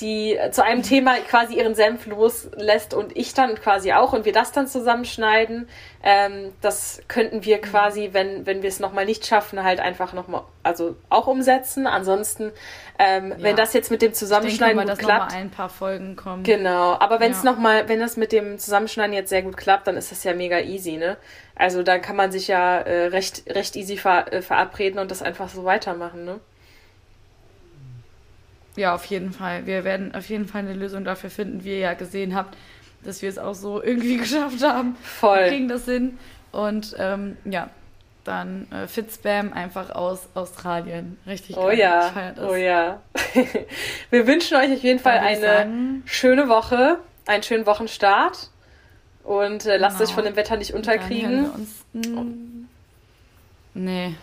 die 0.00 0.38
zu 0.50 0.64
einem 0.64 0.82
Thema 0.82 1.16
quasi 1.28 1.54
ihren 1.58 1.74
Senf 1.74 2.06
loslässt 2.06 2.94
und 2.94 3.16
ich 3.16 3.34
dann 3.34 3.54
quasi 3.54 3.92
auch 3.92 4.12
und 4.12 4.24
wir 4.24 4.32
das 4.32 4.52
dann 4.52 4.66
zusammenschneiden. 4.66 5.68
Ähm, 6.02 6.52
das 6.60 7.02
könnten 7.08 7.44
wir 7.44 7.60
quasi, 7.60 8.10
wenn, 8.12 8.46
wenn 8.46 8.62
wir 8.62 8.68
es 8.68 8.80
nochmal 8.80 9.04
nicht 9.04 9.26
schaffen, 9.26 9.62
halt 9.62 9.80
einfach 9.80 10.12
nochmal, 10.12 10.42
also 10.62 10.96
auch 11.10 11.26
umsetzen. 11.26 11.86
Ansonsten, 11.86 12.52
ähm, 12.98 13.34
wenn 13.38 13.54
das 13.56 13.72
jetzt 13.74 13.90
mit 13.90 14.00
dem 14.02 14.06
ich 14.12 14.18
denke 14.18 14.18
Zusammenschneiden 14.18 14.76
mal, 14.76 14.82
gut 14.82 14.92
dass 14.92 14.98
klappt. 14.98 15.24
nochmal 15.26 15.40
ein 15.42 15.50
paar 15.50 15.68
Folgen 15.68 16.16
kommen. 16.16 16.42
Genau, 16.42 16.94
aber 16.98 17.20
wenn 17.20 17.32
es 17.32 17.42
Ja. 17.42 17.52
noch 17.52 17.58
mal, 17.58 17.88
wenn 17.88 18.00
das 18.00 18.16
mit 18.16 18.32
dem 18.32 18.58
Zusammenschneiden 18.58 19.14
jetzt 19.14 19.28
sehr 19.28 19.42
gut 19.42 19.56
klappt, 19.56 19.86
dann 19.86 19.96
ist 19.96 20.10
das 20.10 20.24
ja 20.24 20.32
mega 20.34 20.58
easy, 20.60 20.96
ne? 20.96 21.16
Also 21.54 21.82
da 21.82 21.98
kann 21.98 22.16
man 22.16 22.32
sich 22.32 22.48
ja 22.48 22.78
äh, 22.78 23.06
recht, 23.08 23.42
recht 23.48 23.76
easy 23.76 23.98
ver, 23.98 24.32
äh, 24.32 24.40
verabreden 24.40 24.98
und 24.98 25.10
das 25.10 25.22
einfach 25.22 25.50
so 25.50 25.64
weitermachen, 25.64 26.24
ne? 26.24 26.40
Ja, 28.76 28.94
auf 28.94 29.04
jeden 29.06 29.32
Fall. 29.32 29.66
Wir 29.66 29.84
werden 29.84 30.14
auf 30.14 30.28
jeden 30.28 30.46
Fall 30.46 30.60
eine 30.62 30.74
Lösung 30.74 31.04
dafür 31.04 31.30
finden, 31.30 31.64
wie 31.64 31.70
ihr 31.70 31.78
ja 31.78 31.94
gesehen 31.94 32.34
habt, 32.34 32.56
dass 33.04 33.20
wir 33.22 33.28
es 33.28 33.38
auch 33.38 33.54
so 33.54 33.82
irgendwie 33.82 34.16
geschafft 34.18 34.62
haben. 34.62 34.94
Wir 34.96 35.04
Voll. 35.04 35.48
kriegen 35.48 35.68
das 35.68 35.84
hin. 35.84 36.18
Und 36.52 36.94
ähm, 36.98 37.36
ja, 37.44 37.70
dann 38.24 38.70
äh, 38.70 38.86
Fitspam 38.86 39.52
einfach 39.52 39.90
aus 39.90 40.28
Australien. 40.34 41.18
Richtig 41.26 41.56
Oh 41.56 41.66
geil. 41.66 41.74
Ich 41.74 41.80
ja, 41.80 42.32
oh 42.48 42.54
ja. 42.54 43.00
Wir 44.10 44.26
wünschen 44.26 44.56
euch 44.56 44.72
auf 44.72 44.82
jeden 44.82 44.98
Fall 44.98 45.16
Dann 45.16 45.24
eine 45.24 45.40
sagen, 45.40 46.02
schöne 46.06 46.48
Woche, 46.48 46.98
einen 47.26 47.42
schönen 47.42 47.66
Wochenstart 47.66 48.50
und 49.24 49.66
äh, 49.66 49.76
lasst 49.78 49.98
Genau. 49.98 50.08
euch 50.10 50.14
von 50.14 50.24
dem 50.24 50.36
Wetter 50.36 50.56
nicht 50.56 50.70
dann 50.72 50.78
unterkriegen. 50.78 51.44
wir 51.44 51.54
Uns, 51.54 51.84
mm, 51.92 52.64
nee. 53.74 54.14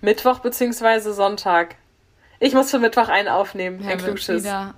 Mittwoch 0.00 0.40
beziehungsweise 0.40 1.12
Sonntag. 1.14 1.76
Ich 2.38 2.54
muss 2.54 2.70
für 2.70 2.78
Mittwoch 2.78 3.08
einen 3.08 3.28
aufnehmen, 3.28 3.80
Herr 3.80 3.96
Klugschiss. 3.96 4.44
wieder. 4.44 4.74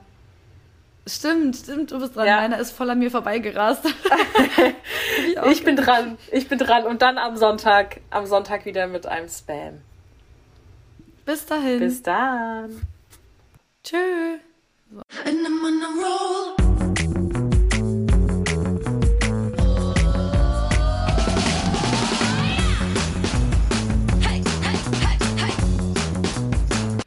Stimmt, 1.07 1.57
stimmt, 1.57 1.91
du 1.91 1.99
bist 1.99 2.15
dran. 2.17 2.27
Ja. 2.27 2.37
Meiner 2.37 2.59
ist 2.59 2.73
voll 2.73 2.91
an 2.91 2.99
mir 2.99 3.11
vorbeigerast. 3.11 3.85
ich, 5.27 5.37
Ich 5.51 5.65
bin 5.65 5.77
dran, 5.77 6.19
ich 6.31 6.49
bin 6.49 6.59
dran 6.59 6.85
und 6.85 7.01
dann 7.01 7.17
am 7.17 7.37
Sonntag, 7.37 8.01
am 8.11 8.27
Sonntag 8.27 8.67
wieder 8.67 8.87
mit 8.87 9.07
einem 9.07 9.29
Spam. 9.29 9.81
Bis 11.25 11.47
dahin. 11.47 11.81
Bis 11.81 12.03
dann. 12.03 12.83
Tschö. 13.83 14.39
And 15.25 16.78